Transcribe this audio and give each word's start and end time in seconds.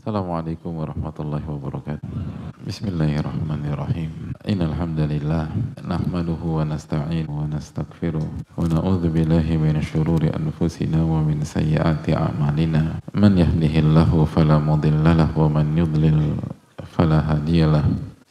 السلام 0.00 0.32
عليكم 0.32 0.70
ورحمة 0.80 1.16
الله 1.20 1.44
وبركاته. 1.44 2.08
بسم 2.64 2.88
الله 2.88 3.20
الرحمن 3.20 3.68
الرحيم. 3.68 4.10
إن 4.48 4.60
الحمد 4.64 5.00
لله 5.12 5.44
نحمده 5.84 6.40
ونستعينه 6.40 7.28
ونستغفره 7.28 8.24
ونعوذ 8.56 9.04
بالله 9.12 9.46
من 9.60 9.76
شرور 9.84 10.24
أنفسنا 10.24 11.04
ومن 11.04 11.44
سيئات 11.44 12.08
أعمالنا. 12.16 13.12
من 13.12 13.32
يهده 13.44 13.74
الله 13.84 14.10
فلا 14.24 14.56
مضل 14.56 15.04
له 15.04 15.30
ومن 15.36 15.66
يضلل 15.76 16.18
فلا 16.96 17.20
هادي 17.20 17.68
له. 17.68 17.84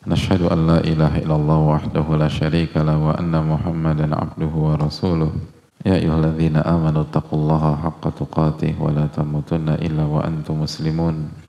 نشهد 0.09 0.49
أن 0.49 0.59
لا 0.73 0.81
إله 0.81 1.21
إلا 1.21 1.35
الله 1.37 1.59
وحده 1.69 2.05
لا 2.17 2.29
شريك 2.33 2.73
له 2.81 2.97
وأن 2.97 3.29
محمدا 3.29 4.09
عبده 4.09 4.53
ورسوله. 4.57 5.61
يا 5.85 5.95
أيها 5.95 6.17
الذين 6.17 6.59
آمنوا 6.59 7.07
اتقوا 7.07 7.37
الله 7.39 7.63
حق 7.85 8.03
تقاته 8.09 8.73
ولا 8.81 9.05
تموتن 9.15 9.79
إلا 9.79 10.03
وأنتم 10.03 10.65
مسلمون. 10.65 11.15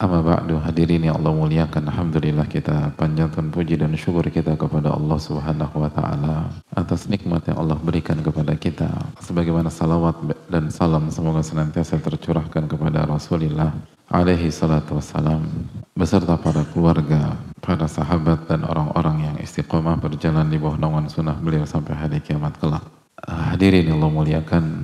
Amma 0.00 0.24
ba'du 0.24 0.56
hadirin 0.64 1.04
yang 1.04 1.20
Allah 1.20 1.36
muliakan 1.36 1.84
Alhamdulillah 1.92 2.48
kita 2.48 2.96
panjatkan 2.96 3.52
puji 3.52 3.76
dan 3.76 3.92
syukur 4.00 4.24
kita 4.32 4.56
kepada 4.56 4.96
Allah 4.96 5.20
subhanahu 5.20 5.76
wa 5.76 5.92
ta'ala 5.92 6.48
Atas 6.72 7.04
nikmat 7.04 7.44
yang 7.44 7.60
Allah 7.60 7.76
berikan 7.76 8.16
kepada 8.24 8.56
kita. 8.56 8.88
Sebagaimana 9.20 9.68
salawat 9.68 10.16
dan 10.48 10.72
salam 10.72 11.12
semoga 11.12 11.44
senantiasa 11.44 12.00
tercurahkan 12.00 12.64
kepada 12.64 13.04
Rasulullah 13.04 13.76
alaihi 14.08 14.48
salatu 14.48 14.96
wassalam 14.96 15.44
Beserta 15.92 16.40
para 16.40 16.64
keluarga, 16.72 17.36
para 17.60 17.84
sahabat 17.84 18.48
dan 18.48 18.64
orang-orang 18.64 19.28
yang 19.28 19.36
istiqomah 19.36 20.00
berjalan 20.00 20.48
di 20.48 20.56
bawah 20.56 20.80
naungan 20.80 21.12
sunnah 21.12 21.36
beliau 21.36 21.68
sampai 21.68 21.92
hari 21.92 22.24
kiamat 22.24 22.56
kelak. 22.56 22.88
Hadirin 23.28 23.84
yang 23.84 24.00
Allah 24.00 24.16
muliakan, 24.16 24.79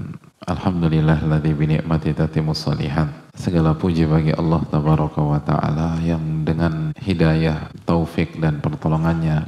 Alhamdulillah 0.46 1.26
ladzi 1.26 1.50
bi 1.58 1.66
ni'mati 1.74 2.14
tatimus 2.14 2.62
salihat. 2.62 3.10
Segala 3.34 3.74
puji 3.74 4.06
bagi 4.06 4.30
Allah 4.30 4.62
tabaraka 4.70 5.18
wa 5.18 5.42
taala 5.42 5.98
yang 5.98 6.46
dengan 6.46 6.94
hidayah, 7.02 7.66
taufik 7.82 8.38
dan 8.38 8.62
pertolongannya 8.62 9.42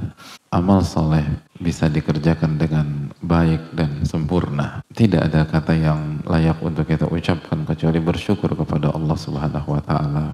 amal 0.50 0.82
soleh 0.82 1.22
bisa 1.62 1.86
dikerjakan 1.86 2.58
dengan 2.58 3.14
baik 3.22 3.78
dan 3.78 4.02
sempurna. 4.02 4.82
Tidak 4.91 5.22
ada 5.22 5.46
kata 5.46 5.78
yang 5.78 6.19
layak 6.26 6.58
untuk 6.66 6.91
kita 6.91 7.06
ucapkan 7.06 7.62
kecuali 7.62 8.02
bersyukur 8.02 8.58
kepada 8.58 8.91
Allah 8.91 9.14
Subhanahu 9.14 9.78
wa 9.78 9.82
taala 9.86 10.24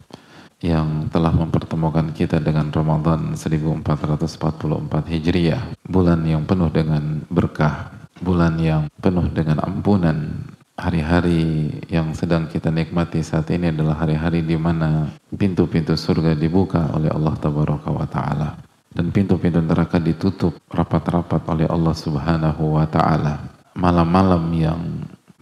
yang 0.64 1.12
telah 1.12 1.36
mempertemukan 1.36 2.08
kita 2.16 2.40
dengan 2.40 2.72
Ramadan 2.72 3.36
1444 3.36 3.84
Hijriah, 5.12 5.76
bulan 5.84 6.24
yang 6.24 6.48
penuh 6.48 6.72
dengan 6.72 7.20
berkah, 7.28 7.92
bulan 8.24 8.56
yang 8.56 8.88
penuh 8.96 9.28
dengan 9.28 9.60
ampunan. 9.60 10.40
Hari-hari 10.74 11.70
yang 11.86 12.10
sedang 12.18 12.50
kita 12.50 12.66
nikmati 12.66 13.22
saat 13.22 13.46
ini 13.54 13.70
adalah 13.70 13.94
hari-hari 13.94 14.42
di 14.42 14.58
mana 14.58 15.06
pintu-pintu 15.30 15.94
surga 15.94 16.34
dibuka 16.34 16.90
oleh 16.90 17.14
Allah 17.14 17.34
Tabaraka 17.38 17.94
wa 17.94 18.02
Ta'ala 18.10 18.58
dan 18.90 19.14
pintu-pintu 19.14 19.62
neraka 19.62 20.02
ditutup 20.02 20.58
rapat-rapat 20.66 21.46
oleh 21.46 21.66
Allah 21.70 21.94
Subhanahu 21.94 22.74
wa 22.74 22.86
Ta'ala. 22.90 23.54
Malam-malam 23.78 24.50
yang 24.54 24.82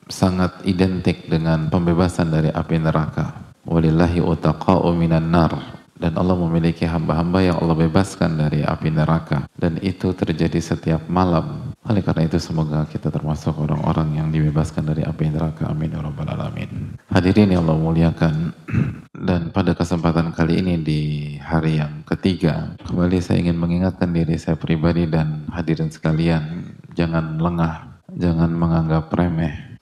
sangat 0.04 0.52
identik 0.68 1.24
dengan 1.24 1.72
pembebasan 1.72 2.28
dari 2.28 2.52
api 2.52 2.76
neraka. 2.76 3.32
Walillahi 3.64 4.20
utaqa'u 4.20 4.92
minan 4.92 5.32
nar 5.32 5.81
dan 6.02 6.18
Allah 6.18 6.34
memiliki 6.34 6.82
hamba-hamba 6.82 7.38
yang 7.46 7.56
Allah 7.62 7.78
bebaskan 7.78 8.34
dari 8.34 8.66
api 8.66 8.90
neraka. 8.90 9.46
Dan 9.54 9.78
itu 9.78 10.10
terjadi 10.10 10.58
setiap 10.58 11.06
malam. 11.06 11.70
Oleh 11.86 12.02
karena 12.02 12.26
itu 12.26 12.42
semoga 12.42 12.82
kita 12.90 13.14
termasuk 13.14 13.54
orang-orang 13.54 14.18
yang 14.18 14.28
dibebaskan 14.34 14.90
dari 14.90 15.06
api 15.06 15.30
neraka. 15.30 15.70
Amin 15.70 15.94
ya 15.94 16.02
alamin. 16.02 16.98
Hadirin 17.06 17.54
yang 17.54 17.62
Allah 17.62 17.78
muliakan. 17.78 18.34
Dan 19.30 19.54
pada 19.54 19.78
kesempatan 19.78 20.34
kali 20.34 20.58
ini 20.58 20.74
di 20.82 21.00
hari 21.38 21.78
yang 21.78 22.02
ketiga 22.02 22.74
kembali 22.82 23.22
saya 23.22 23.38
ingin 23.38 23.54
mengingatkan 23.54 24.10
diri 24.10 24.34
saya 24.34 24.58
pribadi 24.58 25.06
dan 25.06 25.46
hadirin 25.54 25.94
sekalian 25.94 26.74
jangan 26.98 27.38
lengah 27.38 28.02
jangan 28.18 28.50
menganggap 28.50 29.06
remeh. 29.14 29.78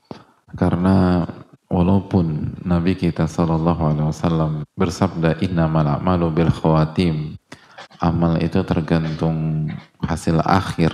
Karena 0.53 1.25
walaupun 1.71 2.59
Nabi 2.67 2.99
kita 2.99 3.31
Shallallahu 3.31 3.83
Alaihi 3.95 4.09
Wasallam 4.11 4.53
bersabda 4.75 5.39
inna 5.41 5.71
a'malu 5.71 6.27
bil 6.35 6.53
khawatim 6.53 7.39
amal 8.03 8.37
itu 8.43 8.61
tergantung 8.67 9.69
hasil 10.03 10.41
akhir 10.43 10.91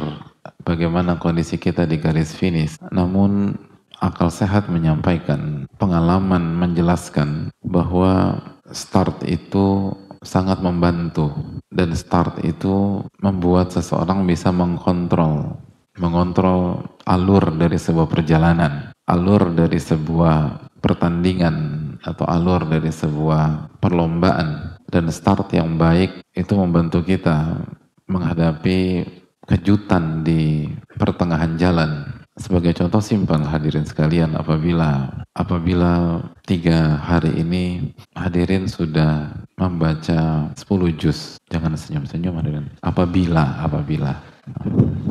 bagaimana 0.66 1.16
kondisi 1.16 1.56
kita 1.56 1.86
di 1.88 1.96
garis 1.96 2.34
finish. 2.34 2.76
Namun 2.90 3.56
akal 4.02 4.28
sehat 4.28 4.68
menyampaikan 4.68 5.64
pengalaman 5.80 6.58
menjelaskan 6.58 7.48
bahwa 7.64 8.42
start 8.74 9.24
itu 9.24 9.94
sangat 10.26 10.58
membantu 10.60 11.32
dan 11.70 11.94
start 11.94 12.42
itu 12.42 13.06
membuat 13.22 13.70
seseorang 13.70 14.26
bisa 14.26 14.50
mengkontrol 14.50 15.54
mengontrol 15.96 16.84
alur 17.08 17.54
dari 17.56 17.78
sebuah 17.80 18.10
perjalanan 18.10 18.90
alur 19.06 19.54
dari 19.54 19.78
sebuah 19.78 20.65
pertandingan 20.86 21.82
atau 22.06 22.22
alur 22.30 22.62
dari 22.70 22.94
sebuah 22.94 23.74
perlombaan 23.82 24.78
dan 24.86 25.10
start 25.10 25.50
yang 25.50 25.74
baik 25.74 26.22
itu 26.30 26.54
membantu 26.54 27.02
kita 27.02 27.66
menghadapi 28.06 29.02
kejutan 29.42 30.22
di 30.22 30.70
pertengahan 30.94 31.58
jalan. 31.58 32.22
Sebagai 32.36 32.76
contoh 32.76 33.00
simpel 33.00 33.40
hadirin 33.48 33.88
sekalian 33.88 34.36
apabila 34.36 35.08
apabila 35.32 36.20
tiga 36.44 37.00
hari 37.00 37.32
ini 37.40 37.96
hadirin 38.12 38.68
sudah 38.68 39.32
membaca 39.56 40.52
10 40.52 41.00
juz 41.00 41.40
jangan 41.48 41.72
senyum-senyum 41.72 42.36
hadirin 42.36 42.68
apabila 42.84 43.56
apabila 43.64 44.20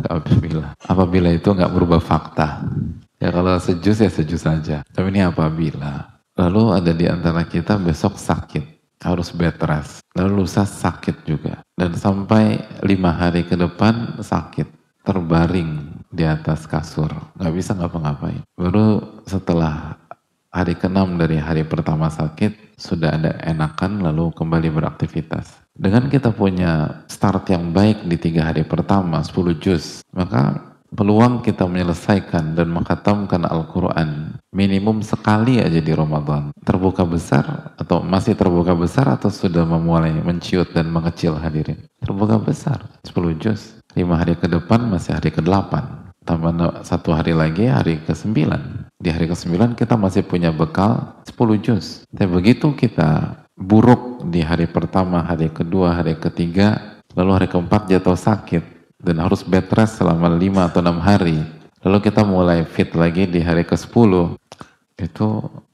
apabila 0.05 0.77
apabila 0.85 1.29
itu 1.33 1.49
nggak 1.49 1.73
berubah 1.73 1.97
fakta 1.97 2.61
Ya 3.19 3.31
kalau 3.31 3.55
sejus 3.57 4.03
ya 4.03 4.11
sejus 4.11 4.43
saja. 4.43 4.83
Tapi 4.91 5.07
ini 5.11 5.23
apabila. 5.23 6.19
Lalu 6.35 6.63
ada 6.75 6.91
di 6.91 7.07
antara 7.07 7.47
kita 7.47 7.79
besok 7.79 8.19
sakit. 8.19 8.75
Harus 8.99 9.31
bed 9.31 9.55
rest. 9.63 10.03
Lalu 10.17 10.43
lusa 10.43 10.67
sakit 10.67 11.23
juga. 11.23 11.63
Dan 11.77 11.95
sampai 11.95 12.59
lima 12.83 13.15
hari 13.15 13.47
ke 13.47 13.55
depan 13.55 14.19
sakit. 14.19 14.67
Terbaring 15.05 16.01
di 16.09 16.25
atas 16.25 16.65
kasur. 16.65 17.13
Gak 17.37 17.53
bisa 17.53 17.77
ngapa-ngapain. 17.77 18.41
Baru 18.57 19.21
setelah 19.29 19.95
hari 20.49 20.73
ke-6 20.75 21.19
dari 21.19 21.37
hari 21.37 21.63
pertama 21.63 22.09
sakit. 22.11 22.75
Sudah 22.75 23.15
ada 23.15 23.31
enakan 23.45 24.03
lalu 24.03 24.35
kembali 24.35 24.67
beraktivitas. 24.73 25.63
Dengan 25.75 26.07
kita 26.07 26.31
punya 26.31 27.03
start 27.11 27.51
yang 27.51 27.75
baik 27.75 28.07
di 28.07 28.15
tiga 28.15 28.47
hari 28.51 28.63
pertama, 28.63 29.19
10 29.19 29.55
juz. 29.59 29.99
Maka 30.15 30.74
peluang 30.95 31.43
kita 31.43 31.67
menyelesaikan 31.67 32.55
dan 32.55 32.71
menghatamkan 32.71 33.43
Al-Quran 33.43 34.39
minimum 34.55 35.03
sekali 35.03 35.59
aja 35.59 35.77
di 35.83 35.91
Ramadan. 35.91 36.55
Terbuka 36.63 37.03
besar 37.03 37.75
atau 37.75 38.01
masih 38.01 38.33
terbuka 38.33 38.71
besar 38.73 39.11
atau 39.11 39.27
sudah 39.27 39.67
memulai 39.67 40.15
menciut 40.15 40.71
dan 40.71 40.89
mengecil 40.89 41.35
hadirin? 41.35 41.83
Terbuka 41.99 42.39
besar 42.39 42.87
10 43.03 43.35
juz. 43.37 43.77
5 43.93 44.03
hari 44.11 44.35
ke 44.35 44.47
depan 44.47 44.87
masih 44.91 45.15
hari 45.15 45.31
ke-8 45.31 46.03
tambah 46.25 46.81
satu 46.81 47.13
hari 47.13 47.37
lagi 47.37 47.69
hari 47.69 48.01
ke-9 48.01 48.49
di 48.97 49.13
hari 49.13 49.29
ke-9 49.29 49.77
kita 49.77 49.93
masih 49.95 50.25
punya 50.25 50.49
bekal 50.49 51.21
10 51.29 51.63
juz. 51.63 52.01
Tapi 52.09 52.27
begitu 52.27 52.73
kita 52.73 53.39
buruk 53.55 54.25
di 54.27 54.41
hari 54.43 54.67
pertama, 54.67 55.23
hari 55.23 55.53
kedua, 55.53 55.95
hari 55.95 56.17
ketiga 56.17 56.99
lalu 57.15 57.31
hari 57.31 57.47
keempat 57.47 57.87
jatuh 57.87 58.17
sakit 58.17 58.74
dan 59.05 59.21
harus 59.21 59.45
bed 59.45 59.69
rest 59.69 60.01
selama 60.01 60.33
5 60.33 60.67
atau 60.73 60.81
6 60.81 60.97
hari. 60.97 61.37
Lalu 61.85 61.97
kita 62.01 62.25
mulai 62.25 62.65
fit 62.65 62.89
lagi 62.97 63.29
di 63.29 63.45
hari 63.45 63.61
ke-10. 63.61 64.33
Itu 64.97 65.27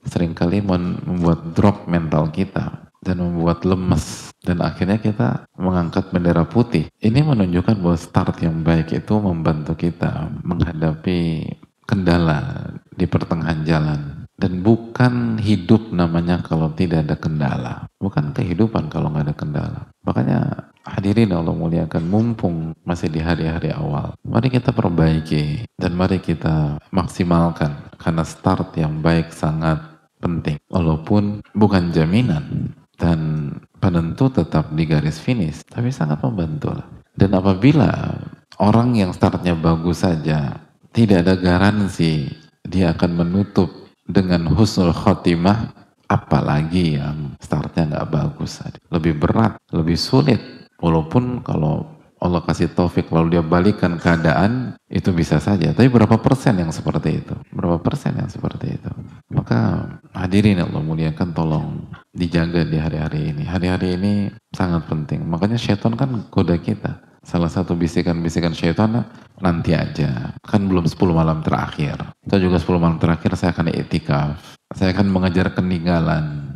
sering 0.03 0.35
kali 0.35 0.59
membuat 0.59 1.55
drop 1.55 1.87
mental 1.87 2.27
kita 2.35 2.91
dan 2.99 3.17
membuat 3.23 3.63
lemes 3.63 4.29
dan 4.43 4.59
akhirnya 4.59 4.99
kita 4.99 5.47
mengangkat 5.55 6.11
bendera 6.11 6.43
putih. 6.43 6.91
Ini 6.99 7.23
menunjukkan 7.23 7.79
bahwa 7.79 7.97
start 7.97 8.43
yang 8.43 8.61
baik 8.61 8.91
itu 8.91 9.13
membantu 9.17 9.79
kita 9.79 10.27
menghadapi 10.43 11.47
kendala 11.87 12.71
di 12.93 13.05
pertengahan 13.07 13.61
jalan 13.63 14.21
dan 14.41 14.65
bukan 14.65 15.37
hidup 15.37 15.93
namanya 15.93 16.41
kalau 16.41 16.73
tidak 16.73 17.05
ada 17.05 17.13
kendala 17.13 17.75
bukan 18.01 18.33
kehidupan 18.33 18.89
kalau 18.89 19.13
nggak 19.13 19.29
ada 19.29 19.35
kendala 19.37 19.81
makanya 20.01 20.70
Hadirin 20.81 21.29
Allah 21.29 21.53
muliakan, 21.53 22.03
mumpung 22.09 22.73
masih 22.81 23.05
di 23.13 23.21
hari-hari 23.21 23.69
awal, 23.69 24.17
mari 24.25 24.49
kita 24.49 24.73
perbaiki 24.73 25.69
dan 25.77 25.93
mari 25.93 26.17
kita 26.17 26.81
maksimalkan 26.89 27.93
karena 28.01 28.25
start 28.25 28.73
yang 28.81 28.97
baik 28.97 29.29
sangat 29.29 29.77
penting. 30.17 30.57
Walaupun 30.73 31.45
bukan 31.53 31.93
jaminan 31.93 32.73
dan 32.97 33.53
penentu 33.77 34.33
tetap 34.33 34.73
di 34.73 34.89
garis 34.89 35.21
finish, 35.21 35.61
tapi 35.69 35.93
sangat 35.93 36.21
membantu. 36.25 36.73
Dan 37.13 37.37
apabila 37.37 38.17
orang 38.57 38.97
yang 38.97 39.13
startnya 39.13 39.53
bagus 39.53 40.01
saja, 40.01 40.65
tidak 40.93 41.25
ada 41.25 41.37
garansi 41.37 42.25
dia 42.65 42.93
akan 42.93 43.25
menutup 43.25 43.69
dengan 44.05 44.49
husnul 44.49 44.93
khotimah, 44.93 45.77
apalagi 46.09 46.97
yang 46.97 47.37
startnya 47.37 47.85
nggak 47.89 48.09
bagus. 48.09 48.65
Lebih 48.89 49.17
berat, 49.17 49.57
lebih 49.73 49.97
sulit 49.97 50.60
Walaupun 50.81 51.45
kalau 51.45 52.01
Allah 52.21 52.45
kasih 52.45 52.69
taufik 52.77 53.09
lalu 53.09 53.33
dia 53.33 53.41
balikan 53.41 53.97
keadaan 53.97 54.77
itu 54.85 55.09
bisa 55.09 55.41
saja. 55.41 55.73
Tapi 55.73 55.89
berapa 55.89 56.21
persen 56.21 56.53
yang 56.61 56.69
seperti 56.69 57.17
itu? 57.17 57.33
Berapa 57.49 57.81
persen 57.81 58.13
yang 58.13 58.29
seperti 58.29 58.77
itu? 58.77 58.91
Maka 59.33 59.89
hadirin 60.13 60.61
Allah 60.61 60.85
muliakan 60.85 61.33
tolong 61.33 61.81
dijaga 62.13 62.61
di 62.61 62.77
hari-hari 62.77 63.33
ini. 63.33 63.43
Hari-hari 63.49 63.97
ini 63.97 64.13
sangat 64.53 64.85
penting. 64.85 65.25
Makanya 65.25 65.57
syaitan 65.57 65.97
kan 65.97 66.29
goda 66.29 66.53
kita. 66.61 67.01
Salah 67.25 67.49
satu 67.49 67.73
bisikan-bisikan 67.73 68.53
syaitan 68.53 69.01
nanti 69.41 69.73
aja. 69.73 70.37
Kan 70.45 70.69
belum 70.69 70.85
10 70.85 71.01
malam 71.17 71.41
terakhir. 71.41 71.97
Kita 72.21 72.37
juga 72.37 72.61
10 72.61 72.77
malam 72.77 72.97
terakhir 73.01 73.33
saya 73.33 73.49
akan 73.49 73.73
itikaf. 73.73 74.61
Saya 74.77 74.93
akan 74.93 75.09
mengejar 75.09 75.57
keninggalan 75.57 76.50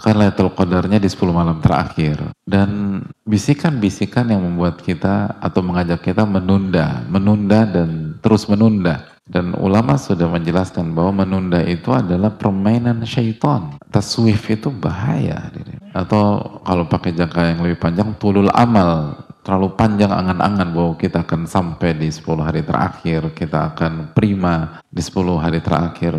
kan 0.00 0.16
Lailatul 0.16 0.52
Qadarnya 0.56 0.96
di 0.96 1.08
10 1.08 1.32
malam 1.32 1.60
terakhir. 1.60 2.32
Dan 2.48 3.02
bisikan-bisikan 3.28 4.32
yang 4.32 4.40
membuat 4.40 4.80
kita 4.80 5.36
atau 5.40 5.60
mengajak 5.60 6.00
kita 6.00 6.24
menunda, 6.24 7.04
menunda 7.08 7.68
dan 7.68 8.16
terus 8.24 8.48
menunda. 8.48 9.12
Dan 9.22 9.54
ulama 9.54 9.94
sudah 9.94 10.26
menjelaskan 10.26 10.92
bahwa 10.98 11.24
menunda 11.24 11.62
itu 11.62 11.94
adalah 11.94 12.34
permainan 12.34 13.06
syaitan. 13.06 13.78
Taswif 13.88 14.50
itu 14.50 14.68
bahaya 14.68 15.48
atau 15.94 16.58
kalau 16.66 16.84
pakai 16.90 17.14
jangka 17.14 17.54
yang 17.54 17.60
lebih 17.62 17.78
panjang 17.78 18.10
tulul 18.18 18.50
amal. 18.50 19.14
Terlalu 19.42 19.74
panjang 19.74 20.10
angan-angan 20.14 20.70
bahwa 20.70 20.94
kita 20.94 21.26
akan 21.26 21.50
sampai 21.50 21.98
di 21.98 22.14
10 22.14 22.46
hari 22.46 22.62
terakhir 22.62 23.34
kita 23.34 23.74
akan 23.74 24.14
prima 24.14 24.78
di 24.86 25.02
10 25.02 25.42
hari 25.42 25.58
terakhir. 25.58 26.14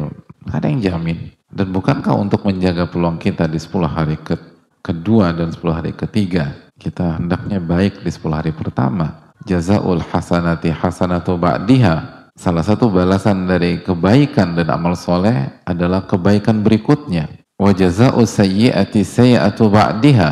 Ada 0.51 0.67
yang 0.67 0.79
jamin 0.83 1.42
dan 1.53 1.69
bukankah 1.69 2.17
untuk 2.17 2.41
menjaga 2.49 2.89
peluang 2.89 3.21
kita 3.21 3.45
di 3.45 3.61
10 3.61 3.85
hari 3.85 4.17
ke 4.17 4.33
kedua 4.81 5.29
dan 5.37 5.53
10 5.53 5.61
hari 5.69 5.93
ketiga, 5.93 6.49
kita 6.81 7.21
hendaknya 7.21 7.61
baik 7.61 8.01
di 8.01 8.09
10 8.09 8.33
hari 8.33 8.51
pertama. 8.51 9.31
Jazaul 9.45 10.01
hasanati 10.01 10.73
hasanatu 10.73 11.37
ba'diha. 11.37 12.25
Salah 12.33 12.65
satu 12.65 12.89
balasan 12.89 13.45
dari 13.45 13.85
kebaikan 13.85 14.57
dan 14.57 14.73
amal 14.73 14.97
soleh 14.97 15.61
adalah 15.69 16.09
kebaikan 16.09 16.65
berikutnya. 16.65 17.29
Wa 17.61 17.69
jaza'u 17.69 18.25
sayyi'ati 18.25 19.05
sayyi'atu 19.05 19.69
ba'diha. 19.69 20.31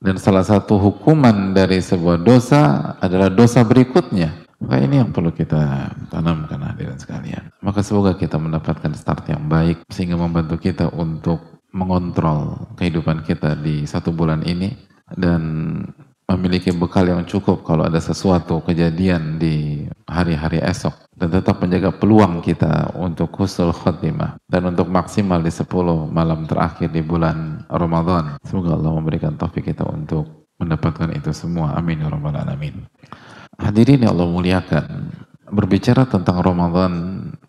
Dan 0.00 0.16
salah 0.16 0.46
satu 0.46 0.80
hukuman 0.80 1.52
dari 1.52 1.82
sebuah 1.82 2.22
dosa 2.22 2.94
adalah 3.02 3.28
dosa 3.28 3.60
berikutnya. 3.66 4.39
Maka 4.60 4.76
ini 4.76 5.00
yang 5.00 5.10
perlu 5.10 5.32
kita 5.32 5.88
tanamkan 6.12 6.60
hadirin 6.60 7.00
sekalian. 7.00 7.48
Maka 7.64 7.80
semoga 7.80 8.12
kita 8.12 8.36
mendapatkan 8.36 8.92
start 8.92 9.32
yang 9.32 9.48
baik 9.48 9.80
sehingga 9.88 10.20
membantu 10.20 10.60
kita 10.60 10.92
untuk 10.92 11.64
mengontrol 11.72 12.68
kehidupan 12.76 13.24
kita 13.24 13.56
di 13.56 13.88
satu 13.88 14.12
bulan 14.12 14.44
ini 14.44 14.74
dan 15.16 15.40
memiliki 16.30 16.70
bekal 16.70 17.10
yang 17.10 17.26
cukup 17.26 17.66
kalau 17.66 17.82
ada 17.82 17.98
sesuatu 17.98 18.62
kejadian 18.62 19.42
di 19.42 19.82
hari-hari 20.06 20.62
esok 20.62 20.94
dan 21.18 21.34
tetap 21.34 21.58
menjaga 21.58 21.90
peluang 21.90 22.38
kita 22.38 22.94
untuk 22.94 23.34
husnul 23.34 23.74
khotimah 23.74 24.38
dan 24.46 24.70
untuk 24.70 24.86
maksimal 24.86 25.42
di 25.42 25.50
10 25.50 25.66
malam 26.08 26.46
terakhir 26.46 26.94
di 26.94 27.02
bulan 27.02 27.66
Ramadan. 27.66 28.38
Semoga 28.46 28.78
Allah 28.78 28.92
memberikan 28.94 29.34
taufik 29.34 29.66
kita 29.66 29.82
untuk 29.84 30.46
mendapatkan 30.62 31.10
itu 31.16 31.34
semua. 31.34 31.74
Amin 31.74 32.04
ya 32.04 32.08
rabbal 32.12 32.36
alamin. 32.36 32.86
Hadirin 33.60 34.02
yang 34.02 34.16
Allah 34.16 34.28
muliakan, 34.32 34.86
berbicara 35.52 36.08
tentang 36.08 36.40
Ramadan, 36.40 36.92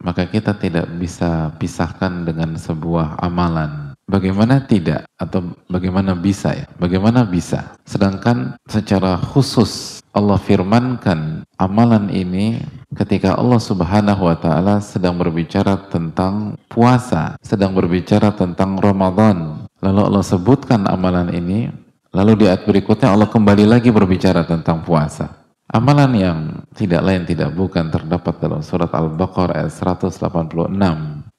maka 0.03 0.27
kita 0.27 0.57
tidak 0.57 0.89
bisa 0.99 1.53
pisahkan 1.55 2.27
dengan 2.27 2.57
sebuah 2.59 3.21
amalan. 3.21 3.95
Bagaimana 4.11 4.59
tidak 4.67 5.07
atau 5.15 5.55
bagaimana 5.71 6.11
bisa 6.11 6.51
ya? 6.51 6.67
Bagaimana 6.75 7.23
bisa? 7.23 7.79
Sedangkan 7.87 8.59
secara 8.67 9.15
khusus 9.15 10.03
Allah 10.11 10.35
firmankan 10.35 11.47
amalan 11.55 12.11
ini 12.11 12.59
ketika 12.91 13.39
Allah 13.39 13.61
Subhanahu 13.63 14.27
wa 14.27 14.35
taala 14.35 14.83
sedang 14.83 15.15
berbicara 15.15 15.79
tentang 15.87 16.59
puasa, 16.67 17.39
sedang 17.39 17.71
berbicara 17.71 18.35
tentang 18.35 18.75
Ramadan. 18.83 19.63
Lalu 19.79 20.01
Allah 20.11 20.25
sebutkan 20.27 20.91
amalan 20.91 21.31
ini, 21.31 21.71
lalu 22.11 22.43
di 22.43 22.45
ayat 22.51 22.67
berikutnya 22.67 23.15
Allah 23.15 23.31
kembali 23.31 23.63
lagi 23.63 23.95
berbicara 23.95 24.43
tentang 24.43 24.83
puasa. 24.83 25.40
Amalan 25.71 26.11
yang 26.19 26.39
tidak 26.75 26.99
lain 26.99 27.23
tidak 27.23 27.55
bukan 27.55 27.87
terdapat 27.87 28.43
dalam 28.43 28.59
surat 28.59 28.91
Al-Baqarah 28.91 29.63
ayat 29.63 29.71
186. 29.71 30.67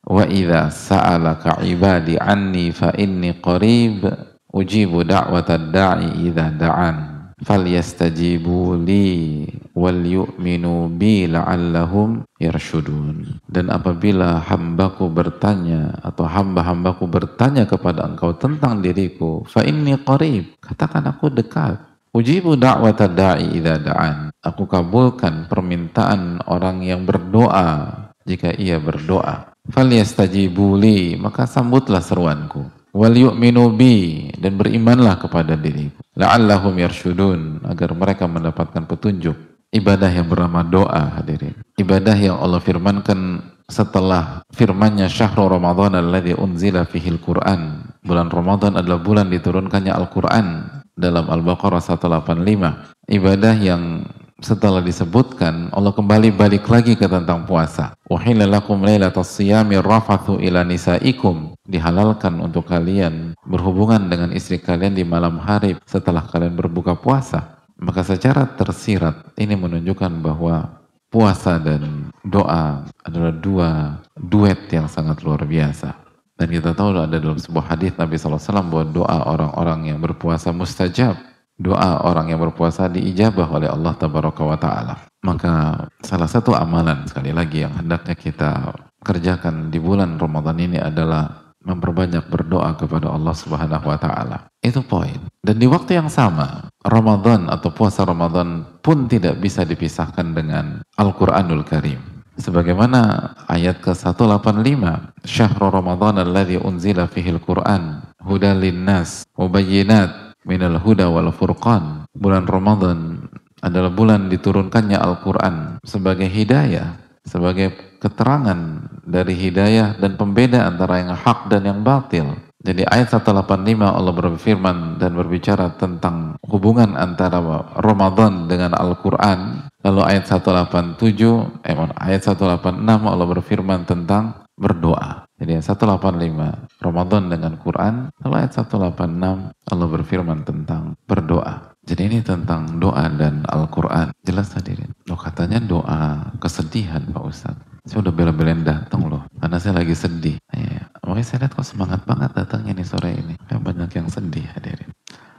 Wa 0.08 0.25
idza 0.25 0.73
sa'alaka 0.73 1.61
ibadi 1.61 2.17
anni 2.17 2.73
fa 2.73 2.96
inni 2.96 3.37
qarib 3.44 4.08
ujibu 4.56 5.05
da'watad 5.05 5.69
da'i 5.69 6.25
idza 6.32 6.49
da'an. 6.49 6.96
Falyastajibu 7.44 8.81
li 8.81 9.44
wal 9.76 10.00
yu'minu 10.00 10.88
bi 10.96 11.28
la'allahum 11.28 12.25
yarshudun. 12.40 13.37
Dan 13.44 13.69
apabila 13.69 14.40
hambaku 14.49 15.12
bertanya 15.12 16.00
atau 16.00 16.25
hamba-hambaku 16.25 17.05
bertanya 17.05 17.69
kepada 17.69 18.08
engkau 18.08 18.32
tentang 18.40 18.81
diriku 18.81 19.44
fa 19.44 19.61
inni 19.61 19.93
qarib 20.00 20.56
katakan 20.64 21.05
aku 21.05 21.28
dekat 21.28 21.91
Ujibu 22.12 22.61
da'wata 22.61 23.09
da'i 23.09 23.56
idha 23.56 23.81
da'an. 23.81 24.29
Aku 24.44 24.69
kabulkan 24.69 25.49
permintaan 25.49 26.44
orang 26.44 26.85
yang 26.85 27.09
berdoa 27.09 27.88
jika 28.29 28.53
ia 28.53 28.76
berdoa. 28.76 29.56
Falyastajibu 29.73 30.76
li, 30.76 31.17
maka 31.17 31.49
sambutlah 31.49 32.05
seruanku. 32.05 32.69
Wal 32.93 33.17
yu'minu 33.17 33.73
bi 33.73 34.29
dan 34.37 34.61
berimanlah 34.61 35.17
kepada 35.25 35.56
diriku. 35.56 36.05
La'allahum 36.12 36.76
yarshudun 36.76 37.64
agar 37.64 37.97
mereka 37.97 38.29
mendapatkan 38.29 38.85
petunjuk. 38.85 39.64
Ibadah 39.73 40.12
yang 40.12 40.28
bernama 40.28 40.61
doa 40.61 41.16
hadirin. 41.16 41.57
Ibadah 41.81 42.12
yang 42.12 42.37
Allah 42.37 42.61
firmankan 42.61 43.40
setelah 43.73 44.45
firmannya 44.52 45.09
syahrul 45.09 45.49
Ramadan 45.49 45.97
alladhi 45.97 46.37
unzila 46.37 46.85
fihil 46.85 47.16
Qur'an. 47.25 47.88
Bulan 48.04 48.28
Ramadan 48.28 48.76
adalah 48.76 49.00
bulan 49.00 49.33
diturunkannya 49.33 49.97
Al-Quran 49.97 50.81
dalam 50.96 51.28
Al-Baqarah 51.28 51.80
185 51.80 53.08
ibadah 53.08 53.54
yang 53.56 54.04
setelah 54.42 54.82
disebutkan 54.82 55.70
Allah 55.70 55.94
kembali 55.94 56.34
balik 56.34 56.66
lagi 56.66 56.99
ke 56.99 57.06
tentang 57.06 57.46
puasa. 57.46 57.94
Wahilla 58.11 58.44
lakum 58.44 58.82
lailatas 58.82 59.38
siyami 59.38 59.78
rafathu 59.78 60.42
ila 60.42 60.66
nisaikum. 60.66 61.54
Dihalalkan 61.62 62.42
untuk 62.42 62.66
kalian 62.66 63.38
berhubungan 63.46 64.11
dengan 64.11 64.34
istri 64.34 64.58
kalian 64.58 64.99
di 64.99 65.06
malam 65.06 65.38
hari 65.38 65.78
setelah 65.87 66.26
kalian 66.26 66.58
berbuka 66.58 66.99
puasa. 66.99 67.62
Maka 67.78 68.02
secara 68.02 68.50
tersirat 68.58 69.30
ini 69.38 69.54
menunjukkan 69.54 70.11
bahwa 70.18 70.82
puasa 71.06 71.62
dan 71.62 72.11
doa 72.26 72.82
adalah 73.06 73.32
dua 73.34 73.70
duet 74.18 74.58
yang 74.75 74.90
sangat 74.90 75.22
luar 75.22 75.46
biasa 75.46 76.01
dan 76.36 76.48
kita 76.48 76.72
tahu 76.72 76.96
ada 76.96 77.20
dalam 77.20 77.38
sebuah 77.38 77.76
hadis 77.76 77.92
Nabi 77.94 78.16
SAW 78.16 78.40
bahwa 78.66 78.84
doa 78.88 79.18
orang-orang 79.28 79.94
yang 79.94 79.98
berpuasa 80.00 80.50
mustajab. 80.50 81.14
Doa 81.62 82.02
orang 82.02 82.32
yang 82.32 82.40
berpuasa 82.42 82.88
diijabah 82.90 83.46
oleh 83.46 83.68
Allah 83.70 83.94
Tabaraka 83.94 84.42
wa 84.42 84.56
Ta'ala. 84.56 84.94
Maka 85.22 85.86
salah 86.02 86.26
satu 86.26 86.56
amalan 86.56 87.06
sekali 87.06 87.30
lagi 87.30 87.62
yang 87.62 87.70
hendaknya 87.78 88.18
kita 88.18 88.74
kerjakan 89.04 89.70
di 89.70 89.78
bulan 89.78 90.18
Ramadan 90.18 90.58
ini 90.58 90.82
adalah 90.82 91.54
memperbanyak 91.62 92.26
berdoa 92.26 92.74
kepada 92.74 93.06
Allah 93.10 93.34
Subhanahu 93.34 93.86
wa 93.86 93.98
taala. 93.98 94.38
Itu 94.58 94.82
poin. 94.82 95.30
Dan 95.42 95.62
di 95.62 95.70
waktu 95.70 95.98
yang 95.98 96.10
sama, 96.10 96.66
Ramadan 96.82 97.46
atau 97.46 97.70
puasa 97.70 98.02
Ramadan 98.02 98.66
pun 98.82 99.06
tidak 99.06 99.38
bisa 99.38 99.62
dipisahkan 99.62 100.34
dengan 100.34 100.82
Al-Qur'anul 100.98 101.62
Karim. 101.62 102.12
Sebagaimana 102.40 103.32
ayat 103.44 103.84
ke-185, 103.84 104.82
Syahrul 105.28 105.72
Ramadan 105.72 106.16
alladhi 106.16 106.56
unzila 106.56 107.04
fihil 107.04 107.36
Qur'an 107.36 108.08
hudan 108.24 108.56
linnas 108.56 109.28
mubayyinat 109.36 110.40
minal 110.48 110.80
huda 110.80 111.12
wal 111.12 111.28
furqan. 111.34 112.08
Bulan 112.16 112.48
Ramadan 112.48 113.28
adalah 113.62 113.92
bulan 113.94 114.26
diturunkannya 114.26 114.98
Al-Quran 114.98 115.78
sebagai 115.86 116.26
hidayah, 116.26 116.98
sebagai 117.22 117.98
keterangan 118.02 118.90
dari 119.06 119.38
hidayah 119.38 119.94
dan 120.02 120.18
pembeda 120.18 120.66
antara 120.66 120.98
yang 120.98 121.14
hak 121.14 121.46
dan 121.46 121.62
yang 121.62 121.80
batil. 121.86 122.34
Jadi 122.62 122.87
ayat 122.87 123.11
185 123.11 123.59
Allah 123.83 124.14
berfirman 124.14 125.02
dan 125.02 125.19
berbicara 125.19 125.75
tentang 125.75 126.38
hubungan 126.47 126.95
antara 126.95 127.42
Ramadan 127.75 128.47
dengan 128.47 128.78
Al-Quran. 128.78 129.66
Lalu 129.83 130.00
ayat 130.07 130.31
187, 130.31 131.59
eh, 131.66 131.75
ayat 131.99 132.23
186 132.23 133.02
Allah 133.02 133.26
berfirman 133.26 133.83
tentang 133.83 134.47
berdoa. 134.54 135.26
Jadi 135.42 135.59
ayat 135.59 135.66
185 135.75 136.71
Ramadan 136.78 137.23
dengan 137.26 137.59
Quran. 137.59 138.14
Lalu 138.23 138.35
ayat 138.38 138.52
186 138.54 139.50
Allah 139.50 139.88
berfirman 139.90 140.47
tentang 140.47 140.95
berdoa. 141.11 141.72
Jadi 141.82 142.02
ini 142.06 142.18
tentang 142.22 142.78
doa 142.78 143.10
dan 143.10 143.42
Al-Quran. 143.50 144.14
Jelas 144.22 144.54
hadirin. 144.54 144.94
Loh 145.10 145.18
katanya 145.18 145.58
doa 145.58 146.30
kesedihan 146.38 147.02
Pak 147.10 147.24
Ustadz. 147.26 147.62
Saya 147.82 148.06
udah 148.06 148.14
bela-belain 148.14 148.62
datang 148.62 149.10
loh. 149.10 149.26
Karena 149.42 149.58
saya 149.58 149.82
lagi 149.82 149.90
sedih. 149.98 150.38
Ya, 150.54 150.86
makanya 151.02 151.26
saya 151.26 151.38
lihat 151.42 151.58
kok 151.58 151.66
semangat 151.66 152.06
banget 152.06 152.30
datangnya 152.30 152.78
nih 152.78 152.86
sore 152.86 153.10
ini. 153.18 153.34
Kayak 153.50 153.62
banyak 153.66 153.90
yang 153.98 154.06
sedih 154.06 154.46
hadirin. 154.54 154.90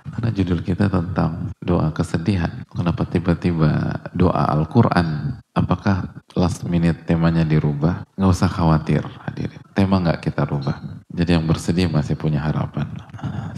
Karena 0.03 0.29
judul 0.35 0.59
kita 0.59 0.91
tentang 0.91 1.55
doa 1.63 1.95
kesedihan. 1.95 2.51
Kenapa 2.67 3.07
tiba-tiba 3.07 4.03
doa 4.11 4.43
Al-Quran? 4.51 5.39
Apakah 5.55 6.19
last 6.35 6.67
minute 6.67 7.07
temanya 7.07 7.47
dirubah? 7.47 8.03
Nggak 8.19 8.31
usah 8.35 8.51
khawatir 8.51 9.07
hadirin. 9.23 9.63
Tema 9.71 10.03
nggak 10.03 10.27
kita 10.27 10.43
rubah. 10.43 10.75
Jadi 11.13 11.29
yang 11.37 11.45
bersedih 11.45 11.87
masih 11.93 12.17
punya 12.17 12.41
harapan. 12.41 12.89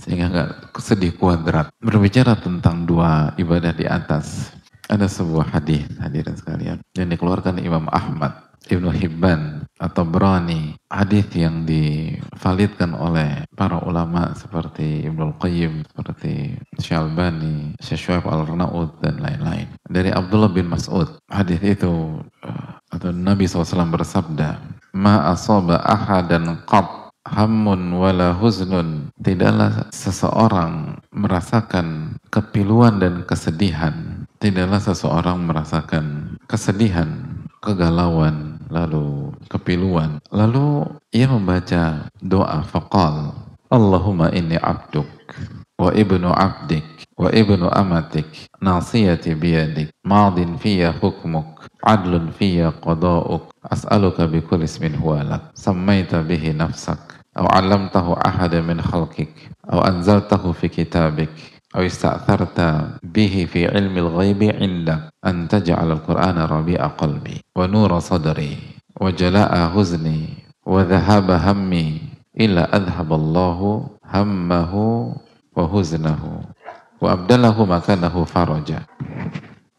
Sehingga 0.03 0.27
nggak 0.27 0.51
sedih 0.83 1.15
kuadrat. 1.15 1.71
Berbicara 1.79 2.35
tentang 2.35 2.83
dua 2.83 3.31
ibadah 3.39 3.71
di 3.71 3.87
atas. 3.87 4.51
Ada 4.85 5.09
sebuah 5.09 5.49
hadis 5.49 5.87
hadirin 5.97 6.37
sekalian 6.37 6.77
yang 6.93 7.09
dikeluarkan 7.09 7.57
Imam 7.57 7.89
Ahmad 7.89 8.45
Ibnu 8.65 8.89
Hibban 8.89 9.65
atau 9.77 10.03
Brani 10.07 10.73
hadis 10.89 11.29
yang 11.37 11.67
divalidkan 11.67 12.97
oleh 12.97 13.45
para 13.53 13.81
ulama 13.85 14.33
seperti 14.33 15.05
Ibnu 15.05 15.37
Qayyim 15.37 15.85
seperti 15.85 16.57
Syalbani, 16.81 17.77
Syekh 17.77 18.25
Al-Ranaud 18.25 18.97
dan 19.03 19.21
lain-lain 19.21 19.69
dari 19.85 20.09
Abdullah 20.09 20.49
bin 20.49 20.71
Mas'ud 20.71 21.21
hadis 21.29 21.61
itu 21.61 22.21
eh, 22.41 22.69
atau 22.89 23.09
Nabi 23.13 23.45
SAW 23.45 23.93
bersabda 23.93 24.57
ma 24.95 25.29
asaba 25.29 25.83
ahadan 25.85 26.65
qat 26.65 27.04
hammun 27.25 27.97
wala 27.97 28.37
huznun 28.37 29.09
tidaklah 29.17 29.89
seseorang 29.89 31.01
merasakan 31.09 32.17
kepiluan 32.29 33.01
dan 33.01 33.25
kesedihan 33.25 34.25
tidaklah 34.37 34.77
seseorang 34.77 35.41
merasakan 35.41 36.37
kesedihan 36.45 37.09
kegalauan 37.65 38.61
lalu 38.69 39.33
kepiluan. 39.49 40.21
Lalu 40.29 40.85
ia 41.09 41.25
membaca 41.25 42.05
doa 42.21 42.61
faqal, 42.61 43.33
Allahumma 43.73 44.29
inni 44.29 44.61
abduk 44.61 45.09
wa 45.75 45.91
ibnu 45.91 46.31
abdik 46.31 46.85
wa 47.19 47.27
ibnu 47.35 47.67
amatik 47.67 48.47
nasiyati 48.63 49.35
biyadik 49.35 49.91
madin 50.07 50.55
fiyya 50.55 50.95
hukmuk 50.95 51.67
adlun 51.83 52.31
fiyya 52.31 52.71
qada'uk 52.79 53.51
as'aluka 53.59 54.23
bi 54.31 54.39
kulli 54.39 54.71
ismin 54.71 54.95
huwa 54.95 55.23
lak 55.23 55.43
sammaita 55.51 56.23
bihi 56.23 56.55
nafsak 56.55 57.04
أو 57.37 57.45
علمته 57.45 58.13
أحد 58.25 58.55
من 58.55 58.81
خلقك 58.81 59.33
أو 59.73 59.79
أنزلته 59.79 60.51
في 60.51 60.67
كتابك 60.67 61.35
أو 61.75 61.81
استأثرت 61.85 62.59
به 63.03 63.47
في 63.51 63.67
علم 63.67 63.97
الغيب 63.97 64.43
عند 64.43 64.87
أن 65.25 65.47
تجعل 65.47 65.91
القرآن 65.91 66.37
ربيع 66.37 66.87
قلبي 66.87 67.41
ونور 67.55 67.99
صدري 67.99 68.57
وجلاء 69.01 69.69
حزني 69.69 70.21
وذهاب 70.65 71.31
همي 71.31 72.01
إلا 72.39 72.77
أذهب 72.77 73.13
الله 73.13 73.59
همه 74.13 74.73
وحزنه 75.55 76.41
وأبدله 77.01 77.65
مكانه 77.65 78.15
فرجا 78.23 78.79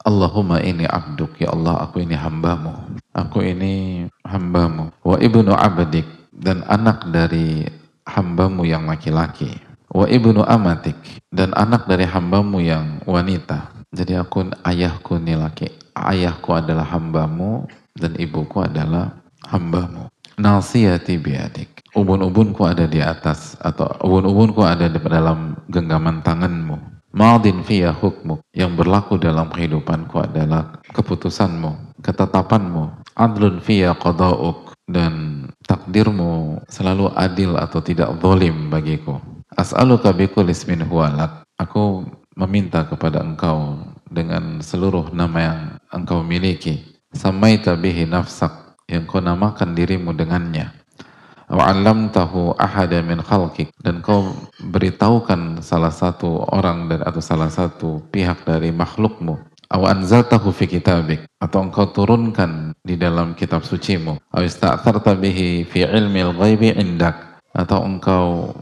اللهم 0.07 0.53
إني 0.53 0.87
عبدك 0.87 1.43
يا 1.43 1.51
الله 1.53 1.83
أكويني 1.83 2.17
إني 2.17 2.75
أكويني 3.17 4.07
أكو 4.07 4.85
وابن 5.05 5.47
عبدك 5.53 6.16
dan 6.37 6.61
anak 6.69 7.09
dari 7.09 7.65
hambamu 8.05 8.69
yang 8.69 8.85
laki-laki 8.85 9.57
wa 9.97 10.05
ibnu 10.05 10.45
amatik 10.45 10.97
dan 11.33 11.57
anak 11.57 11.89
dari 11.89 12.05
hambamu 12.05 12.61
yang 12.61 13.01
wanita. 13.09 13.73
Jadi 13.95 14.19
aku 14.19 14.53
ayahku 14.67 15.17
ini 15.17 15.39
laki, 15.39 15.73
ayahku 15.97 16.53
adalah 16.53 16.85
hambamu 16.85 17.65
dan 17.97 18.13
ibuku 18.21 18.61
adalah 18.61 19.17
hambamu. 19.49 20.11
Nasiyati 20.37 21.17
biadik. 21.17 21.81
Ubun-ubunku 21.97 22.61
ada 22.69 22.85
di 22.85 23.01
atas 23.01 23.57
atau 23.57 23.89
ubun-ubunku 24.05 24.61
ada 24.61 24.85
di 24.93 25.01
dalam 25.01 25.57
genggaman 25.73 26.21
tanganmu. 26.21 26.77
Maldin 27.17 27.65
fiya 27.65 27.97
hukmuk. 27.97 28.45
Yang 28.53 28.85
berlaku 28.85 29.17
dalam 29.17 29.49
kehidupanku 29.49 30.21
adalah 30.21 30.77
keputusanmu, 30.93 31.97
ketetapanmu. 32.05 33.01
Adlun 33.17 33.65
fiya 33.65 33.97
qada'uk. 33.97 34.77
Dan 34.87 35.36
takdirmu 35.67 36.63
selalu 36.71 37.11
adil 37.13 37.59
atau 37.59 37.83
tidak 37.83 38.15
zalim 38.23 38.71
bagiku. 38.71 39.19
As'aluka 39.53 40.15
bikul 40.15 40.49
ismin 40.49 40.87
huwalak. 40.87 41.45
Aku 41.59 42.07
meminta 42.39 42.87
kepada 42.87 43.21
engkau 43.21 43.81
dengan 44.07 44.63
seluruh 44.63 45.11
nama 45.11 45.39
yang 45.43 45.61
engkau 45.91 46.23
miliki. 46.23 47.03
Samaita 47.13 47.75
bihi 47.75 48.07
nafsak. 48.07 48.79
Yang 48.87 49.11
kau 49.11 49.19
namakan 49.19 49.75
dirimu 49.75 50.15
dengannya. 50.15 50.71
tahu 52.15 52.55
ahada 52.55 53.03
min 53.03 53.19
khalqik. 53.19 53.75
Dan 53.83 53.99
kau 53.99 54.31
beritahukan 54.63 55.59
salah 55.59 55.91
satu 55.91 56.47
orang 56.55 56.87
dan 56.87 57.03
atau 57.03 57.19
salah 57.19 57.51
satu 57.51 57.99
pihak 58.15 58.47
dari 58.47 58.71
makhlukmu. 58.71 59.43
Aw 59.71 59.83
anzaltahu 59.87 60.55
fi 60.55 60.71
kitabik. 60.71 61.27
Atau 61.43 61.67
engkau 61.67 61.91
turunkan 61.91 62.75
di 62.83 62.95
dalam 62.95 63.35
kitab 63.35 63.67
sucimu. 63.67 64.19
Aw 64.33 64.43
ista'tharta 64.43 65.15
bihi 65.19 65.67
fi 65.67 65.87
ilmi 65.87 66.21
al-ghaibi 66.23 66.75
indak. 66.77 67.43
Atau 67.57 67.83
engkau 67.83 68.53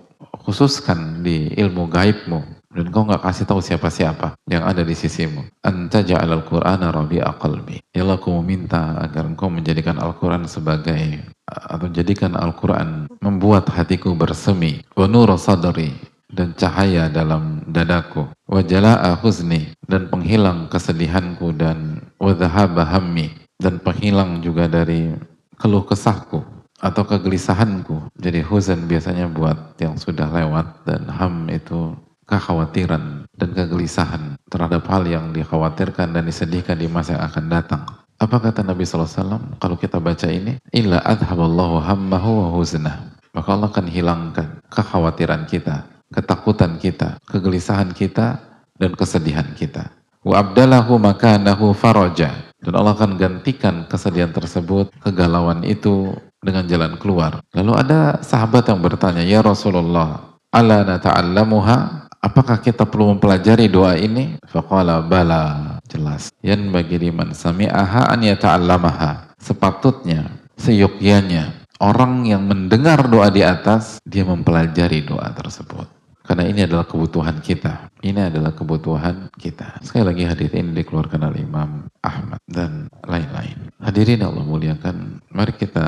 khususkan 0.44 1.24
di 1.24 1.50
ilmu 1.56 1.88
gaibmu 1.88 2.54
dan 2.74 2.90
kau 2.90 3.06
nggak 3.06 3.22
kasih 3.22 3.46
tahu 3.46 3.62
siapa-siapa 3.62 4.34
yang 4.50 4.66
ada 4.66 4.82
di 4.82 4.98
sisimu. 4.98 5.46
Anta 5.62 6.02
ja'al 6.02 6.26
al-Qur'ana 6.26 6.90
rabi'a 6.90 7.38
qalbi. 7.38 7.78
Ya 7.94 8.02
Allah, 8.02 8.18
aku 8.18 8.34
meminta 8.42 8.98
agar 8.98 9.30
engkau 9.30 9.46
menjadikan 9.46 9.94
Al-Quran 10.02 10.50
sebagai 10.50 11.22
atau 11.46 11.86
jadikan 11.94 12.34
Al-Quran 12.34 13.06
membuat 13.22 13.70
hatiku 13.70 14.18
bersemi. 14.18 14.82
Wa 14.98 15.06
nura 15.06 15.38
sadri 15.38 15.94
dan 16.34 16.52
cahaya 16.58 17.06
dalam 17.06 17.62
dadaku. 17.70 18.26
Wa 18.50 18.60
jala'a 18.60 19.14
huzni 19.22 19.70
dan 19.86 20.10
penghilang 20.10 20.66
kesedihanku 20.66 21.54
dan 21.54 22.02
wa 22.18 22.34
hammi 22.82 23.30
dan 23.62 23.78
penghilang 23.80 24.42
juga 24.42 24.66
dari 24.66 25.14
keluh 25.56 25.86
kesahku 25.86 26.42
atau 26.82 27.02
kegelisahanku. 27.06 28.10
Jadi 28.18 28.42
huzan 28.42 28.90
biasanya 28.90 29.30
buat 29.30 29.78
yang 29.78 29.94
sudah 29.96 30.28
lewat 30.28 30.84
dan 30.84 31.06
ham 31.08 31.46
itu 31.48 31.94
kekhawatiran 32.28 33.28
dan 33.36 33.50
kegelisahan 33.52 34.36
terhadap 34.48 34.84
hal 34.88 35.04
yang 35.06 35.30
dikhawatirkan 35.32 36.12
dan 36.12 36.24
disedihkan 36.24 36.80
di 36.80 36.88
masa 36.88 37.16
yang 37.16 37.24
akan 37.24 37.46
datang. 37.48 37.82
Apa 38.20 38.40
kata 38.40 38.64
Nabi 38.64 38.86
SAW? 38.86 39.58
Kalau 39.60 39.76
kita 39.76 39.98
baca 39.98 40.30
ini, 40.30 40.56
illa 40.72 41.02
adhaballahu 41.02 41.82
hammahu 41.82 42.30
wa 42.40 42.48
huznah. 42.56 42.96
Maka 43.34 43.48
Allah 43.50 43.68
akan 43.68 43.86
hilangkan 43.90 44.48
kekhawatiran 44.70 45.50
kita, 45.50 45.82
ketakutan 46.14 46.78
kita, 46.78 47.18
kegelisahan 47.26 47.90
kita, 47.90 48.38
dan 48.78 48.94
kesedihan 48.94 49.50
kita. 49.58 49.90
Wa 50.22 50.46
abdalahu 50.46 50.96
makanahu 51.02 51.74
faraja. 51.74 52.54
Dan 52.64 52.80
Allah 52.80 52.96
akan 52.96 53.20
gantikan 53.20 53.84
kesedihan 53.84 54.32
tersebut, 54.32 54.88
kegalauan 55.04 55.66
itu 55.68 56.16
dengan 56.40 56.64
jalan 56.64 56.96
keluar. 56.96 57.44
Lalu 57.52 57.72
ada 57.76 58.24
sahabat 58.24 58.72
yang 58.72 58.80
bertanya, 58.80 59.20
Ya 59.20 59.44
Rasulullah, 59.44 60.40
ala 60.48 60.80
nata'allamuha? 60.80 62.08
Apakah 62.24 62.56
kita 62.64 62.88
perlu 62.88 63.12
mempelajari 63.12 63.68
doa 63.68 64.00
ini? 64.00 64.40
Faqala 64.48 65.04
bala. 65.04 65.76
Jelas. 65.84 66.32
Yan 66.40 66.72
bagi 66.72 66.96
liman 66.96 67.36
sami'aha 67.36 68.08
an 68.08 68.24
yata'allamaha. 68.24 69.36
Sepatutnya, 69.36 70.32
seyogyanya, 70.56 71.68
orang 71.84 72.24
yang 72.24 72.48
mendengar 72.48 73.04
doa 73.12 73.28
di 73.28 73.44
atas, 73.44 74.00
dia 74.08 74.24
mempelajari 74.24 75.04
doa 75.04 75.28
tersebut. 75.36 75.84
Karena 76.24 76.48
ini 76.48 76.64
adalah 76.64 76.88
kebutuhan 76.88 77.44
kita. 77.44 77.92
Ini 78.00 78.32
adalah 78.32 78.56
kebutuhan 78.56 79.28
kita. 79.36 79.84
Sekali 79.84 80.08
lagi 80.08 80.24
hadis 80.24 80.56
ini 80.56 80.72
dikeluarkan 80.72 81.20
oleh 81.20 81.44
Imam 81.44 81.84
Ahmad 82.00 82.40
dan 82.48 82.88
lain-lain. 83.04 83.68
Hadirin 83.84 84.24
Allah 84.24 84.40
muliakan, 84.40 85.20
mari 85.28 85.52
kita 85.52 85.84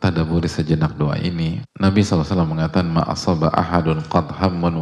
tadaburi 0.00 0.48
sejenak 0.48 0.96
doa 0.96 1.20
ini. 1.20 1.60
Nabi 1.76 2.00
SAW 2.00 2.24
mengatakan, 2.48 2.88
Ma'asaba 2.88 3.52
ahadun 3.52 4.00
qad 4.08 4.32
hammun. 4.40 4.80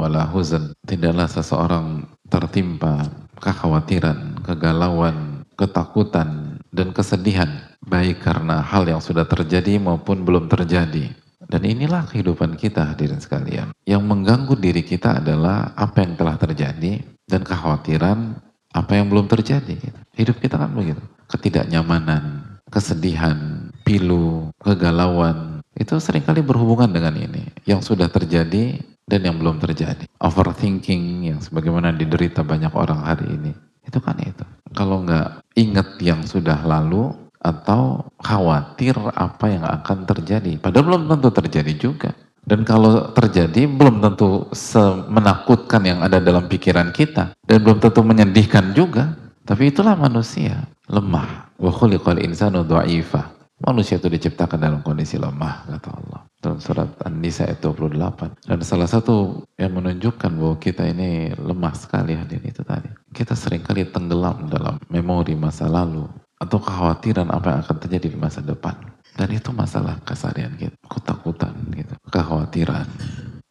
Tidaklah 0.86 1.26
seseorang 1.26 2.06
tertimpa 2.30 3.10
kekhawatiran, 3.42 4.46
kegalauan, 4.46 5.42
ketakutan, 5.58 6.62
dan 6.70 6.94
kesedihan. 6.94 7.50
Baik 7.82 8.22
karena 8.22 8.62
hal 8.62 8.86
yang 8.86 9.02
sudah 9.02 9.26
terjadi 9.26 9.76
maupun 9.82 10.22
belum 10.22 10.46
terjadi 10.46 11.23
Dan 11.48 11.62
inilah 11.64 12.08
kehidupan 12.08 12.56
kita 12.56 12.94
hadirin 12.94 13.20
sekalian. 13.20 13.70
Yang 13.84 14.02
mengganggu 14.04 14.54
diri 14.56 14.82
kita 14.82 15.20
adalah 15.20 15.76
apa 15.76 16.04
yang 16.04 16.16
telah 16.16 16.36
terjadi 16.40 17.04
dan 17.28 17.40
kekhawatiran 17.44 18.40
apa 18.74 18.92
yang 18.98 19.06
belum 19.06 19.30
terjadi. 19.30 19.78
Hidup 20.18 20.42
kita 20.42 20.58
kan 20.58 20.74
begitu. 20.74 21.00
Ketidaknyamanan, 21.30 22.58
kesedihan, 22.68 23.70
pilu, 23.86 24.50
kegalauan. 24.58 25.62
Itu 25.78 25.98
sering 26.02 26.26
kali 26.26 26.42
berhubungan 26.42 26.90
dengan 26.90 27.14
ini. 27.14 27.46
Yang 27.66 27.94
sudah 27.94 28.10
terjadi 28.10 28.82
dan 29.06 29.20
yang 29.22 29.36
belum 29.38 29.62
terjadi. 29.62 30.10
Overthinking 30.18 31.30
yang 31.30 31.38
sebagaimana 31.38 31.94
diderita 31.94 32.42
banyak 32.42 32.72
orang 32.74 33.04
hari 33.04 33.30
ini. 33.30 33.52
Itu 33.84 34.00
kan 34.00 34.18
itu. 34.18 34.42
Kalau 34.74 35.06
nggak 35.06 35.44
ingat 35.54 36.00
yang 36.02 36.26
sudah 36.26 36.58
lalu, 36.66 37.14
atau 37.44 38.08
khawatir 38.24 38.96
apa 39.12 39.46
yang 39.52 39.64
akan 39.68 40.08
terjadi. 40.08 40.56
Padahal 40.56 40.88
belum 40.88 41.02
tentu 41.12 41.28
terjadi 41.28 41.72
juga. 41.76 42.10
Dan 42.44 42.60
kalau 42.64 43.12
terjadi 43.16 43.64
belum 43.64 44.04
tentu 44.04 44.52
semenakutkan 44.52 45.80
yang 45.84 46.04
ada 46.04 46.20
dalam 46.20 46.44
pikiran 46.44 46.92
kita 46.92 47.32
dan 47.44 47.58
belum 47.60 47.80
tentu 47.80 48.00
menyedihkan 48.04 48.72
juga. 48.72 49.16
Tapi 49.44 49.68
itulah 49.68 49.92
manusia, 49.92 50.64
lemah. 50.88 51.52
Wa 51.60 51.68
khuliqal 51.68 52.20
insanu 52.24 52.64
dha'ifa. 52.64 53.36
Manusia 53.64 53.96
itu 53.96 54.10
diciptakan 54.12 54.60
dalam 54.60 54.80
kondisi 54.84 55.16
lemah, 55.16 55.68
kata 55.68 55.88
Allah. 55.94 56.20
Dalam 56.36 56.58
surat 56.60 56.90
An-Nisa 57.06 57.48
ayat 57.48 57.64
28. 57.64 58.44
Dan 58.44 58.60
salah 58.60 58.88
satu 58.88 59.46
yang 59.56 59.72
menunjukkan 59.72 60.32
bahwa 60.36 60.56
kita 60.60 60.84
ini 60.84 61.32
lemah 61.38 61.72
sekali 61.72 62.12
hadir 62.12 62.44
itu 62.44 62.60
tadi. 62.60 62.92
Kita 63.14 63.32
sering 63.32 63.64
kali 63.64 63.88
tenggelam 63.88 64.52
dalam 64.52 64.76
memori 64.92 65.32
masa 65.32 65.64
lalu, 65.70 66.04
atau 66.44 66.60
kekhawatiran 66.60 67.32
apa 67.32 67.46
yang 67.56 67.60
akan 67.64 67.76
terjadi 67.80 68.06
di 68.12 68.18
masa 68.20 68.44
depan. 68.44 68.76
Dan 69.14 69.30
itu 69.30 69.54
masalah 69.54 70.02
keseharian 70.02 70.58
kita, 70.58 70.74
ketakutan 70.90 71.54
gitu, 71.70 71.94
kekhawatiran, 72.10 72.86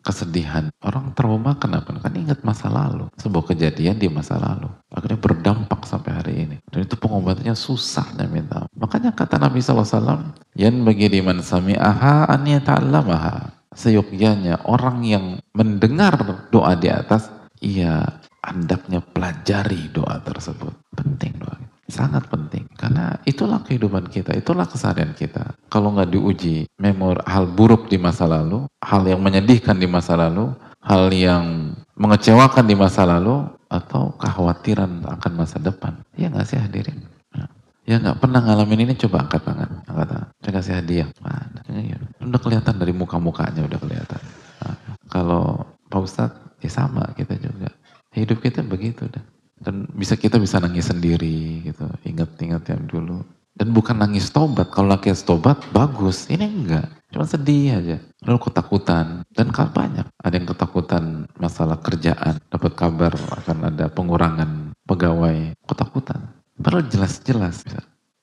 kesedihan. 0.03 0.67
Orang 0.83 1.15
trauma 1.15 1.55
kenapa? 1.55 1.95
Kan 2.03 2.19
ingat 2.19 2.43
masa 2.43 2.67
lalu, 2.67 3.07
sebuah 3.15 3.55
kejadian 3.55 3.95
di 3.95 4.11
masa 4.11 4.35
lalu. 4.35 4.67
Akhirnya 4.91 5.23
berdampak 5.23 5.87
sampai 5.87 6.11
hari 6.11 6.33
ini. 6.43 6.55
Dan 6.67 6.83
itu 6.83 6.99
pengobatannya 6.99 7.55
susahnya 7.55 8.27
minta. 8.27 8.67
Makanya 8.75 9.15
kata 9.15 9.39
Nabi 9.39 9.63
SAW, 9.63 10.35
Yan 10.59 10.83
bagi 10.83 11.07
diman 11.07 11.39
sami'aha 11.39 12.27
an 12.27 12.43
yata'allamaha. 12.43 13.63
Seyogyanya 13.73 14.67
orang 14.67 15.01
yang 15.07 15.25
mendengar 15.55 16.19
doa 16.51 16.75
di 16.75 16.91
atas, 16.91 17.31
ia 17.63 18.19
hendaknya 18.43 18.99
pelajari 18.99 19.89
doa 19.95 20.19
tersebut. 20.19 20.75
Penting 20.91 21.39
doa. 21.39 21.72
Sangat 21.91 22.31
penting. 22.31 22.63
Karena 22.79 23.19
itulah 23.27 23.59
kehidupan 23.59 24.07
kita, 24.07 24.31
itulah 24.31 24.63
keseharian 24.63 25.11
kita. 25.11 25.51
Kalau 25.67 25.91
nggak 25.91 26.15
diuji 26.15 26.63
memor 26.79 27.19
hal 27.27 27.43
buruk 27.51 27.91
di 27.91 27.99
masa 27.99 28.23
lalu, 28.23 28.63
hal 28.79 29.03
yang 29.03 29.19
menyedihkan 29.19 29.75
di 29.75 29.87
masa 29.87 30.15
lalu, 30.15 30.55
hal 30.79 31.11
yang 31.11 31.75
mengecewakan 31.99 32.63
di 32.63 32.75
masa 32.79 33.03
lalu, 33.03 33.43
atau 33.67 34.15
kekhawatiran 34.15 35.03
akan 35.19 35.31
masa 35.35 35.59
depan. 35.59 35.99
Ya 36.15 36.31
nggak 36.31 36.47
sih 36.47 36.61
hadirin? 36.61 37.03
Nah, 37.35 37.51
ya 37.83 37.99
nggak 37.99 38.21
pernah 38.21 38.39
ngalamin 38.39 38.87
ini 38.87 38.93
coba 38.95 39.27
angkat 39.27 39.43
tangan, 39.43 39.69
angkat 39.83 40.07
tangan. 40.07 40.29
Saya 40.39 40.53
kasih 40.55 40.73
hadiah. 40.79 41.09
Mana? 41.19 41.59
Ya, 41.67 41.97
udah 42.23 42.39
kelihatan 42.39 42.75
dari 42.79 42.93
muka-mukanya 42.95 43.65
udah 43.65 43.79
kelihatan. 43.81 44.21
Nah, 44.63 44.75
kalau 45.11 45.67
Pak 45.91 45.99
Ustadz 45.99 46.63
ya 46.63 46.71
sama 46.71 47.11
kita 47.17 47.35
juga. 47.35 47.67
Hidup 48.13 48.45
kita 48.45 48.61
begitu 48.61 49.09
dah 49.09 49.32
dan 49.63 49.87
bisa 49.95 50.19
kita 50.19 50.35
bisa 50.35 50.59
nangis 50.59 50.91
sendiri 50.91 51.63
gitu. 51.63 51.87
Ingat-ingat 52.03 52.67
yang 52.67 52.83
dulu. 52.83 53.23
Dan 53.55 53.71
bukan 53.71 53.95
nangis 53.95 54.27
tobat. 54.33 54.67
Kalau 54.75 54.91
nangis 54.91 55.23
tobat 55.23 55.61
bagus. 55.71 56.27
Ini 56.27 56.43
enggak. 56.43 56.87
Cuma 57.13 57.23
sedih 57.23 57.79
aja. 57.79 57.97
Lalu 58.27 58.39
ketakutan. 58.49 59.23
Dan 59.31 59.53
banyak. 59.53 60.09
Ada 60.19 60.35
yang 60.35 60.47
ketakutan 60.51 61.03
masalah 61.39 61.79
kerjaan. 61.79 62.43
Dapat 62.51 62.71
kabar 62.75 63.13
akan 63.13 63.57
ada 63.71 63.87
pengurangan 63.87 64.75
pegawai. 64.83 65.55
Ketakutan. 65.69 66.33
Padahal 66.59 66.89
jelas-jelas. 66.89 67.63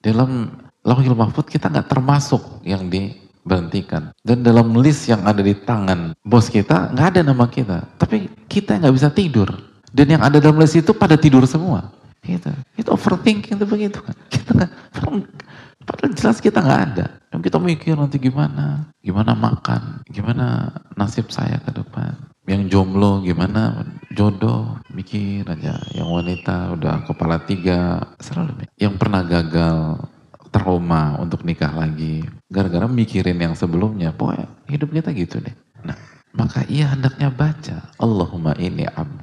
Dalam 0.03 0.51
lauhil 0.83 1.17
mahfud 1.17 1.47
kita 1.47 1.71
nggak 1.71 1.89
termasuk 1.89 2.43
yang 2.67 2.91
diberhentikan. 2.91 4.11
Dan 4.27 4.43
dalam 4.43 4.75
list 4.83 5.07
yang 5.07 5.23
ada 5.23 5.41
di 5.41 5.55
tangan 5.55 6.19
bos 6.27 6.51
kita 6.51 6.91
nggak 6.91 7.09
ada 7.17 7.21
nama 7.23 7.47
kita. 7.47 7.87
Tapi 8.03 8.27
kita 8.51 8.83
nggak 8.83 8.95
bisa 8.99 9.15
tidur 9.15 9.70
dan 9.91 10.07
yang 10.07 10.23
ada 10.23 10.39
dalam 10.39 10.59
list 10.59 10.79
itu 10.79 10.95
pada 10.95 11.19
tidur 11.19 11.43
semua. 11.47 11.91
Gitu. 12.21 12.53
Itu 12.77 12.93
overthinking 12.95 13.57
itu 13.59 13.67
begitu 13.67 13.99
kan. 14.05 14.17
Kita 14.33 14.51
nggak, 14.55 14.71
padahal 15.89 16.13
jelas 16.15 16.39
kita 16.39 16.61
nggak 16.61 16.83
ada. 16.93 17.07
Yang 17.33 17.43
kita 17.51 17.59
mikir 17.59 17.95
nanti 17.97 18.19
gimana, 18.21 18.91
gimana 19.01 19.33
makan, 19.35 20.05
gimana 20.11 20.71
nasib 20.95 21.33
saya 21.33 21.59
ke 21.63 21.71
depan. 21.75 22.15
Yang 22.47 22.75
jomblo 22.75 23.23
gimana 23.23 23.87
jodoh, 24.15 24.79
mikir 24.91 25.47
aja. 25.47 25.79
Yang 25.95 26.09
wanita 26.11 26.75
udah 26.79 26.95
kepala 27.07 27.43
tiga, 27.47 28.03
selalu. 28.19 28.67
Yang 28.79 28.95
pernah 28.99 29.23
gagal 29.23 30.03
trauma 30.51 31.15
untuk 31.23 31.47
nikah 31.47 31.71
lagi, 31.71 32.27
gara-gara 32.51 32.91
mikirin 32.91 33.39
yang 33.39 33.55
sebelumnya. 33.55 34.11
Pokoknya 34.11 34.51
hidup 34.67 34.91
kita 34.91 35.11
gitu 35.15 35.39
deh. 35.39 35.55
Nah, 35.87 35.95
maka 36.35 36.67
ia 36.67 36.91
hendaknya 36.91 37.31
baca. 37.31 37.77
Allahumma 37.99 38.59
ini 38.59 38.87
abduk 38.87 39.20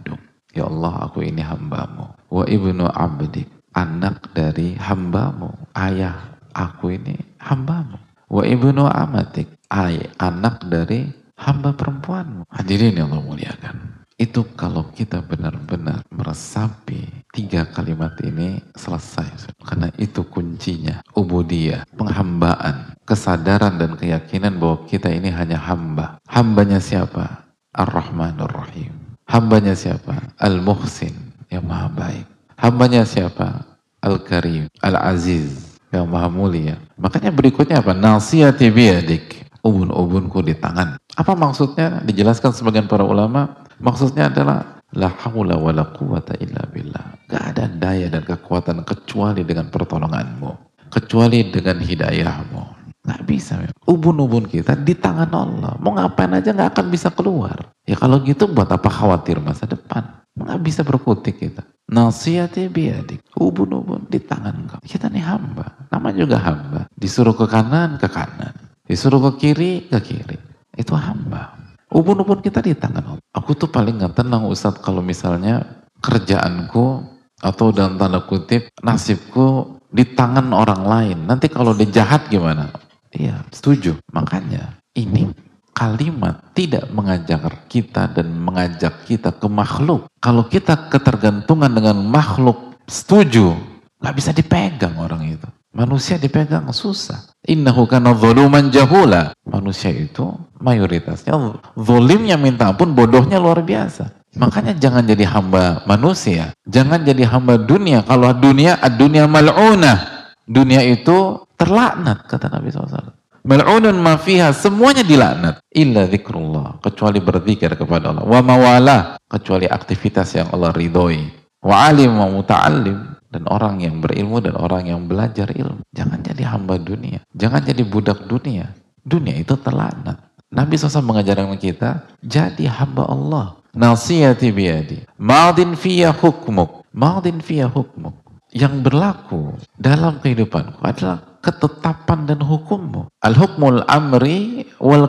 Ya 0.58 0.66
Allah 0.66 1.06
aku 1.06 1.22
ini 1.22 1.46
hambamu. 1.46 2.18
Wa 2.34 2.44
ibnu 2.50 2.90
abdik. 2.90 3.46
Anak 3.78 4.34
dari 4.34 4.74
hambamu. 4.82 5.54
Ayah 5.78 6.34
aku 6.58 6.98
ini 6.98 7.14
hambamu. 7.38 8.02
Wa 8.26 8.42
ibnu 8.42 8.90
amatik. 8.90 9.54
Ay, 9.70 10.10
anak 10.18 10.66
dari 10.66 11.14
hamba 11.38 11.78
perempuanmu. 11.78 12.50
Hadirin 12.50 12.98
yang 12.98 13.14
Allah 13.14 13.22
muliakan. 13.22 14.02
Itu 14.18 14.50
kalau 14.58 14.90
kita 14.98 15.22
benar-benar 15.22 16.02
meresapi 16.10 17.22
tiga 17.30 17.70
kalimat 17.70 18.18
ini 18.26 18.58
selesai. 18.74 19.54
Karena 19.62 19.94
itu 20.02 20.26
kuncinya. 20.26 21.06
Ubudiyah, 21.14 21.86
penghambaan, 21.94 22.98
kesadaran 23.06 23.78
dan 23.78 23.94
keyakinan 23.94 24.58
bahwa 24.58 24.90
kita 24.90 25.14
ini 25.14 25.30
hanya 25.30 25.62
hamba. 25.62 26.18
Hambanya 26.26 26.82
siapa? 26.82 27.46
Ar-Rahmanur 27.78 28.50
Rahim. 28.50 28.97
Hambanya 29.28 29.76
siapa? 29.76 30.34
Al-Muhsin, 30.40 31.12
yang 31.52 31.68
maha 31.68 31.92
baik. 31.92 32.26
Hambanya 32.56 33.04
siapa? 33.04 33.68
Al-Karim, 34.00 34.72
Al-Aziz, 34.80 35.78
yang 35.92 36.08
maha 36.08 36.32
mulia. 36.32 36.80
Makanya 36.96 37.36
berikutnya 37.36 37.84
apa? 37.84 37.92
Nasiyati 37.92 38.72
biyadik. 38.72 39.46
Ubun-ubunku 39.68 40.40
di 40.48 40.56
tangan. 40.56 40.96
Apa 41.20 41.36
maksudnya? 41.36 42.00
Dijelaskan 42.08 42.56
sebagian 42.56 42.88
para 42.88 43.04
ulama. 43.04 43.68
Maksudnya 43.84 44.32
adalah 44.32 44.78
La 44.96 45.12
hawla 45.12 45.60
wa 45.60 45.76
la 45.76 45.84
quwata 45.92 46.40
illa 46.40 46.64
billah. 46.72 47.28
Gak 47.28 47.44
ada 47.52 47.68
daya 47.68 48.08
dan 48.08 48.24
kekuatan 48.24 48.88
kecuali 48.88 49.44
dengan 49.44 49.68
pertolonganmu. 49.68 50.80
Kecuali 50.88 51.52
dengan 51.52 51.84
hidayahmu. 51.84 52.77
Gak 53.08 53.24
bisa. 53.24 53.56
Ubun-ubun 53.88 54.52
kita 54.52 54.76
di 54.76 54.92
tangan 54.92 55.32
Allah. 55.32 55.80
Mau 55.80 55.96
ngapain 55.96 56.36
aja 56.36 56.52
gak 56.52 56.76
akan 56.76 56.86
bisa 56.92 57.08
keluar. 57.08 57.72
Ya 57.88 57.96
kalau 57.96 58.20
gitu 58.20 58.52
buat 58.52 58.68
apa 58.68 58.92
khawatir 58.92 59.40
masa 59.40 59.64
depan? 59.64 60.04
Nggak 60.38 60.60
bisa 60.62 60.82
berkutik 60.86 61.42
kita. 61.42 61.66
Nasiyati 61.90 62.70
biadik. 62.70 63.26
Ubun-ubun 63.40 64.06
di 64.06 64.22
tangan 64.22 64.70
kau. 64.70 64.80
Kita 64.86 65.10
nih 65.10 65.26
hamba. 65.26 65.88
Nama 65.90 66.10
juga 66.14 66.38
hamba. 66.38 66.82
Disuruh 66.94 67.34
ke 67.34 67.50
kanan, 67.50 67.98
ke 67.98 68.06
kanan. 68.06 68.54
Disuruh 68.86 69.18
ke 69.32 69.32
kiri, 69.42 69.90
ke 69.90 69.98
kiri. 70.04 70.38
Itu 70.78 70.94
hamba. 70.94 71.58
Ubun-ubun 71.90 72.44
kita 72.44 72.62
di 72.62 72.78
tangan 72.78 73.18
Allah. 73.18 73.26
Aku 73.34 73.58
tuh 73.58 73.72
paling 73.72 73.98
nggak 73.98 74.20
tenang 74.20 74.46
Ustadz 74.46 74.84
kalau 74.84 75.02
misalnya 75.02 75.64
kerjaanku 76.04 77.02
atau 77.42 77.74
dalam 77.74 77.98
tanda 77.98 78.22
kutip 78.28 78.70
nasibku 78.84 79.80
di 79.90 80.06
tangan 80.06 80.54
orang 80.54 80.84
lain. 80.86 81.18
Nanti 81.26 81.50
kalau 81.50 81.74
dia 81.74 82.04
jahat 82.04 82.30
gimana? 82.30 82.70
Iya, 83.18 83.42
setuju. 83.50 83.98
Makanya 84.14 84.78
ini 84.94 85.34
kalimat 85.74 86.54
tidak 86.54 86.86
mengajak 86.94 87.66
kita 87.66 88.14
dan 88.14 88.30
mengajak 88.38 89.06
kita 89.10 89.34
ke 89.34 89.50
makhluk. 89.50 90.06
Kalau 90.22 90.46
kita 90.46 90.90
ketergantungan 90.94 91.74
dengan 91.74 91.98
makhluk, 92.06 92.78
setuju, 92.86 93.58
nggak 93.98 94.16
bisa 94.16 94.30
dipegang 94.34 94.94
orang 95.02 95.26
itu. 95.26 95.50
Manusia 95.74 96.18
dipegang 96.18 96.66
susah. 96.74 97.30
Innahu 97.46 97.86
kana 97.86 98.14
zaluman 98.18 98.74
jahula. 98.74 99.34
Manusia 99.46 99.94
itu 99.94 100.34
mayoritasnya 100.58 101.38
zolimnya 101.78 102.34
minta 102.34 102.74
ampun, 102.74 102.98
bodohnya 102.98 103.38
luar 103.38 103.62
biasa. 103.62 104.10
Makanya 104.38 104.74
jangan 104.78 105.06
jadi 105.06 105.26
hamba 105.30 105.86
manusia. 105.86 106.54
Jangan 106.66 107.06
jadi 107.06 107.26
hamba 107.30 107.58
dunia. 107.62 108.02
Kalau 108.06 108.30
dunia, 108.38 108.78
dunia 108.98 109.26
mal'unah. 109.30 110.30
Dunia 110.50 110.82
itu 110.82 111.46
terlaknat, 111.58 112.30
kata 112.30 112.54
Nabi 112.54 112.70
SAW. 112.70 113.12
Mal'unun 113.48 113.98
ma 113.98 114.20
fiha, 114.20 114.52
semuanya 114.52 115.02
dilaknat. 115.02 115.64
Illa 115.72 116.06
zikrullah, 116.08 116.84
kecuali 116.84 117.24
berzikir 117.24 117.74
kepada 117.74 118.12
Allah. 118.12 118.26
Wa 118.28 118.40
mawalah, 118.44 119.02
kecuali 119.26 119.66
aktivitas 119.68 120.36
yang 120.36 120.52
Allah 120.52 120.72
ridhoi. 120.76 121.28
Wa 121.64 121.90
alim 121.90 122.16
wa 122.20 122.28
muta'allim, 122.28 123.18
dan 123.32 123.44
orang 123.48 123.84
yang 123.84 124.00
berilmu 124.00 124.40
dan 124.40 124.56
orang 124.56 124.88
yang 124.88 125.04
belajar 125.08 125.52
ilmu. 125.52 125.84
Jangan 125.92 126.20
jadi 126.24 126.44
hamba 126.48 126.80
dunia. 126.80 127.20
Jangan 127.36 127.64
jadi 127.64 127.84
budak 127.84 128.28
dunia. 128.28 128.72
Dunia 129.04 129.40
itu 129.40 129.56
terlaknat. 129.60 130.20
Nabi 130.48 130.80
SAW 130.80 131.04
mengajarkan 131.04 131.60
kita, 131.60 132.08
jadi 132.24 132.72
hamba 132.72 133.08
Allah. 133.08 133.60
Nasiyati 133.76 134.52
biyadi. 134.52 134.98
Ma'adin 135.20 135.76
fiyah 135.76 136.16
hukmuk. 136.16 136.88
Ma'adin 136.96 137.44
fiyah 137.44 137.70
hukmuk. 137.70 138.16
Yang 138.56 138.80
berlaku 138.80 139.60
dalam 139.76 140.24
kehidupanku 140.24 140.80
adalah 140.82 141.37
ketetapan 141.48 142.28
dan 142.28 142.44
hukummu. 142.44 143.08
Al-hukmul 143.24 143.88
amri 143.88 144.68
wal 144.84 145.08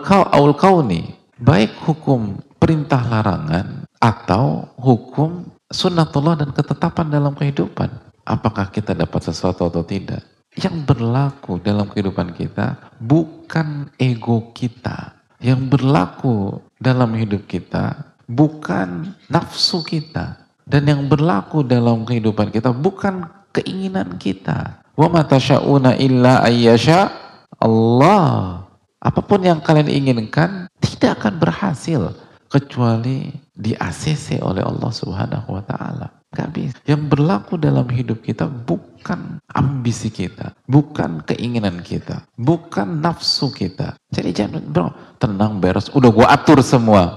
kauni. 0.54 1.18
Baik 1.38 1.74
hukum 1.82 2.38
perintah 2.62 3.02
larangan 3.02 3.86
atau 3.98 4.70
hukum 4.78 5.50
sunnatullah 5.70 6.38
dan 6.38 6.50
ketetapan 6.54 7.10
dalam 7.10 7.34
kehidupan. 7.34 7.90
Apakah 8.22 8.70
kita 8.70 8.94
dapat 8.94 9.26
sesuatu 9.26 9.66
atau 9.66 9.82
tidak? 9.82 10.22
Yang 10.54 10.86
berlaku 10.86 11.58
dalam 11.62 11.90
kehidupan 11.90 12.34
kita 12.34 12.94
bukan 12.98 13.90
ego 13.98 14.50
kita. 14.54 15.18
Yang 15.38 15.78
berlaku 15.78 16.58
dalam 16.82 17.14
hidup 17.14 17.46
kita 17.46 18.14
bukan 18.26 19.14
nafsu 19.30 19.86
kita. 19.86 20.38
Dan 20.68 20.84
yang 20.90 21.02
berlaku 21.06 21.62
dalam 21.64 22.02
kehidupan 22.02 22.50
kita 22.50 22.74
bukan 22.74 23.24
keinginan 23.54 24.18
kita. 24.20 24.82
Wa 24.98 25.06
matasyauna 25.06 25.94
illa 26.02 26.42
ayyasha 26.42 27.14
Allah. 27.62 28.66
Apa 28.98 29.22
pun 29.22 29.46
yang 29.46 29.62
kalian 29.62 29.86
inginkan 29.86 30.66
tidak 30.82 31.22
akan 31.22 31.38
berhasil 31.38 32.02
kecuali 32.50 33.30
di 33.54 33.78
ACC 33.78 34.42
oleh 34.42 34.66
Allah 34.66 34.90
Subhanahu 34.90 35.54
wa 35.54 35.62
taala. 35.62 36.18
Bisa. 36.28 36.76
Yang 36.84 37.02
berlaku 37.08 37.56
dalam 37.56 37.88
hidup 37.88 38.20
kita 38.20 38.44
bukan 38.50 39.40
ambisi 39.48 40.12
kita, 40.12 40.52
bukan 40.68 41.24
keinginan 41.24 41.80
kita, 41.80 42.28
bukan 42.36 43.00
nafsu 43.00 43.48
kita. 43.48 43.96
Jadi 44.12 44.36
jangan 44.36 44.60
bro, 44.60 44.92
tenang 45.16 45.56
beres, 45.56 45.88
udah 45.96 46.10
gua 46.12 46.26
atur 46.36 46.60
semua. 46.60 47.16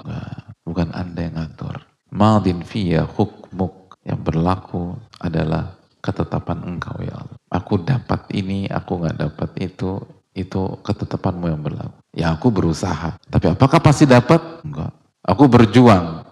bukan 0.63 0.93
anda 0.95 1.27
yang 1.27 1.35
atur. 1.41 1.83
Madin 2.13 2.63
fiya 2.63 3.03
hukmuk 3.03 3.99
yang 4.07 4.21
berlaku 4.23 4.95
adalah 5.19 5.75
ketetapan 5.99 6.77
engkau 6.77 6.95
ya 7.03 7.11
Allah. 7.17 7.40
Aku 7.51 7.83
dapat 7.83 8.31
ini, 8.31 8.63
aku 8.71 9.03
nggak 9.03 9.17
dapat 9.19 9.49
itu, 9.59 9.99
itu 10.31 10.61
ketetapanmu 10.87 11.51
yang 11.51 11.59
berlaku. 11.59 11.99
Ya 12.15 12.31
aku 12.31 12.47
berusaha, 12.47 13.19
tapi 13.27 13.51
apakah 13.51 13.83
pasti 13.83 14.07
dapat? 14.07 14.39
Enggak. 14.63 14.95
Aku 15.27 15.51
berjuang, 15.51 16.23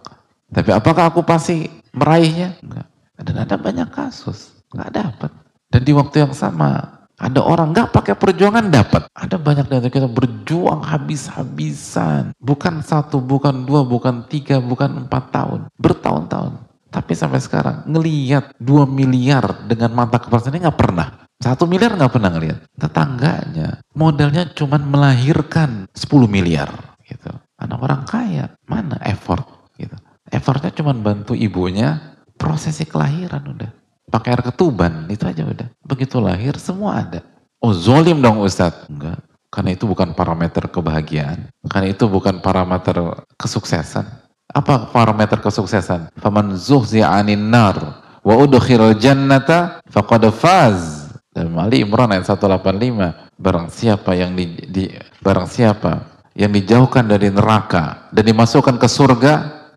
tapi 0.49 0.71
apakah 0.71 1.11
aku 1.11 1.21
pasti 1.27 1.67
meraihnya? 1.91 2.55
Enggak. 2.63 2.87
Dan 3.19 3.35
ada 3.35 3.55
banyak 3.59 3.91
kasus, 3.91 4.55
nggak 4.71 4.91
dapat. 4.95 5.31
Dan 5.67 5.83
di 5.83 5.91
waktu 5.91 6.23
yang 6.23 6.31
sama, 6.31 6.99
ada 7.19 7.43
orang 7.43 7.75
nggak 7.75 7.91
pakai 7.91 8.15
perjuangan 8.15 8.71
dapat. 8.71 9.11
Ada 9.11 9.35
banyak 9.35 9.67
dari 9.67 9.91
kita 9.91 10.07
berjuang 10.07 10.87
habis-habisan. 10.87 12.31
Bukan 12.39 12.79
satu, 12.79 13.19
bukan 13.19 13.67
dua, 13.67 13.83
bukan 13.83 14.23
tiga, 14.31 14.63
bukan 14.63 15.03
empat 15.03 15.35
tahun. 15.35 15.67
Bertahun-tahun. 15.75 16.68
Tapi 16.89 17.13
sampai 17.13 17.37
sekarang 17.37 17.85
ngeliat 17.85 18.57
dua 18.57 18.89
miliar 18.89 19.65
dengan 19.69 19.93
mata 19.93 20.17
kepala 20.17 20.41
sendiri 20.41 20.65
nggak 20.65 20.79
pernah. 20.79 21.07
Satu 21.39 21.69
miliar 21.69 21.95
nggak 21.95 22.11
pernah 22.11 22.33
ngeliat. 22.33 22.59
Tetangganya 22.75 23.79
modalnya 23.95 24.49
cuma 24.51 24.75
melahirkan 24.81 25.87
10 25.95 26.27
miliar. 26.27 26.97
Gitu. 27.05 27.31
Anak 27.61 27.79
orang 27.79 28.03
kaya, 28.03 28.45
mana 28.67 28.99
effort? 29.07 29.45
Gitu. 29.77 29.95
Effortnya 30.29 30.73
cuma 30.75 30.91
bantu 30.91 31.37
ibunya 31.37 32.17
prosesi 32.35 32.83
kelahiran 32.83 33.55
udah. 33.55 33.71
Pakai 34.09 34.33
air 34.33 34.41
ketuban, 34.41 35.05
itu 35.07 35.23
aja 35.29 35.45
udah. 35.45 35.67
Begitu 35.85 36.17
lahir 36.17 36.57
semua 36.57 37.05
ada. 37.05 37.21
Oh 37.61 37.71
zolim 37.75 38.19
dong 38.19 38.41
Ustadz. 38.41 38.89
Enggak. 38.89 39.21
Karena 39.49 39.73
itu 39.73 39.85
bukan 39.89 40.13
parameter 40.13 40.69
kebahagiaan. 40.69 41.49
Karena 41.65 41.87
itu 41.89 42.05
bukan 42.05 42.41
parameter 42.41 43.25
kesuksesan. 43.37 44.05
Apa 44.49 44.89
parameter 44.89 45.37
kesuksesan? 45.37 46.09
Faman 46.17 46.57
zuhzi 46.57 47.05
anin 47.05 47.53
nar 47.53 48.01
wa 48.25 48.33
udkhilal 48.33 48.97
jannata 48.97 49.81
faqad 49.85 50.25
faz. 50.33 51.05
Dalam 51.29 51.53
Ali 51.61 51.85
Imran 51.85 52.09
ayat 52.09 52.25
185. 52.25 53.37
Barang 53.37 53.69
siapa 53.69 54.17
yang 54.17 54.33
di, 54.33 54.49
di 54.67 54.89
barang 55.21 55.47
siapa 55.47 56.19
yang 56.33 56.49
dijauhkan 56.49 57.05
dari 57.05 57.29
neraka 57.29 58.09
dan 58.09 58.23
dimasukkan 58.25 58.81
ke 58.81 58.87
surga, 58.89 59.33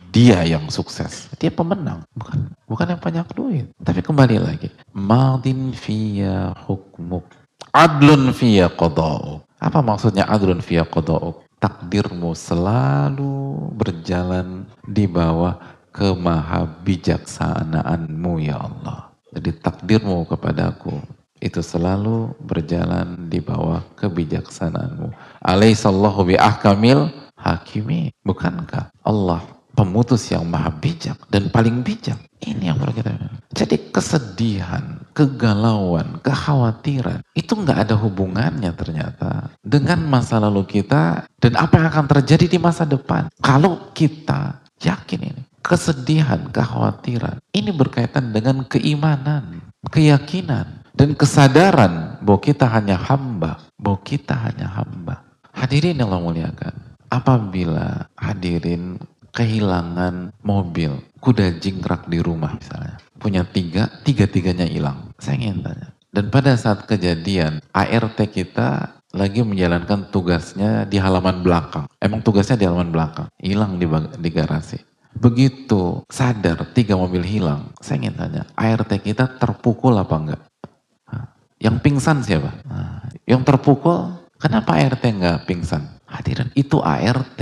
dia 0.09 0.41
yang 0.47 0.71
sukses. 0.71 1.29
Dia 1.37 1.51
pemenang, 1.51 2.07
bukan 2.15 2.55
bukan 2.71 2.87
yang 2.97 3.03
banyak 3.03 3.27
duit. 3.35 3.67
Tapi 3.83 4.01
kembali 4.01 4.37
lagi, 4.39 4.69
madin 4.95 5.75
fiya 5.75 6.55
hukmuk, 6.69 7.27
adlun 7.75 8.31
fiya 8.31 8.71
qada'u. 8.71 9.43
Apa 9.59 9.79
maksudnya 9.83 10.27
adlun 10.31 10.63
fiya 10.63 10.87
qada'u? 10.87 11.42
Takdirmu 11.63 12.35
selalu 12.35 13.71
berjalan 13.79 14.67
di 14.83 15.07
bawah 15.07 15.55
kemaha 15.95 16.67
bijaksanaanmu 16.83 18.33
ya 18.43 18.59
Allah. 18.59 19.15
Jadi 19.31 19.63
takdirmu 19.63 20.27
kepadaku 20.27 20.99
itu 21.39 21.63
selalu 21.63 22.35
berjalan 22.43 23.31
di 23.31 23.39
bawah 23.39 23.87
kebijaksanaanmu. 23.95 25.15
Alaihissallahu 25.39 26.35
bi 26.35 26.35
ahkamil 26.35 27.15
hakimi. 27.39 28.11
Bukankah 28.27 28.91
Allah 29.07 29.43
pemutus 29.75 30.29
yang 30.31 30.47
maha 30.47 30.71
bijak 30.71 31.19
dan 31.33 31.49
paling 31.51 31.83
bijak. 31.83 32.19
Ini 32.43 32.73
yang 32.73 32.79
perlu 32.79 32.95
kita 32.95 33.11
Jadi 33.55 33.77
kesedihan, 33.91 35.02
kegalauan, 35.13 36.21
kekhawatiran 36.25 37.21
itu 37.37 37.53
nggak 37.53 37.89
ada 37.89 37.95
hubungannya 37.97 38.73
ternyata 38.73 39.53
dengan 39.61 40.01
masa 40.09 40.41
lalu 40.41 40.65
kita 40.65 41.29
dan 41.39 41.53
apa 41.57 41.79
yang 41.79 41.89
akan 41.93 42.07
terjadi 42.19 42.57
di 42.57 42.59
masa 42.59 42.89
depan. 42.89 43.29
Kalau 43.45 43.93
kita 43.93 44.61
yakin 44.81 45.33
ini, 45.33 45.43
kesedihan, 45.63 46.49
kekhawatiran 46.51 47.39
ini 47.55 47.71
berkaitan 47.71 48.33
dengan 48.35 48.65
keimanan, 48.67 49.63
keyakinan 49.93 50.83
dan 50.93 51.17
kesadaran 51.17 52.21
bahwa 52.21 52.41
kita 52.43 52.67
hanya 52.69 52.97
hamba, 52.99 53.63
bahwa 53.79 54.01
kita 54.05 54.35
hanya 54.37 54.69
hamba. 54.69 55.25
Hadirin 55.53 56.01
yang 56.01 56.09
Allah 56.09 56.25
muliakan, 56.25 56.75
apabila 57.13 58.09
hadirin 58.17 58.97
kehilangan 59.33 60.33
mobil, 60.45 61.01
kuda 61.23 61.63
jingkrak 61.63 62.11
di 62.11 62.19
rumah 62.19 62.59
misalnya. 62.59 62.99
Punya 63.15 63.47
tiga, 63.47 63.87
tiga-tiganya 64.03 64.67
hilang. 64.67 65.15
Saya 65.23 65.39
ingin 65.39 65.63
tanya. 65.63 65.95
Dan 66.11 66.29
pada 66.29 66.59
saat 66.59 66.85
kejadian, 66.91 67.63
ART 67.71 68.19
kita 68.19 68.99
lagi 69.15 69.47
menjalankan 69.47 70.11
tugasnya 70.11 70.83
di 70.85 70.99
halaman 70.99 71.47
belakang. 71.47 71.87
Emang 72.03 72.21
tugasnya 72.21 72.59
di 72.59 72.67
halaman 72.67 72.91
belakang. 72.91 73.31
Hilang 73.39 73.79
di, 73.79 73.87
di 74.19 74.31
garasi. 74.35 74.83
Begitu 75.15 76.03
sadar 76.11 76.67
tiga 76.75 76.99
mobil 76.99 77.23
hilang, 77.23 77.71
saya 77.85 78.01
ingin 78.01 78.17
tanya, 78.17 78.43
ART 78.57 78.91
kita 78.97 79.39
terpukul 79.39 79.93
apa 80.01 80.17
enggak? 80.17 80.43
Yang 81.63 81.77
pingsan 81.85 82.25
siapa? 82.25 82.51
Yang 83.29 83.45
terpukul, 83.45 84.25
kenapa 84.41 84.73
ART 84.73 85.05
enggak 85.05 85.45
pingsan? 85.45 85.85
Hadirin, 86.09 86.49
itu 86.57 86.81
ART 86.81 87.41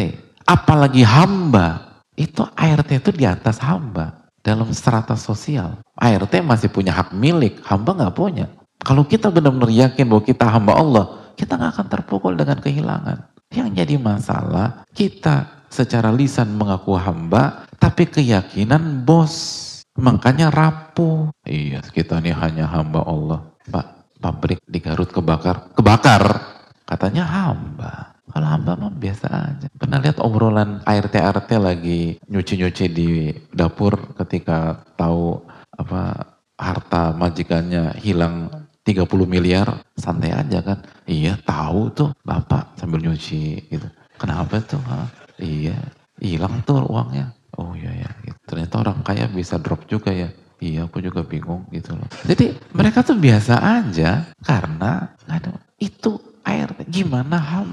apalagi 0.50 1.06
hamba, 1.06 1.89
itu 2.18 2.42
ART 2.56 2.90
itu 2.90 3.10
di 3.14 3.24
atas 3.26 3.60
hamba 3.62 4.26
dalam 4.40 4.72
strata 4.72 5.14
sosial. 5.14 5.80
ART 5.96 6.32
masih 6.40 6.72
punya 6.72 6.96
hak 6.96 7.12
milik, 7.12 7.60
hamba 7.64 7.92
nggak 7.96 8.16
punya. 8.16 8.46
Kalau 8.80 9.04
kita 9.04 9.28
benar-benar 9.28 9.68
yakin 9.68 10.08
bahwa 10.08 10.22
kita 10.24 10.46
hamba 10.48 10.72
Allah, 10.76 11.04
kita 11.36 11.60
nggak 11.60 11.72
akan 11.76 11.86
terpukul 11.92 12.32
dengan 12.36 12.58
kehilangan. 12.58 13.18
Yang 13.52 13.68
jadi 13.82 13.94
masalah, 14.00 14.88
kita 14.96 15.66
secara 15.68 16.08
lisan 16.10 16.56
mengaku 16.56 16.96
hamba, 16.96 17.68
tapi 17.76 18.08
keyakinan 18.08 19.04
bos. 19.04 19.68
Makanya 19.98 20.48
rapuh. 20.48 21.28
Iya, 21.44 21.84
kita 21.84 22.22
ini 22.24 22.32
hanya 22.32 22.64
hamba 22.70 23.04
Allah. 23.04 23.52
Pak, 23.68 24.16
pabrik 24.22 24.62
di 24.64 24.78
Garut 24.80 25.10
kebakar. 25.12 25.74
Kebakar. 25.76 26.24
Katanya 26.86 27.26
hamba. 27.26 28.16
Kalau 28.30 28.46
hamba 28.46 28.78
mah 28.78 28.94
biasa 28.94 29.26
aja. 29.26 29.66
Pernah 29.74 29.98
lihat 30.00 30.18
obrolan 30.22 30.80
ART-ART 30.86 31.50
lagi 31.58 32.16
nyuci-nyuci 32.30 32.84
di 32.90 33.34
dapur 33.50 34.14
ketika 34.18 34.86
tahu 34.94 35.42
apa 35.74 36.34
harta 36.60 37.16
majikannya 37.16 37.96
hilang 37.96 38.52
30 38.84 39.06
miliar, 39.24 39.80
santai 39.96 40.32
aja 40.32 40.60
kan. 40.60 40.78
Iya 41.06 41.36
tahu 41.44 41.92
tuh 41.92 42.10
bapak 42.24 42.76
sambil 42.80 43.00
nyuci 43.04 43.70
gitu. 43.70 43.88
Kenapa 44.20 44.60
tuh? 44.60 44.80
Ha? 44.84 45.08
Iya, 45.40 45.76
hilang 46.20 46.60
tuh 46.68 46.84
uangnya. 46.84 47.32
Oh 47.58 47.74
iya 47.74 48.06
ya, 48.06 48.10
gitu. 48.24 48.38
ternyata 48.46 48.80
orang 48.80 49.02
kaya 49.02 49.26
bisa 49.26 49.58
drop 49.58 49.84
juga 49.90 50.14
ya. 50.14 50.30
Iya, 50.60 50.84
aku 50.84 51.00
juga 51.00 51.24
bingung 51.24 51.64
gitu 51.72 51.96
loh. 51.96 52.04
Jadi 52.28 52.52
mereka 52.76 53.00
tuh 53.00 53.16
biasa 53.16 53.56
aja 53.80 54.28
karena 54.44 55.08
ada 55.24 55.56
itu 55.80 56.20
ART. 56.44 56.84
Gimana 56.88 57.40
hamba? 57.40 57.69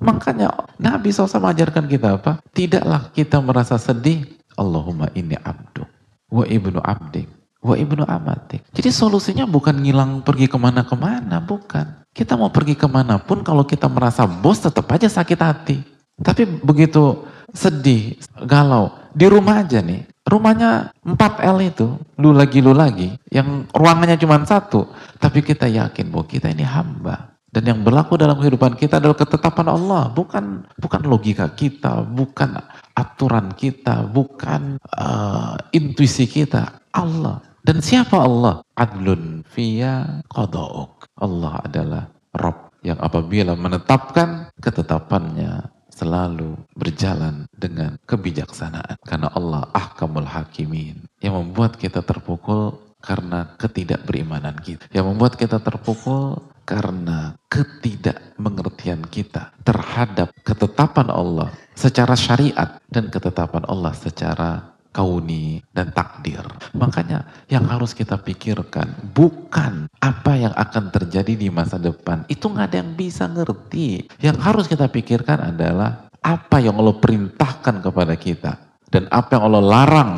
Makanya 0.00 0.48
Nabi 0.80 1.12
SAW 1.12 1.28
mengajarkan 1.44 1.84
kita 1.84 2.16
apa? 2.16 2.40
Tidaklah 2.56 3.12
kita 3.12 3.38
merasa 3.44 3.76
sedih. 3.76 4.24
Allahumma 4.56 5.12
ini 5.12 5.36
abdu. 5.36 5.84
Wa 6.32 6.44
ibnu 6.48 6.80
abdik. 6.80 7.28
Wa 7.60 7.76
ibnu 7.76 8.04
amatik. 8.08 8.64
Jadi 8.72 8.88
solusinya 8.88 9.44
bukan 9.44 9.76
ngilang 9.84 10.24
pergi 10.24 10.48
ke 10.48 10.56
mana-kemana. 10.56 11.44
Bukan. 11.44 12.08
Kita 12.10 12.34
mau 12.34 12.48
pergi 12.48 12.74
ke 12.74 12.88
mana 12.88 13.20
pun 13.20 13.44
kalau 13.44 13.62
kita 13.62 13.86
merasa 13.86 14.24
bos 14.24 14.64
tetap 14.64 14.88
aja 14.90 15.06
sakit 15.06 15.38
hati. 15.38 15.78
Tapi 16.20 16.44
begitu 16.44 17.24
sedih, 17.54 18.16
galau, 18.44 18.92
di 19.16 19.26
rumah 19.26 19.64
aja 19.64 19.80
nih, 19.82 20.06
rumahnya 20.28 20.92
4L 21.02 21.58
itu, 21.64 21.96
lu 22.20 22.30
lagi 22.30 22.60
lu 22.62 22.76
lagi, 22.76 23.16
yang 23.32 23.66
ruangannya 23.72 24.20
cuma 24.20 24.38
satu, 24.44 24.86
tapi 25.18 25.42
kita 25.42 25.66
yakin 25.66 26.12
bahwa 26.12 26.26
kita 26.28 26.52
ini 26.52 26.62
hamba. 26.62 27.39
Dan 27.50 27.66
yang 27.66 27.80
berlaku 27.82 28.14
dalam 28.14 28.38
kehidupan 28.38 28.78
kita 28.78 29.02
adalah 29.02 29.18
ketetapan 29.18 29.74
Allah, 29.74 30.02
bukan 30.14 30.62
bukan 30.78 31.02
logika 31.02 31.50
kita, 31.50 32.06
bukan 32.06 32.54
aturan 32.94 33.50
kita, 33.58 34.06
bukan 34.06 34.78
uh, 34.94 35.58
intuisi 35.74 36.30
kita. 36.30 36.78
Allah. 36.94 37.42
Dan 37.60 37.82
siapa 37.82 38.22
Allah? 38.22 38.62
Adlun 38.78 39.42
fiya 39.50 40.22
qada'uk. 40.30 41.10
Allah 41.18 41.52
adalah 41.66 42.02
Rob 42.38 42.70
yang 42.86 42.96
apabila 43.02 43.52
menetapkan 43.58 44.48
ketetapannya 44.62 45.68
selalu 45.90 46.56
berjalan 46.78 47.44
dengan 47.52 48.00
kebijaksanaan. 48.08 48.96
Karena 49.04 49.28
Allah 49.36 49.68
ahkamul 49.76 50.24
hakimin. 50.24 51.04
Yang 51.20 51.34
membuat 51.36 51.76
kita 51.76 52.00
terpukul 52.00 52.78
karena 53.04 53.52
ketidakberimanan 53.60 54.56
kita. 54.64 54.88
Yang 54.94 55.04
membuat 55.12 55.36
kita 55.36 55.60
terpukul 55.60 56.40
karena 56.70 57.34
ketidakmengertian 57.50 59.02
kita 59.10 59.50
terhadap 59.66 60.30
ketetapan 60.46 61.10
Allah 61.10 61.50
secara 61.74 62.14
syariat 62.14 62.78
dan 62.86 63.10
ketetapan 63.10 63.66
Allah 63.66 63.90
secara 63.90 64.70
kauni 64.94 65.66
dan 65.74 65.90
takdir. 65.90 66.46
Makanya 66.78 67.26
yang 67.50 67.66
harus 67.66 67.90
kita 67.90 68.22
pikirkan 68.22 69.10
bukan 69.10 69.90
apa 69.98 70.32
yang 70.38 70.54
akan 70.54 70.94
terjadi 70.94 71.34
di 71.34 71.50
masa 71.50 71.74
depan. 71.82 72.22
Itu 72.30 72.54
nggak 72.54 72.66
ada 72.70 72.76
yang 72.86 72.92
bisa 72.94 73.26
ngerti. 73.26 74.06
Yang 74.22 74.38
harus 74.46 74.66
kita 74.70 74.86
pikirkan 74.86 75.42
adalah 75.42 76.06
apa 76.22 76.62
yang 76.62 76.78
Allah 76.78 76.94
perintahkan 77.02 77.82
kepada 77.82 78.14
kita 78.14 78.52
dan 78.94 79.10
apa 79.10 79.38
yang 79.38 79.42
Allah 79.50 79.64
larang. 79.66 80.12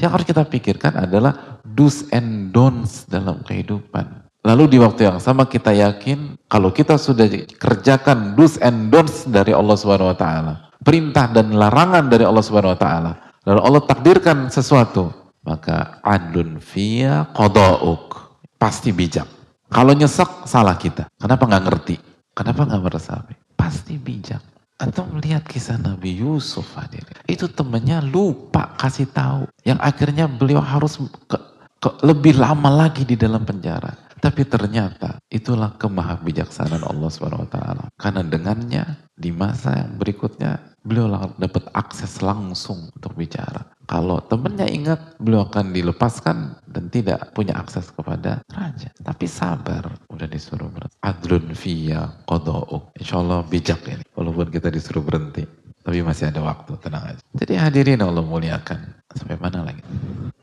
Yang 0.00 0.10
harus 0.16 0.26
kita 0.32 0.42
pikirkan 0.48 0.96
adalah 0.96 1.60
do's 1.60 2.08
and 2.08 2.56
don'ts 2.56 3.04
dalam 3.04 3.44
kehidupan. 3.44 4.29
Lalu 4.40 4.76
di 4.76 4.78
waktu 4.80 5.04
yang 5.04 5.20
sama 5.20 5.44
kita 5.44 5.72
yakin 5.76 6.40
kalau 6.48 6.72
kita 6.72 6.96
sudah 6.96 7.28
kerjakan 7.60 8.32
do's 8.34 8.56
and 8.64 8.88
don'ts 8.88 9.28
dari 9.28 9.52
Allah 9.52 9.76
Subhanahu 9.76 10.12
wa 10.12 10.18
taala, 10.18 10.54
perintah 10.80 11.28
dan 11.28 11.52
larangan 11.52 12.08
dari 12.08 12.24
Allah 12.24 12.40
Subhanahu 12.40 12.72
wa 12.72 12.80
taala, 12.80 13.12
Lalu 13.48 13.60
Allah 13.64 13.82
takdirkan 13.88 14.52
sesuatu, 14.52 15.08
maka 15.40 15.98
adun 16.04 16.60
fia 16.60 17.24
qada'uk. 17.32 18.36
Pasti 18.60 18.92
bijak. 18.92 19.24
Kalau 19.72 19.96
nyesek, 19.96 20.44
salah 20.44 20.76
kita. 20.76 21.08
Kenapa 21.16 21.48
nggak 21.48 21.64
ngerti? 21.64 21.96
Kenapa 22.36 22.68
nggak 22.68 22.82
meresapi? 22.84 23.34
Pasti 23.56 23.96
bijak. 23.96 24.44
Atau 24.76 25.08
melihat 25.08 25.44
kisah 25.44 25.80
Nabi 25.80 26.20
Yusuf 26.20 26.68
hadir. 26.76 27.04
Itu 27.24 27.48
temannya 27.48 28.04
lupa 28.04 28.76
kasih 28.76 29.08
tahu. 29.08 29.48
Yang 29.64 29.80
akhirnya 29.80 30.24
beliau 30.28 30.60
harus 30.60 31.00
ke, 31.28 31.36
ke, 31.80 31.88
lebih 32.04 32.36
lama 32.36 32.68
lagi 32.68 33.08
di 33.08 33.16
dalam 33.16 33.44
penjara. 33.44 33.92
Tapi 34.20 34.44
ternyata 34.44 35.16
itulah 35.32 35.74
kemahabijaksanaan 35.80 36.84
Allah 36.84 37.08
Subhanahu 37.08 37.48
wa 37.48 37.50
taala. 37.50 37.84
Karena 37.96 38.20
dengannya 38.20 38.84
di 39.16 39.32
masa 39.32 39.74
yang 39.80 39.96
berikutnya 39.96 40.70
beliau 40.80 41.12
dapat 41.36 41.68
akses 41.76 42.24
langsung 42.24 42.88
untuk 42.92 43.12
bicara. 43.16 43.64
Kalau 43.84 44.22
temannya 44.22 44.70
ingat, 44.70 45.18
beliau 45.18 45.44
akan 45.50 45.74
dilepaskan 45.74 46.62
dan 46.70 46.88
tidak 46.94 47.34
punya 47.34 47.58
akses 47.58 47.90
kepada 47.90 48.38
raja. 48.54 48.88
Tapi 49.02 49.26
sabar, 49.26 49.90
udah 50.06 50.28
disuruh 50.30 50.70
berhenti. 50.70 50.94
Adlun 51.02 51.50
fiya 51.58 52.06
qada'uk. 52.24 52.94
Insya 52.96 53.18
Allah 53.18 53.42
bijak 53.42 53.82
ini, 53.90 54.04
walaupun 54.14 54.48
kita 54.48 54.70
disuruh 54.70 55.02
berhenti. 55.02 55.42
Tapi 55.80 56.04
masih 56.04 56.28
ada 56.28 56.44
waktu, 56.44 56.76
tenang 56.78 57.16
aja. 57.16 57.22
Jadi 57.34 57.54
hadirin 57.56 58.04
Allah 58.04 58.22
muliakan. 58.22 59.00
Sampai 59.16 59.40
mana 59.40 59.64
lagi? 59.66 59.82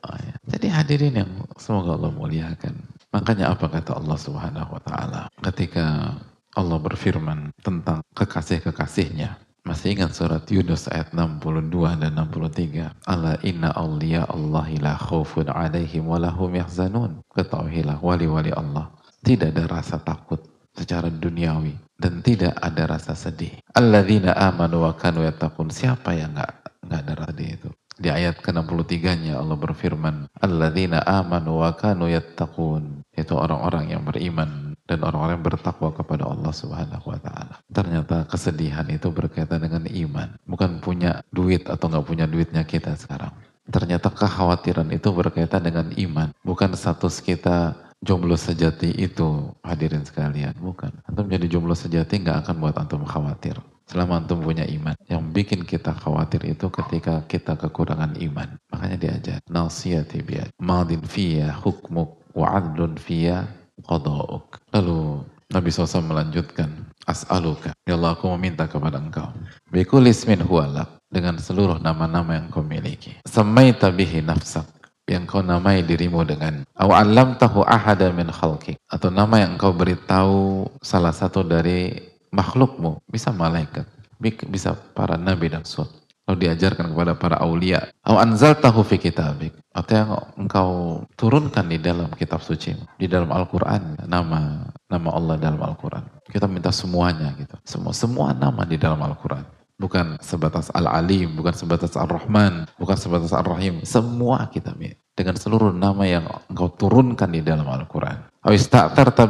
Oh, 0.04 0.18
ya. 0.18 0.34
Jadi 0.50 0.68
hadirin 0.68 1.13
yang 1.24 1.32
semoga 1.56 1.96
Allah 1.96 2.12
muliakan. 2.12 2.74
Makanya 3.17 3.49
apa 3.49 3.65
kata 3.65 3.97
Allah 3.97 4.13
Subhanahu 4.13 4.77
wa 4.77 4.82
taala 4.86 5.21
ketika 5.41 6.13
Allah 6.53 6.77
berfirman 6.77 7.49
tentang 7.65 8.06
kekasih-kekasihnya. 8.13 9.41
Masih 9.65 9.97
ingat 9.97 10.13
surat 10.13 10.45
Yunus 10.47 10.86
ayat 10.88 11.12
62 11.17 11.97
dan 11.97 12.13
63. 12.13 12.93
Ala 13.03 13.41
inna 13.41 13.73
awliya 13.73 14.30
Allahi 14.30 14.77
la 14.77 14.95
khawfun 14.95 15.49
alaihim 15.49 16.08
walahum 16.08 16.56
yahzanun. 16.56 17.25
Ketahuilah 17.34 17.99
wali-wali 17.99 18.53
Allah. 18.53 18.93
Tidak 19.25 19.49
ada 19.49 19.65
rasa 19.67 19.99
takut 19.99 20.39
secara 20.77 21.10
duniawi. 21.10 21.73
Dan 21.97 22.21
tidak 22.21 22.53
ada 22.62 22.86
rasa 22.86 23.17
sedih. 23.17 23.60
Alladzina 23.73 24.38
amanu 24.38 24.86
wa 24.86 24.93
kanu 24.93 25.25
yatakun. 25.25 25.73
Siapa 25.73 26.13
yang 26.13 26.38
nggak 26.38 26.53
nggak 26.86 27.01
ada 27.03 27.13
rasa 27.27 27.41
itu? 27.43 27.69
Di 27.98 28.14
ayat 28.14 28.38
ke-63-nya 28.46 29.42
Allah 29.42 29.58
berfirman, 29.58 30.30
Alladzina 30.38 31.02
amanu 31.02 31.66
wa 31.66 31.74
kanu 31.74 32.06
yattaqun. 32.06 33.02
Itu 33.18 33.34
orang-orang 33.34 33.90
yang 33.90 34.06
beriman 34.06 34.78
dan 34.88 35.04
orang-orang 35.04 35.42
yang 35.42 35.48
bertakwa 35.50 35.90
kepada 35.92 36.30
Allah 36.30 36.54
Subhanahu 36.54 37.10
wa 37.10 37.20
taala. 37.20 37.56
Ternyata 37.68 38.30
kesedihan 38.30 38.88
itu 38.88 39.12
berkaitan 39.12 39.60
dengan 39.66 39.84
iman, 39.84 40.30
bukan 40.48 40.80
punya 40.80 41.26
duit 41.34 41.68
atau 41.68 41.92
nggak 41.92 42.06
punya 42.08 42.26
duitnya 42.30 42.64
kita 42.64 42.96
sekarang. 42.96 43.36
Ternyata 43.68 44.08
kekhawatiran 44.08 44.88
itu 44.96 45.12
berkaitan 45.12 45.60
dengan 45.60 45.92
iman, 45.92 46.32
bukan 46.40 46.72
status 46.78 47.20
kita 47.20 47.76
jomblo 48.00 48.40
sejati 48.40 48.96
itu 48.96 49.52
hadirin 49.60 50.08
sekalian, 50.08 50.56
bukan. 50.56 50.96
Antum 51.04 51.28
jadi 51.28 51.52
jomblo 51.52 51.76
sejati 51.76 52.24
nggak 52.24 52.48
akan 52.48 52.56
buat 52.64 52.76
antum 52.80 53.04
khawatir. 53.04 53.60
Selama 53.88 54.19
antum 54.19 54.43
punya 54.43 54.67
iman. 54.67 54.95
Yang 55.08 55.23
bikin 55.32 55.62
kita 55.63 55.95
khawatir 55.95 56.43
itu 56.43 56.67
ketika 56.67 57.23
kita 57.23 57.56
kekurangan 57.56 58.19
iman. 58.19 58.60
Makanya 58.69 58.97
diajar. 59.00 59.39
Nasiyati 59.47 60.19
biad. 60.19 60.52
Madin 60.60 61.00
fiyya 61.08 61.56
hukmuk 61.56 62.19
wa 62.36 62.60
adlun 62.60 63.00
fiyya 63.00 63.47
qada'uk. 63.88 64.60
Lalu 64.76 65.23
Nabi 65.56 65.67
SAW 65.71 66.04
melanjutkan. 66.04 66.91
As'aluka. 67.08 67.71
Ya 67.88 67.95
Allah 67.95 68.19
aku 68.19 68.28
meminta 68.36 68.67
kepada 68.67 69.00
engkau. 69.00 69.32
Bikulis 69.71 70.28
min 70.28 70.43
huwalak. 70.43 71.00
Dengan 71.08 71.39
seluruh 71.39 71.80
nama-nama 71.80 72.36
yang 72.36 72.52
kau 72.52 72.60
miliki. 72.60 73.15
Samaita 73.23 73.88
bihi 73.95 74.19
nafsak 74.19 74.67
yang 75.08 75.23
kau 75.23 75.39
namai 75.39 75.88
dirimu 75.88 76.28
dengan 76.28 76.67
aw 76.76 76.91
tahu 77.39 77.63
ahada 77.63 78.12
min 78.12 78.28
khalqik 78.28 78.76
atau 78.91 79.08
nama 79.08 79.39
yang 79.39 79.56
kau 79.56 79.71
beritahu 79.71 80.67
salah 80.84 81.15
satu 81.15 81.47
dari 81.47 82.07
makhlukmu, 82.38 83.02
bisa 83.10 83.34
malaikat, 83.34 83.89
bisa 84.21 84.78
para 84.93 85.17
nabi 85.17 85.50
dan 85.50 85.65
suat. 85.65 85.89
Lalu 86.28 86.43
diajarkan 86.43 86.91
kepada 86.91 87.15
para 87.15 87.39
aulia. 87.39 87.88
Au 88.04 88.19
tahu 88.60 88.84
fi 88.84 89.00
kitabik. 89.00 89.56
Atau 89.71 90.28
engkau 90.36 90.69
turunkan 91.15 91.71
di 91.71 91.80
dalam 91.80 92.12
kitab 92.19 92.43
suci. 92.43 92.76
Di 93.00 93.08
dalam 93.08 93.32
Al-Quran. 93.32 93.95
Nama 94.04 94.67
nama 94.91 95.10
Allah 95.15 95.39
dalam 95.39 95.63
Al-Quran. 95.63 96.04
Kita 96.28 96.52
minta 96.52 96.67
semuanya 96.76 97.32
gitu. 97.39 97.56
Semua, 97.63 97.95
semua 97.95 98.36
nama 98.36 98.67
di 98.67 98.76
dalam 98.76 99.00
Al-Quran. 99.00 99.47
Bukan 99.80 100.19
sebatas 100.19 100.67
Al-Alim, 100.76 101.32
bukan 101.38 101.56
sebatas 101.56 101.95
Ar-Rahman, 101.95 102.67
bukan 102.76 102.97
sebatas 103.00 103.32
Ar-Rahim. 103.32 103.88
Semua 103.88 104.52
kita 104.52 104.76
minta. 104.76 105.00
Dengan 105.15 105.39
seluruh 105.39 105.71
nama 105.71 106.04
yang 106.04 106.28
engkau 106.52 106.76
turunkan 106.76 107.32
di 107.32 107.39
dalam 107.39 107.71
Al-Quran. 107.71 108.28
Awis 108.43 108.67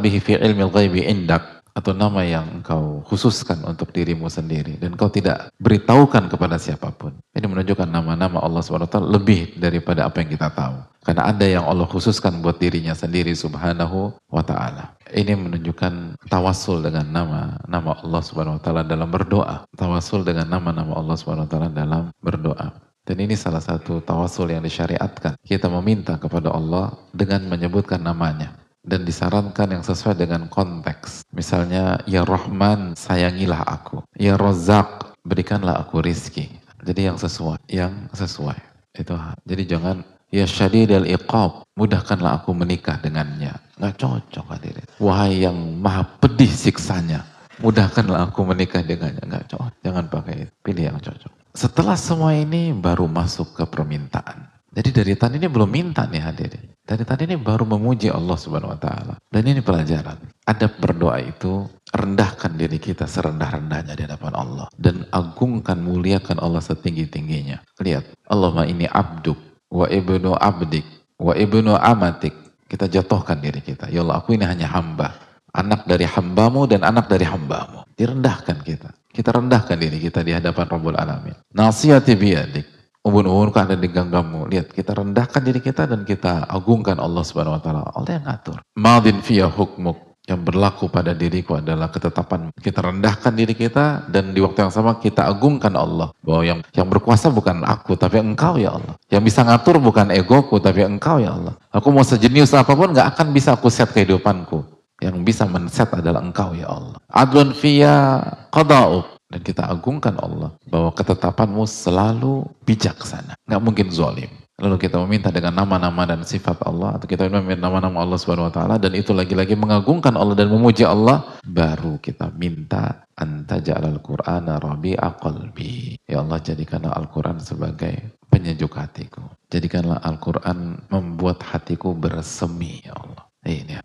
bihi 0.02 0.18
fi 0.18 0.34
ilmi 0.42 0.66
ghaibi 0.66 1.06
indak 1.06 1.57
atau 1.78 1.94
nama 1.94 2.26
yang 2.26 2.58
engkau 2.58 3.06
khususkan 3.06 3.62
untuk 3.62 3.94
dirimu 3.94 4.26
sendiri 4.34 4.82
dan 4.82 4.98
kau 4.98 5.14
tidak 5.14 5.54
beritahukan 5.62 6.26
kepada 6.26 6.58
siapa 6.58 6.90
pun. 6.90 7.14
Ini 7.38 7.46
menunjukkan 7.46 7.86
nama-nama 7.86 8.42
Allah 8.42 8.66
SWT 8.66 8.98
lebih 9.06 9.62
daripada 9.62 10.10
apa 10.10 10.26
yang 10.26 10.34
kita 10.34 10.50
tahu. 10.50 10.82
Karena 11.06 11.30
ada 11.30 11.46
yang 11.46 11.70
Allah 11.70 11.86
khususkan 11.86 12.42
buat 12.42 12.58
dirinya 12.58 12.98
sendiri 12.98 13.32
subhanahu 13.38 14.18
wa 14.28 14.42
ta'ala. 14.42 14.98
Ini 15.14 15.38
menunjukkan 15.38 16.18
tawasul 16.28 16.82
dengan 16.82 17.08
nama 17.08 17.56
nama 17.64 17.96
Allah 18.04 18.20
Subhanahu 18.20 18.60
wa 18.60 18.64
taala 18.66 18.84
dalam 18.84 19.08
berdoa. 19.08 19.64
Tawasul 19.72 20.28
dengan 20.28 20.52
nama-nama 20.52 21.00
Allah 21.00 21.16
Subhanahu 21.16 21.48
wa 21.48 21.52
taala 21.52 21.72
dalam 21.72 22.12
berdoa. 22.20 22.76
Dan 23.08 23.24
ini 23.24 23.40
salah 23.40 23.64
satu 23.64 24.04
tawasul 24.04 24.52
yang 24.52 24.68
disyariatkan. 24.68 25.40
Kita 25.40 25.72
meminta 25.72 26.20
kepada 26.20 26.52
Allah 26.52 26.92
dengan 27.16 27.48
menyebutkan 27.48 28.04
namanya 28.04 28.67
dan 28.88 29.04
disarankan 29.04 29.68
yang 29.68 29.84
sesuai 29.84 30.16
dengan 30.16 30.48
konteks. 30.48 31.28
Misalnya, 31.36 32.00
Ya 32.08 32.24
Rahman, 32.24 32.96
sayangilah 32.96 33.68
aku. 33.68 34.02
Ya 34.16 34.40
Rozak, 34.40 35.14
berikanlah 35.28 35.84
aku 35.84 36.00
rizki. 36.00 36.48
Jadi 36.88 37.12
yang 37.12 37.20
sesuai, 37.20 37.60
yang 37.68 38.08
sesuai. 38.16 38.58
Itu 38.96 39.14
jadi 39.46 39.78
jangan 39.78 40.02
Ya 40.28 40.44
syadid 40.44 40.92
al-iqab, 40.92 41.64
mudahkanlah 41.80 42.44
aku 42.44 42.52
menikah 42.52 43.00
dengannya. 43.00 43.56
Nggak 43.80 43.96
cocok 43.96 44.46
hadirin. 44.52 44.84
Wahai 45.00 45.48
yang 45.48 45.56
maha 45.80 46.04
pedih 46.20 46.52
siksanya, 46.52 47.24
mudahkanlah 47.64 48.28
aku 48.28 48.44
menikah 48.44 48.84
dengannya. 48.84 49.24
Nggak 49.24 49.48
cocok. 49.48 49.72
Jangan 49.88 50.04
pakai 50.12 50.36
itu. 50.44 50.52
Pilih 50.60 50.84
yang 50.92 51.00
cocok. 51.00 51.32
Setelah 51.56 51.96
semua 51.96 52.36
ini 52.36 52.76
baru 52.76 53.08
masuk 53.08 53.56
ke 53.56 53.64
permintaan. 53.72 54.57
Jadi 54.78 54.94
dari 54.94 55.18
tadi 55.18 55.42
ini 55.42 55.50
belum 55.50 55.66
minta 55.74 56.06
nih 56.06 56.22
hadirin. 56.22 56.70
Dari 56.86 57.02
tadi 57.02 57.26
ini 57.26 57.34
baru 57.34 57.66
memuji 57.66 58.14
Allah 58.14 58.38
Subhanahu 58.38 58.78
wa 58.78 58.80
taala. 58.80 59.18
Dan 59.34 59.50
ini 59.50 59.66
pelajaran. 59.66 60.22
adab 60.46 60.78
berdoa 60.78 61.18
itu 61.18 61.66
rendahkan 61.92 62.54
diri 62.54 62.78
kita 62.78 63.10
serendah-rendahnya 63.10 63.98
di 63.98 64.06
hadapan 64.06 64.38
Allah 64.38 64.70
dan 64.78 65.04
agungkan 65.10 65.82
muliakan 65.82 66.38
Allah 66.38 66.62
setinggi-tingginya. 66.62 67.66
Lihat, 67.82 68.14
Allahumma 68.30 68.70
ini 68.70 68.86
abduk 68.86 69.36
wa 69.74 69.90
ibnu 69.90 70.38
abdik 70.38 70.86
wa 71.18 71.34
ibnu 71.34 71.74
amatik. 71.74 72.38
Kita 72.70 72.86
jatuhkan 72.86 73.42
diri 73.42 73.66
kita. 73.66 73.90
Ya 73.90 74.06
Allah, 74.06 74.22
aku 74.22 74.38
ini 74.38 74.46
hanya 74.46 74.70
hamba. 74.70 75.18
Anak 75.58 75.90
dari 75.90 76.06
hambamu 76.06 76.70
dan 76.70 76.86
anak 76.86 77.10
dari 77.10 77.26
hambamu. 77.26 77.88
Direndahkan 77.98 78.62
kita. 78.62 78.94
Kita 79.10 79.34
rendahkan 79.34 79.74
diri 79.74 79.98
kita 79.98 80.22
di 80.22 80.38
hadapan 80.38 80.70
Rabbul 80.70 80.94
Alamin. 80.94 81.34
Nasihati 81.50 82.14
biadik. 82.14 82.77
Ubun-ubun 83.08 83.56
ada 83.56 83.80
di. 83.80 83.88
Lihat, 83.88 84.76
kita 84.76 84.92
rendahkan 84.92 85.40
diri 85.40 85.64
kita 85.64 85.88
dan 85.88 86.04
kita 86.04 86.44
agungkan 86.52 87.00
Allah 87.00 87.24
Subhanahu 87.24 87.56
wa 87.56 87.62
taala. 87.64 87.82
Allah 87.88 88.20
yang 88.20 88.26
ngatur. 88.28 88.58
Madin 88.76 89.24
fiya 89.24 89.48
hukmuk. 89.48 90.20
Yang 90.28 90.44
berlaku 90.44 90.92
pada 90.92 91.16
diriku 91.16 91.56
adalah 91.56 91.88
ketetapan. 91.88 92.52
Kita 92.60 92.84
rendahkan 92.84 93.32
diri 93.32 93.56
kita 93.56 94.12
dan 94.12 94.36
di 94.36 94.44
waktu 94.44 94.68
yang 94.68 94.74
sama 94.76 95.00
kita 95.00 95.24
agungkan 95.24 95.72
Allah. 95.72 96.12
Bahwa 96.20 96.44
yang 96.44 96.60
yang 96.76 96.92
berkuasa 96.92 97.32
bukan 97.32 97.64
aku 97.64 97.96
tapi 97.96 98.20
engkau 98.20 98.60
ya 98.60 98.76
Allah. 98.76 99.00
Yang 99.08 99.24
bisa 99.32 99.48
ngatur 99.48 99.80
bukan 99.80 100.12
egoku 100.12 100.60
tapi 100.60 100.84
engkau 100.84 101.24
ya 101.24 101.32
Allah. 101.32 101.56
Aku 101.72 101.96
mau 101.96 102.04
sejenius 102.04 102.52
apa 102.52 102.76
pun 102.76 102.92
nggak 102.92 103.16
akan 103.16 103.32
bisa 103.32 103.56
aku 103.56 103.72
set 103.72 103.88
kehidupanku. 103.96 104.68
Yang 105.00 105.16
bisa 105.24 105.48
men-set 105.48 105.88
adalah 105.96 106.20
engkau 106.20 106.52
ya 106.52 106.76
Allah. 106.76 107.00
Adlun 107.08 107.56
fiya 107.56 108.20
qada'uk 108.52 109.17
dan 109.28 109.40
kita 109.44 109.68
agungkan 109.68 110.16
Allah 110.20 110.56
bahwa 110.68 110.92
ketetapanmu 110.96 111.64
selalu 111.68 112.48
bijaksana 112.64 113.36
nggak 113.48 113.64
mungkin 113.64 113.88
zalim 113.92 114.32
Lalu 114.58 114.90
kita 114.90 114.98
meminta 115.06 115.30
dengan 115.30 115.54
nama-nama 115.54 116.02
dan 116.10 116.26
sifat 116.26 116.66
Allah 116.66 116.98
atau 116.98 117.06
kita 117.06 117.30
meminta 117.30 117.62
nama-nama 117.62 118.02
Allah 118.02 118.18
Subhanahu 118.18 118.50
wa 118.50 118.54
taala 118.58 118.82
dan 118.82 118.90
itu 118.98 119.14
lagi-lagi 119.14 119.54
mengagungkan 119.54 120.18
Allah 120.18 120.34
dan 120.34 120.50
memuji 120.50 120.82
Allah, 120.82 121.38
baru 121.46 122.02
kita 122.02 122.34
minta 122.34 123.06
anta 123.14 123.62
ja'alal 123.62 124.02
qur'ana 124.02 124.58
rabi'a 124.58 125.14
qalbi. 125.22 126.02
Ya 126.10 126.26
Allah 126.26 126.42
jadikanlah 126.42 126.90
Al-Qur'an 126.90 127.38
sebagai 127.38 128.18
penyejuk 128.34 128.74
hatiku. 128.82 129.30
Jadikanlah 129.54 130.02
Al-Qur'an 130.02 130.90
membuat 130.90 131.46
hatiku 131.46 131.94
bersemi 131.94 132.82
ya 132.82 132.98
Allah. 132.98 133.27
Ini 133.48 133.80
ya. 133.80 133.82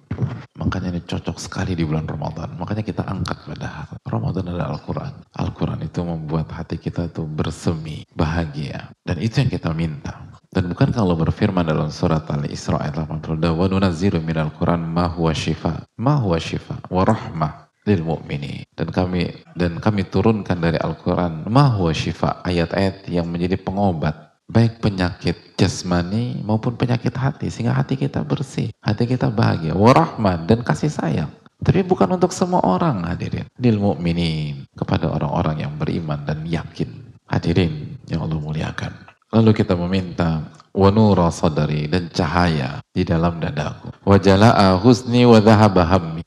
Makanya 0.59 0.91
ini 0.91 1.01
cocok 1.07 1.39
sekali 1.39 1.79
di 1.79 1.87
bulan 1.87 2.11
Ramadan. 2.11 2.59
Makanya 2.59 2.83
kita 2.83 3.07
angkat 3.07 3.47
pada 3.47 3.87
Ramadan 4.03 4.51
adalah 4.51 4.75
Al-Quran. 4.75 5.13
Al-Quran 5.39 5.81
itu 5.87 6.01
membuat 6.03 6.51
hati 6.51 6.83
kita 6.83 7.07
itu 7.07 7.23
bersemi, 7.23 8.03
bahagia. 8.11 8.91
Dan 9.07 9.23
itu 9.23 9.39
yang 9.39 9.51
kita 9.51 9.71
minta. 9.71 10.35
Dan 10.53 10.69
bukan 10.69 10.93
kalau 10.93 11.15
berfirman 11.17 11.65
dalam 11.65 11.89
surat 11.89 12.27
Al-Isra 12.29 12.83
ayat 12.83 13.07
82, 13.07 13.55
"Wa 13.55 13.71
nunazzilu 13.71 14.21
minal 14.21 14.53
Qur'an 14.53 14.83
ma 14.83 15.09
huwa 15.09 15.33
syifa." 15.33 15.87
Ma 15.97 16.19
huwa 16.19 16.37
syifa 16.37 16.77
wa 16.93 17.03
rahmah 17.07 17.73
lil 17.89 18.03
mu'mini. 18.05 18.67
Dan 18.75 18.93
kami 18.93 19.33
dan 19.57 19.79
kami 19.79 20.07
turunkan 20.11 20.59
dari 20.59 20.77
Al-Qur'an 20.77 21.47
ma 21.49 21.73
huwa 21.73 21.95
syifa, 21.95 22.45
ayat-ayat 22.45 23.09
yang 23.09 23.31
menjadi 23.31 23.57
pengobat 23.59 24.32
baik 24.53 24.85
penyakit 24.85 25.57
jasmani 25.57 26.45
maupun 26.45 26.77
penyakit 26.77 27.17
hati 27.17 27.49
sehingga 27.49 27.73
hati 27.73 27.97
kita 27.97 28.21
bersih, 28.21 28.69
hati 28.85 29.09
kita 29.09 29.33
bahagia, 29.33 29.73
warahmah 29.73 30.45
dan 30.45 30.61
kasih 30.61 30.93
sayang. 30.93 31.33
Tapi 31.63 31.81
bukan 31.87 32.11
untuk 32.19 32.35
semua 32.35 32.61
orang 32.61 33.07
hadirin. 33.07 33.47
Lil 33.57 33.79
mu'minin 33.79 34.67
kepada 34.75 35.09
orang-orang 35.09 35.63
yang 35.63 35.73
beriman 35.79 36.27
dan 36.27 36.43
yakin. 36.43 36.91
Hadirin 37.31 37.97
yang 38.11 38.27
Allah 38.27 38.37
muliakan. 38.43 38.93
Lalu 39.31 39.63
kita 39.63 39.79
meminta 39.79 40.53
wanura 40.75 41.31
sadari 41.31 41.87
dan 41.87 42.11
cahaya 42.11 42.83
di 42.91 43.07
dalam 43.07 43.39
dadaku. 43.39 43.95
Wajala'a 44.05 44.75
husni 44.83 45.23
wa. 45.25 45.39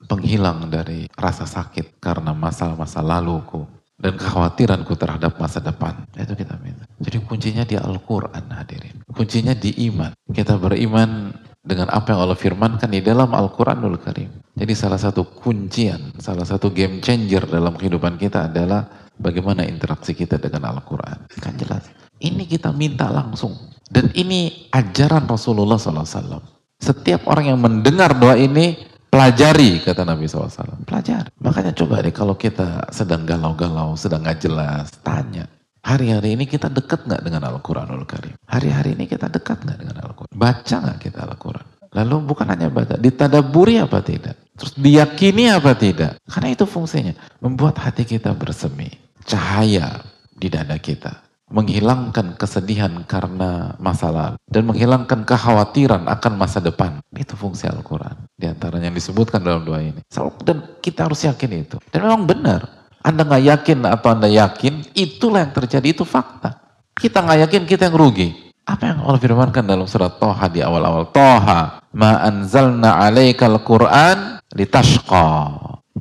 Penghilang 0.05 0.69
dari 0.69 1.09
rasa 1.17 1.49
sakit 1.49 1.97
karena 1.97 2.31
masalah-masa 2.31 3.01
laluku 3.01 3.65
dan 3.95 4.19
kekhawatiranku 4.19 4.93
terhadap 4.99 5.39
masa 5.39 5.63
depan. 5.63 6.03
Itu 6.15 6.36
kita 6.36 6.60
minta. 6.60 6.84
Jadi 6.99 7.17
kuncinya 7.23 7.63
di 7.63 7.79
Al-Quran 7.79 8.45
hadirin. 8.51 8.95
Kuncinya 9.08 9.55
di 9.55 9.71
iman. 9.91 10.12
Kita 10.31 10.60
beriman 10.60 11.31
dengan 11.65 11.89
apa 11.89 12.13
yang 12.13 12.19
Allah 12.27 12.38
firmankan 12.38 12.91
di 12.91 13.01
dalam 13.01 13.31
Al-Quranul 13.34 13.97
Karim. 13.97 14.29
Jadi 14.55 14.73
salah 14.77 15.01
satu 15.01 15.25
kuncian, 15.25 16.13
salah 16.21 16.45
satu 16.45 16.69
game 16.69 17.01
changer 17.01 17.43
dalam 17.49 17.73
kehidupan 17.75 18.21
kita 18.21 18.51
adalah 18.51 19.10
bagaimana 19.17 19.65
interaksi 19.65 20.13
kita 20.13 20.38
dengan 20.38 20.75
Al-Quran. 20.75 21.25
Kan 21.41 21.58
jelas. 21.58 21.89
Ini 22.21 22.47
kita 22.47 22.71
minta 22.71 23.12
langsung. 23.12 23.55
Dan 23.89 24.12
ini 24.15 24.69
ajaran 24.71 25.27
Rasulullah 25.27 25.75
SAW. 25.75 26.39
Setiap 26.79 27.27
orang 27.27 27.55
yang 27.55 27.60
mendengar 27.60 28.15
doa 28.15 28.36
ini, 28.36 28.75
pelajari 29.15 29.80
kata 29.80 30.04
Nabi 30.04 30.28
SAW. 30.28 30.84
Pelajari. 30.84 31.32
Makanya 31.39 31.71
coba 31.71 32.04
deh 32.04 32.12
kalau 32.12 32.36
kita 32.36 32.91
sedang 32.91 33.23
galau-galau, 33.23 33.95
sedang 33.95 34.28
nggak 34.28 34.43
jelas, 34.43 34.91
tanya. 34.99 35.47
Hari-hari 35.86 36.36
ini 36.36 36.43
kita 36.49 36.67
dekat 36.67 37.08
nggak 37.08 37.23
dengan 37.23 37.47
Al-Quranul 37.47 38.04
Karim? 38.04 38.36
Hari-hari 38.49 38.97
ini 38.97 39.06
kita 39.08 39.32
dekat 39.32 39.63
nggak 39.63 39.78
dengan 39.80 39.97
Al-Quran? 40.04 40.34
Baca 40.34 40.75
nggak 40.82 40.99
kita 40.99 41.23
Al-Quran? 41.23 41.65
Lalu 41.95 42.15
bukan 42.28 42.47
hanya 42.51 42.67
baca, 42.67 42.99
ditadaburi 42.99 43.80
apa 43.80 44.04
tidak? 44.04 44.36
Terus 44.60 44.73
diyakini 44.75 45.47
apa 45.47 45.71
tidak? 45.78 46.19
Karena 46.28 46.51
itu 46.51 46.67
fungsinya. 46.67 47.15
Membuat 47.39 47.80
hati 47.80 48.04
kita 48.04 48.36
bersemi. 48.36 48.91
Cahaya 49.23 50.04
di 50.36 50.51
dada 50.51 50.75
kita 50.75 51.24
menghilangkan 51.45 52.34
kesedihan 52.41 53.05
karena 53.05 53.77
masa 53.77 54.10
lalu 54.10 54.38
dan 54.49 54.63
menghilangkan 54.65 55.21
kekhawatiran 55.29 56.10
akan 56.10 56.34
masa 56.36 56.58
depan. 56.58 56.97
Itu 57.13 57.38
fungsi 57.38 57.69
Al-Quran. 57.69 58.25
Di 58.34 58.49
antaranya 58.49 58.89
yang 58.89 58.97
disebutkan 58.97 59.45
dalam 59.45 59.62
doa 59.62 59.79
ini. 59.81 60.01
Dan 60.41 60.81
kita 60.81 61.05
harus 61.05 61.21
yakin 61.21 61.65
itu. 61.65 61.77
Dan 61.93 62.10
memang 62.10 62.25
benar. 62.25 62.62
Anda 63.05 63.21
nggak 63.21 63.43
yakin 63.45 63.79
atau 63.86 64.08
Anda 64.17 64.25
yakin, 64.25 64.97
itulah 64.97 65.45
yang 65.45 65.53
terjadi, 65.53 65.93
itu 65.93 66.01
fakta. 66.01 66.58
Kita 66.97 67.21
nggak 67.21 67.39
yakin, 67.45 67.62
kita 67.69 67.93
yang 67.93 67.97
rugi. 68.01 68.34
Apa 68.65 68.89
yang 68.89 69.05
Allah 69.05 69.21
firmankan 69.21 69.62
dalam 69.62 69.86
surat 69.86 70.17
Toha 70.17 70.49
di 70.49 70.65
awal-awal? 70.65 71.13
Toha, 71.13 71.86
ma 71.93 72.12
anzalna 72.25 72.97
alaikal 72.97 73.62
Qur'an 73.62 74.41
litashqa. 74.58 75.29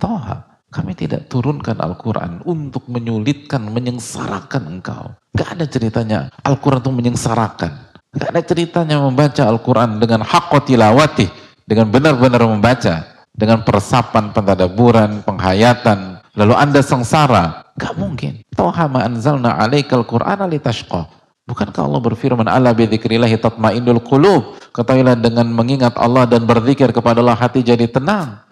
Toha, 0.00 0.53
kami 0.74 0.98
tidak 0.98 1.30
turunkan 1.30 1.78
Al-Quran 1.78 2.42
untuk 2.42 2.90
menyulitkan, 2.90 3.62
menyengsarakan 3.70 4.62
engkau. 4.66 5.14
Gak 5.38 5.54
ada 5.54 5.70
ceritanya 5.70 6.18
Al-Quran 6.42 6.82
itu 6.82 6.90
menyengsarakan. 6.90 7.72
Gak 8.10 8.30
ada 8.34 8.42
ceritanya 8.42 8.98
membaca 8.98 9.46
Al-Quran 9.46 10.02
dengan 10.02 10.26
hak 10.26 10.50
tilawati, 10.66 11.30
dengan 11.62 11.94
benar-benar 11.94 12.42
membaca, 12.42 13.06
dengan 13.30 13.62
persapan, 13.62 14.34
pentadaburan, 14.34 15.22
penghayatan, 15.22 16.18
lalu 16.34 16.54
anda 16.58 16.82
sengsara. 16.82 17.70
Gak 17.78 17.94
mungkin. 17.94 18.42
Toha 18.54 18.90
anzalna 18.90 19.54
alaikal 19.54 20.02
Qur'an 20.02 20.42
litashqa. 20.50 21.10
Bukankah 21.44 21.84
Allah 21.84 22.00
berfirman, 22.00 22.48
Allah 22.48 22.72
bidzikrillahi 22.72 23.36
tatmaindul 23.36 24.00
qulub. 24.00 24.56
Ketahuilah 24.72 25.20
dengan 25.20 25.44
mengingat 25.52 25.92
Allah 26.00 26.24
dan 26.24 26.48
berzikir 26.48 26.88
kepada 26.88 27.20
Allah 27.20 27.36
hati 27.36 27.60
jadi 27.60 27.84
tenang. 27.84 28.43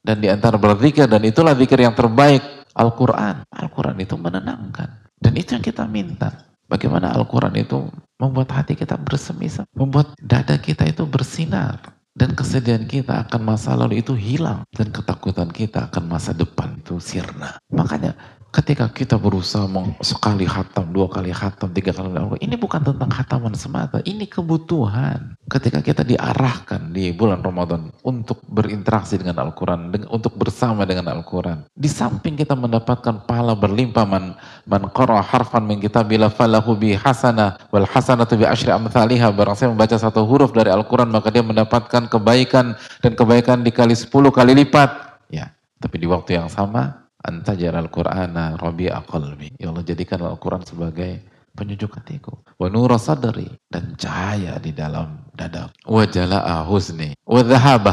Dan 0.00 0.24
di 0.24 0.28
antara 0.32 0.56
berzikir 0.56 1.04
dan 1.04 1.20
itulah 1.22 1.52
zikir 1.52 1.84
yang 1.84 1.92
terbaik 1.92 2.40
Al-Quran. 2.72 3.44
Al-Quran 3.52 3.96
itu 4.00 4.16
menenangkan. 4.16 5.04
Dan 5.20 5.32
itu 5.36 5.52
yang 5.52 5.64
kita 5.64 5.84
minta. 5.84 6.48
Bagaimana 6.64 7.12
Al-Quran 7.12 7.52
itu 7.60 7.90
membuat 8.16 8.54
hati 8.54 8.78
kita 8.78 8.96
bersemi, 8.96 9.50
membuat 9.76 10.14
dada 10.16 10.56
kita 10.56 10.88
itu 10.88 11.04
bersinar. 11.04 11.82
Dan 12.10 12.34
kesedihan 12.34 12.84
kita 12.88 13.28
akan 13.28 13.40
masa 13.44 13.76
lalu 13.76 14.00
itu 14.00 14.16
hilang. 14.16 14.64
Dan 14.72 14.88
ketakutan 14.88 15.52
kita 15.52 15.92
akan 15.92 16.04
masa 16.08 16.32
depan 16.32 16.80
itu 16.80 16.96
sirna. 16.98 17.60
Makanya 17.70 18.16
ketika 18.50 18.90
kita 18.90 19.14
berusaha 19.14 19.66
sekali 20.02 20.42
hatam, 20.42 20.90
dua 20.90 21.06
kali 21.06 21.30
hatam, 21.30 21.70
tiga 21.70 21.94
kali 21.94 22.10
hatam, 22.10 22.34
ini 22.42 22.58
bukan 22.58 22.82
tentang 22.82 23.10
hataman 23.10 23.54
semata, 23.54 24.02
ini 24.02 24.26
kebutuhan. 24.26 25.38
Ketika 25.46 25.82
kita 25.82 26.02
diarahkan 26.06 26.90
di 26.94 27.10
bulan 27.14 27.42
Ramadan 27.42 27.90
untuk 28.06 28.42
berinteraksi 28.50 29.18
dengan 29.18 29.50
Al-Quran, 29.50 29.90
untuk 30.10 30.34
bersama 30.34 30.86
dengan 30.86 31.10
Al-Quran. 31.10 31.66
Di 31.74 31.90
samping 31.90 32.38
kita 32.38 32.54
mendapatkan 32.54 33.26
pahala 33.26 33.54
berlimpah 33.54 34.06
man, 34.06 34.34
man 34.66 34.82
qara 34.90 35.22
harfan 35.22 35.66
min 35.66 35.82
bila 36.06 36.30
falahu 36.30 36.78
bi 36.78 36.94
hasana 36.94 37.58
wal 37.70 37.86
hasanatu 37.86 38.38
bi 38.38 38.46
asyri 38.46 38.74
amthaliha. 38.74 39.30
Barang 39.34 39.58
saya 39.58 39.70
membaca 39.70 39.94
satu 39.94 40.26
huruf 40.26 40.54
dari 40.54 40.70
Al-Quran 40.70 41.10
maka 41.10 41.30
dia 41.30 41.42
mendapatkan 41.42 42.06
kebaikan 42.10 42.78
dan 43.02 43.12
kebaikan 43.14 43.62
dikali 43.62 43.94
sepuluh 43.94 44.30
kali 44.30 44.54
lipat. 44.54 45.22
Ya, 45.30 45.54
tapi 45.82 46.02
di 46.02 46.06
waktu 46.10 46.38
yang 46.38 46.50
sama 46.50 46.99
Antajar 47.20 47.76
al-Qur'ana 47.76 48.56
rabi'a 48.56 49.04
qalbi. 49.04 49.52
Ya 49.60 49.68
Allah 49.68 49.84
jadikan 49.84 50.24
Al-Quran 50.24 50.64
sebagai 50.64 51.20
penyejuk 51.52 51.92
hatiku. 52.00 52.40
Wa 52.56 52.72
nura 52.72 52.96
dan 53.68 53.84
cahaya 54.00 54.56
di 54.56 54.72
dalam 54.72 55.28
dada. 55.36 55.68
Wa 55.84 56.08
jala'a 56.08 56.64
huzni. 56.64 57.12
Wa 57.28 57.44
dhahaba. 57.44 57.92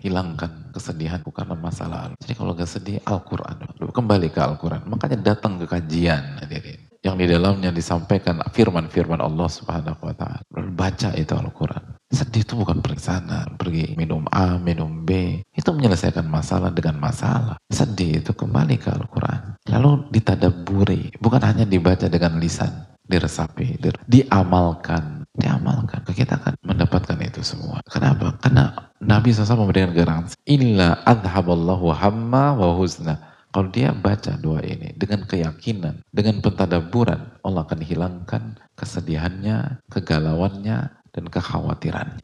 Hilangkan 0.00 0.72
kesedihanku 0.72 1.28
karena 1.28 1.52
masa 1.52 1.84
lalu. 1.84 2.16
Jadi 2.24 2.32
kalau 2.32 2.56
gak 2.56 2.72
sedih, 2.72 3.04
Al-Quran. 3.04 3.68
Kembali 3.92 4.32
ke 4.32 4.40
Al-Quran. 4.40 4.88
Makanya 4.88 5.36
datang 5.36 5.60
ke 5.60 5.68
kajian. 5.68 6.40
Hadirin. 6.40 6.88
Yang 7.04 7.16
di 7.20 7.26
dalamnya 7.36 7.68
disampaikan 7.68 8.40
firman-firman 8.48 9.20
Allah 9.20 9.48
subhanahu 9.48 10.00
wa 10.00 10.14
ta'ala. 10.16 10.40
Baca 10.72 11.12
itu 11.20 11.36
Al-Quran. 11.36 11.99
Sedih 12.10 12.42
itu 12.42 12.58
bukan 12.58 12.82
pergi 12.82 13.06
sana, 13.06 13.46
pergi 13.54 13.94
minum 13.94 14.26
A, 14.34 14.58
minum 14.58 15.06
B. 15.06 15.40
Itu 15.54 15.70
menyelesaikan 15.70 16.26
masalah 16.26 16.74
dengan 16.74 16.98
masalah. 16.98 17.54
Sedih 17.70 18.18
itu 18.18 18.34
kembali 18.34 18.82
ke 18.82 18.90
Al-Quran. 18.90 19.54
Lalu 19.70 20.10
ditadaburi, 20.10 21.14
bukan 21.22 21.38
hanya 21.46 21.62
dibaca 21.62 22.10
dengan 22.10 22.42
lisan, 22.42 22.90
diresapi, 23.06 23.78
diamalkan. 24.10 25.22
Diamalkan. 25.30 26.02
Kita 26.10 26.42
akan 26.42 26.58
mendapatkan 26.66 27.14
itu 27.22 27.46
semua. 27.46 27.78
Kenapa? 27.86 28.34
Karena 28.42 28.90
Nabi 28.98 29.30
SAW 29.30 29.62
memberikan 29.64 29.94
garansi. 29.94 30.34
Illa 30.50 31.06
adhaballahu 31.06 31.94
hamma 31.94 32.58
wa 32.58 32.74
huzna. 32.74 33.30
Kalau 33.50 33.66
dia 33.70 33.90
baca 33.90 34.38
doa 34.38 34.62
ini 34.62 34.94
dengan 34.94 35.26
keyakinan, 35.26 36.06
dengan 36.14 36.38
pentadaburan, 36.38 37.34
Allah 37.42 37.62
akan 37.66 37.82
hilangkan 37.82 38.54
kesedihannya, 38.78 39.82
kegalauannya, 39.90 40.99
dan 41.14 41.26
kekhawatiran. 41.26 42.18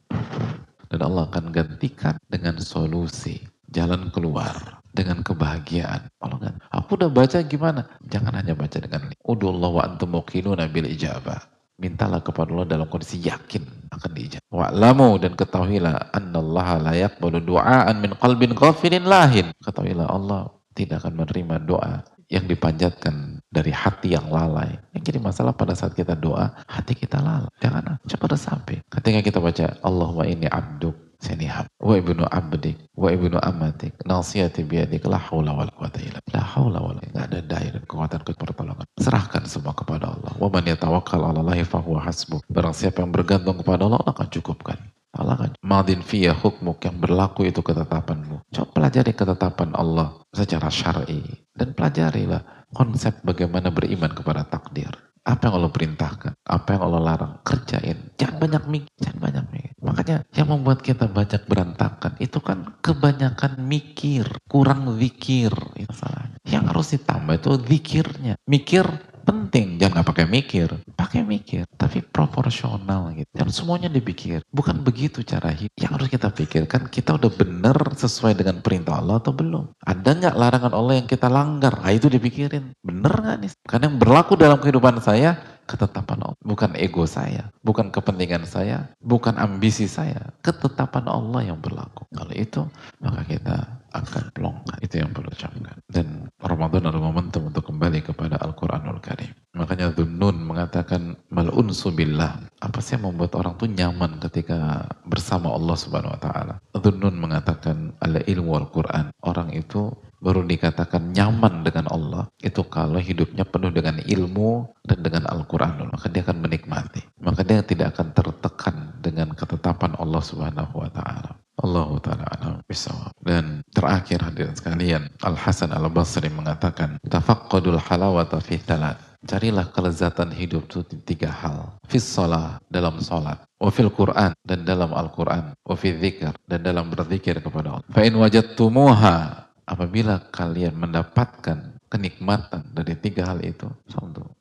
Dan 0.87 1.01
Allah 1.03 1.26
akan 1.26 1.51
gantikan 1.51 2.14
dengan 2.30 2.62
solusi, 2.62 3.43
jalan 3.70 4.09
keluar, 4.14 4.78
dengan 4.97 5.20
kebahagiaan. 5.20 6.09
Allah 6.24 6.39
kan, 6.41 6.55
aku 6.72 6.97
udah 6.97 7.11
baca 7.12 7.43
gimana? 7.45 7.84
Jangan 8.09 8.39
hanya 8.39 8.57
baca 8.57 8.78
dengan 8.80 9.12
Udullah 9.26 9.70
wa 9.70 9.82
antum 9.84 10.16
muqinuna 10.16 10.70
bil 10.72 10.89
ijabah. 10.89 11.43
Mintalah 11.76 12.24
kepada 12.24 12.57
Allah 12.57 12.64
dalam 12.64 12.89
kondisi 12.89 13.20
yakin 13.20 13.93
akan 13.93 14.11
diijabah. 14.16 14.49
Wa'lamu 14.49 15.20
dan 15.20 15.37
ketahuilah 15.37 16.09
annallaha 16.16 16.80
la 16.80 16.93
yaqbalu 16.97 17.45
du'aan 17.45 18.01
min 18.01 18.16
qalbin 18.16 18.57
ghafilin 18.57 19.05
lahin. 19.05 19.53
Ketahuilah 19.61 20.09
Allah 20.09 20.49
tidak 20.72 21.05
akan 21.05 21.20
menerima 21.20 21.57
doa 21.68 22.01
yang 22.27 22.45
dipanjatkan 22.47 23.43
dari 23.47 23.70
hati 23.70 24.14
yang 24.14 24.27
lalai. 24.29 24.79
Yang 24.95 25.14
jadi 25.14 25.18
masalah 25.22 25.55
pada 25.55 25.79
saat 25.79 25.95
kita 25.95 26.18
doa, 26.18 26.53
hati 26.66 26.99
kita 26.99 27.22
lalai. 27.22 27.51
Jangan 27.62 28.03
cepat 28.07 28.35
sampai. 28.37 28.83
Ketika 28.91 29.20
kita 29.22 29.39
baca 29.39 29.79
Allahumma 29.83 30.27
ini 30.27 30.51
abduk 30.51 31.07
seniham 31.20 31.64
wa 31.81 31.95
ibnu 31.97 32.24
abdik 32.29 32.77
wa 32.93 33.09
ibnu 33.09 33.41
amatik 33.41 33.97
nasiyati 34.05 34.62
biyadik 34.68 35.05
la 35.09 35.16
haula 35.16 35.57
wala 35.57 35.72
quwata 35.72 36.01
illa 36.05 36.20
la 36.33 36.43
haula 36.45 36.79
wala 36.81 37.01
enggak 37.01 37.24
ada 37.33 37.41
daya 37.41 37.68
dan 37.72 37.83
kekuatan 37.89 38.20
ke 38.20 38.33
pertolongan 38.37 38.87
serahkan 39.01 39.43
semua 39.49 39.72
kepada 39.72 40.12
Allah 40.12 40.33
wa 40.37 40.49
man 40.53 40.64
yatawakkal 40.68 41.20
'ala 41.24 41.41
Allah 41.41 41.64
fa 41.64 41.81
huwa 41.81 42.05
hasbuh 42.05 42.41
barang 42.53 42.77
siapa 42.77 43.01
yang 43.01 43.12
bergantung 43.12 43.57
kepada 43.57 43.89
Allah 43.89 44.01
Allah 44.05 44.12
akan 44.12 44.29
cukupkan 44.29 44.79
Allah 45.17 45.37
kan 45.37 45.51
madin 45.64 46.05
fiyah 46.05 46.37
hukmuk 46.37 46.85
yang 46.85 47.01
berlaku 47.01 47.49
itu 47.49 47.64
ketetapanmu 47.64 48.45
coba 48.53 48.69
pelajari 48.73 49.12
ketetapan 49.17 49.73
Allah 49.75 50.21
secara 50.33 50.69
syar'i 50.69 51.25
dan 51.57 51.73
pelajarilah 51.73 52.57
konsep 52.77 53.23
bagaimana 53.23 53.73
beriman 53.73 54.12
kepada 54.12 54.45
takdir. 54.47 54.91
Apa 55.27 55.51
yang 55.51 55.59
Allah 55.59 55.75
perintahkan, 55.75 56.33
apa 56.39 56.69
yang 56.71 56.83
Allah 56.87 57.03
larang, 57.03 57.35
kerjain. 57.43 58.14
Jangan 58.14 58.39
banyak 58.39 58.64
mikir, 58.71 58.95
jangan 59.03 59.19
banyak 59.27 59.45
mikir. 59.51 59.73
Makanya 59.83 60.17
yang 60.39 60.49
membuat 60.55 60.87
kita 60.87 61.11
banyak 61.11 61.43
berantakan 61.51 62.14
itu 62.23 62.39
kan 62.39 62.79
kebanyakan 62.79 63.59
mikir, 63.59 64.23
kurang 64.47 64.87
zikir. 65.03 65.51
Itu 65.75 65.91
salahnya. 65.99 66.39
Yang 66.47 66.64
harus 66.71 66.87
ditambah 66.95 67.35
itu 67.43 67.51
zikirnya. 67.59 68.35
Mikir 68.47 68.87
penting. 69.27 69.83
Jangan 69.83 70.01
nggak 70.01 70.09
pakai 70.09 70.27
mikir. 70.31 70.68
Pakai 70.95 71.20
mikir 71.27 71.66
tapi 71.74 72.01
proporsional 72.01 73.11
gitu. 73.18 73.29
Dan 73.35 73.51
semuanya 73.51 73.91
dipikir. 73.91 74.47
Bukan 74.55 74.87
begitu 74.87 75.27
cara 75.27 75.51
hidup. 75.51 75.74
Yang 75.74 75.93
harus 75.99 76.09
kita 76.09 76.29
pikirkan 76.31 76.83
kita 76.87 77.18
udah 77.18 77.33
bener 77.35 77.77
sesuai 77.99 78.39
dengan 78.39 78.62
perintah 78.62 79.03
Allah 79.03 79.18
atau 79.18 79.35
belum? 79.35 79.74
Ada 79.83 80.11
nggak 80.14 80.35
larangan 80.39 80.72
Allah 80.72 80.95
yang 81.03 81.09
kita 81.11 81.27
langgar? 81.27 81.74
Nah 81.83 81.93
itu 81.93 82.07
dipikirin. 82.07 82.70
Bener 82.81 83.11
nggak 83.11 83.37
nih? 83.43 83.51
Karena 83.66 83.85
yang 83.91 83.99
berlaku 83.99 84.39
dalam 84.39 84.62
kehidupan 84.62 85.03
saya 85.03 85.56
ketetapan 85.67 86.23
Allah 86.23 86.39
bukan 86.43 86.73
ego 86.79 87.05
saya 87.05 87.51
bukan 87.61 87.91
kepentingan 87.91 88.47
saya 88.47 88.87
bukan 89.03 89.35
ambisi 89.37 89.91
saya 89.91 90.33
ketetapan 90.41 91.11
Allah 91.11 91.53
yang 91.53 91.59
berlaku 91.59 92.07
kalau 92.14 92.35
itu 92.35 92.62
maka 93.03 93.27
kita 93.27 93.77
akan 93.97 94.25
longgar. 94.41 94.77
Itu 94.85 95.01
yang 95.01 95.11
perlu 95.12 95.33
camkan. 95.33 95.77
Dan 95.89 96.29
Ramadan 96.37 96.89
adalah 96.89 97.09
momentum 97.12 97.49
untuk 97.49 97.64
kembali 97.73 98.05
kepada 98.05 98.37
Al-Quranul 98.41 99.01
Karim. 99.01 99.33
Makanya 99.57 99.93
Dhunnun 99.97 100.37
mengatakan 100.45 101.17
mal'unsu 101.33 101.93
billah. 101.97 102.37
Apa 102.67 102.83
sih 102.83 102.99
yang 102.99 103.07
membuat 103.07 103.39
orang 103.39 103.55
tuh 103.55 103.71
nyaman 103.71 104.19
ketika 104.19 104.91
bersama 105.07 105.55
Allah 105.55 105.79
Subhanahu 105.79 106.19
wa 106.19 106.21
taala? 106.21 106.55
Dhunnun 106.75 107.14
mengatakan 107.14 107.95
ala 108.03 108.19
ilmu 108.27 108.59
Al-Quran. 108.59 109.14
Orang 109.23 109.55
itu 109.55 109.95
baru 110.19 110.43
dikatakan 110.43 111.12
nyaman 111.12 111.62
dengan 111.62 111.87
Allah 111.93 112.27
itu 112.43 112.64
kalau 112.67 112.99
hidupnya 112.99 113.45
penuh 113.47 113.71
dengan 113.71 114.01
ilmu 114.01 114.67
dan 114.83 114.99
dengan 115.05 115.29
Al-Quran 115.29 115.93
maka 115.93 116.09
dia 116.09 116.25
akan 116.25 116.41
menikmati 116.41 117.05
maka 117.21 117.45
dia 117.45 117.61
tidak 117.61 117.95
akan 117.95 118.17
tertekan 118.17 118.77
dengan 119.05 119.37
ketetapan 119.37 119.93
Allah 120.01 120.23
Subhanahu 120.25 120.83
wa 120.83 120.91
taala 120.91 121.37
Allah 121.61 121.89
taala 122.01 122.51
bisawab 122.64 123.12
dan 123.23 123.61
terakhir 123.71 124.25
hadirin 124.25 124.57
sekalian 124.57 125.03
Al 125.21 125.37
Hasan 125.37 125.71
Al 125.71 125.87
Basri 125.93 126.33
mengatakan 126.33 126.97
tafaqqadul 127.05 127.81
halawata 127.81 128.41
fi 128.41 128.57
talat 128.61 128.97
carilah 129.27 129.66
kelezatan 129.74 130.31
hidup 130.33 130.70
itu 130.70 130.87
tiga 131.03 131.29
hal 131.29 131.74
fis 131.91 132.07
sholat 132.07 132.62
dalam 132.70 133.03
sholat 133.03 133.43
wa 133.59 133.70
fil 133.74 133.91
Quran 133.91 134.33
dan 134.47 134.62
dalam 134.62 134.95
Al 134.95 135.11
Quran 135.11 135.53
wa 135.53 135.74
fi 135.74 135.93
dzikr 135.93 136.35
dan 136.47 136.62
dalam 136.62 136.89
berzikir 136.89 137.43
kepada 137.43 137.79
Allah 137.79 137.89
fa 137.91 138.03
in 138.07 138.14
wajadtumuha 138.14 139.47
apabila 139.66 140.22
kalian 140.31 140.79
mendapatkan 140.79 141.77
kenikmatan 141.91 142.62
dari 142.74 142.95
tiga 142.99 143.31
hal 143.31 143.43
itu, 143.43 143.66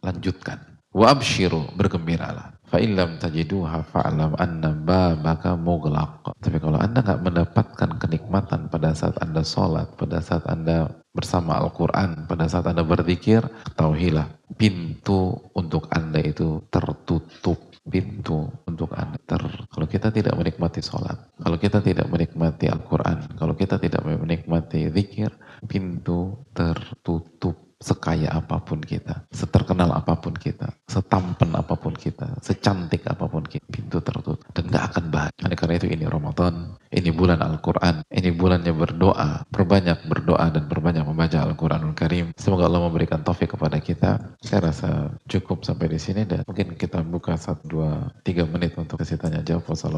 lanjutkan. 0.01 0.61
Wa 0.95 1.11
abshiru, 1.11 1.67
bergembiralah. 1.75 2.55
Fa 2.75 2.83
illam 2.83 3.15
tajiduha 3.15 3.87
fa'lam 3.87 4.35
anna 4.35 4.75
babaka 4.75 5.55
mughlaq. 5.55 6.27
Tapi 6.43 6.59
kalau 6.59 6.75
Anda 6.75 6.99
nggak 7.07 7.23
mendapatkan 7.23 7.89
kenikmatan 8.03 8.67
pada 8.67 8.91
saat 8.91 9.15
Anda 9.23 9.47
sholat, 9.47 9.95
pada 9.95 10.19
saat 10.19 10.43
Anda 10.43 10.91
bersama 11.15 11.55
Al-Quran, 11.63 12.27
pada 12.27 12.51
saat 12.51 12.67
Anda 12.67 12.83
berzikir, 12.83 13.47
ketahuilah 13.71 14.27
pintu 14.59 15.39
untuk 15.55 15.87
Anda 15.87 16.19
itu 16.19 16.67
tertutup 16.67 17.55
pintu 17.87 18.51
untuk 18.67 18.91
Anda. 18.91 19.23
Ter, 19.23 19.39
kalau 19.71 19.87
kita 19.87 20.11
tidak 20.11 20.35
menikmati 20.35 20.83
sholat, 20.83 21.15
kalau 21.39 21.55
kita 21.55 21.79
tidak 21.79 22.11
menikmati 22.11 22.67
Al-Quran, 22.67 23.39
kalau 23.39 23.55
kita 23.55 23.79
tidak 23.79 24.03
menikmati 24.03 24.91
zikir, 24.91 25.31
pintu 25.63 26.43
tertutup 26.51 27.55
sekaya 27.85 28.31
apa 28.31 28.63
pun 28.63 28.79
kita, 28.79 29.27
seterkenal 29.29 29.91
apa 29.91 30.15
pun 30.15 30.31
kita, 30.31 30.71
setampen 30.87 31.51
apa 31.53 31.75
pun 31.75 31.91
kita, 31.91 32.39
secantik 32.39 33.03
apa 33.05 33.27
pun 33.27 33.43
kita, 33.43 33.61
pintu 33.67 33.99
tertutup 33.99 34.41
dan 34.55 34.71
gak 34.71 34.95
akan 34.95 35.11
bahagia. 35.11 35.53
Karena 35.53 35.73
itu 35.75 35.87
ini 35.91 36.05
Ramadan, 36.07 36.79
ini 36.89 37.11
bulan 37.11 37.43
Al-Quran, 37.43 38.01
ini 38.09 38.29
bulannya 38.31 38.73
berdoa, 38.73 39.43
perbanyak 39.51 40.07
berdoa 40.07 40.49
dan 40.49 40.65
perbanyak 40.71 41.03
membaca 41.03 41.37
Al-Quranul 41.43 41.93
Karim. 41.93 42.31
Semoga 42.39 42.65
Allah 42.71 42.87
memberikan 42.87 43.21
taufik 43.21 43.53
kepada 43.53 43.77
kita. 43.77 44.33
Saya 44.41 44.71
rasa 44.71 45.11
cukup 45.27 45.67
sampai 45.67 45.91
di 45.91 45.99
sini 45.99 46.23
dan 46.23 46.47
mungkin 46.47 46.79
kita 46.79 47.03
buka 47.03 47.35
satu, 47.35 47.63
dua, 47.67 47.91
tiga 48.23 48.47
menit 48.47 48.73
untuk 48.79 49.03
kasih 49.03 49.19
tanya 49.19 49.43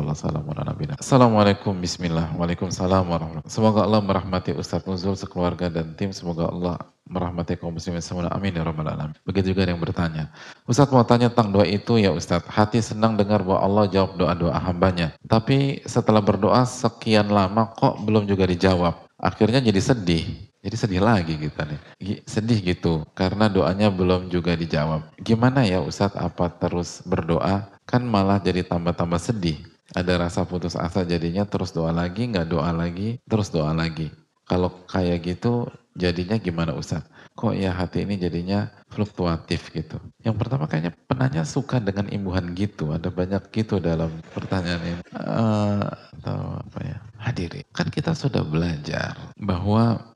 jawab. 0.08 0.96
Assalamualaikum 1.00 1.74
bismillah. 1.76 2.32
Warahmatullahi 2.38 3.44
Semoga 3.50 3.84
Allah 3.84 4.02
merahmati 4.04 4.56
Ustadz 4.56 4.88
Nuzul, 4.88 5.20
sekeluarga 5.20 5.68
dan 5.68 5.98
tim. 6.00 6.16
Semoga 6.16 6.48
Allah 6.48 6.76
merahmati 7.08 7.56
kaum 7.56 7.76
muslimin 7.76 8.04
semua. 8.04 8.28
Amin 8.32 8.56
ya 8.56 8.64
rabbal 8.64 8.88
alamin. 8.88 9.16
Begitu 9.24 9.56
juga 9.56 9.68
yang 9.68 9.80
bertanya. 9.80 10.32
Ustadz 10.68 10.92
mau 10.92 11.04
tanya 11.04 11.32
tentang 11.32 11.56
doa 11.56 11.68
itu 11.68 12.00
ya 12.00 12.12
Ustadz. 12.12 12.48
Hati 12.48 12.80
senang 12.84 13.16
dengar 13.16 13.44
bahwa 13.44 13.64
Allah 13.64 13.86
jawab 13.92 14.20
doa-doa 14.20 14.56
hambanya. 14.60 15.16
Tapi 15.28 15.84
setelah 15.88 16.24
berdoa 16.24 16.64
sekian 16.68 17.32
lama 17.32 17.72
kok 17.76 18.04
belum 18.04 18.28
juga 18.28 18.48
dijawab. 18.48 19.08
Akhirnya 19.18 19.64
jadi 19.64 19.82
sedih. 19.82 20.48
Jadi 20.58 20.76
sedih 20.76 21.00
lagi 21.00 21.40
kita 21.40 21.64
nih. 21.64 21.80
Sedih 22.28 22.60
gitu 22.60 23.08
karena 23.16 23.48
doanya 23.48 23.88
belum 23.88 24.28
juga 24.28 24.52
dijawab. 24.58 25.16
Gimana 25.24 25.64
ya 25.64 25.80
Ustadz 25.80 26.20
apa 26.20 26.52
terus 26.52 27.00
berdoa? 27.08 27.72
Kan 27.88 28.04
malah 28.04 28.44
jadi 28.44 28.68
tambah-tambah 28.68 29.22
sedih. 29.22 29.77
Ada 29.96 30.20
rasa 30.20 30.44
putus 30.44 30.76
asa 30.76 31.08
jadinya 31.08 31.48
terus 31.48 31.72
doa 31.72 31.96
lagi, 31.96 32.28
nggak 32.28 32.48
doa 32.52 32.72
lagi, 32.76 33.24
terus 33.24 33.48
doa 33.48 33.72
lagi. 33.72 34.12
Kalau 34.48 34.72
kayak 34.88 35.28
gitu 35.28 35.68
jadinya 35.96 36.40
gimana 36.40 36.72
Ustaz? 36.72 37.04
Kok 37.38 37.54
ya 37.54 37.70
hati 37.70 38.08
ini 38.08 38.18
jadinya 38.18 38.72
fluktuatif 38.90 39.70
gitu. 39.70 40.02
Yang 40.26 40.36
pertama 40.42 40.66
kayaknya 40.66 40.96
penanya 41.06 41.44
suka 41.46 41.78
dengan 41.78 42.10
imbuhan 42.10 42.56
gitu. 42.58 42.96
Ada 42.96 43.14
banyak 43.14 43.54
gitu 43.54 43.78
dalam 43.78 44.10
pertanyaan 44.34 44.82
ini. 44.82 45.04
Uh, 45.14 45.86
atau 46.18 46.64
apa 46.64 46.80
ya? 46.82 46.98
Hadirin. 47.22 47.68
Kan 47.76 47.94
kita 47.94 48.18
sudah 48.18 48.42
belajar 48.42 49.14
bahwa 49.38 50.16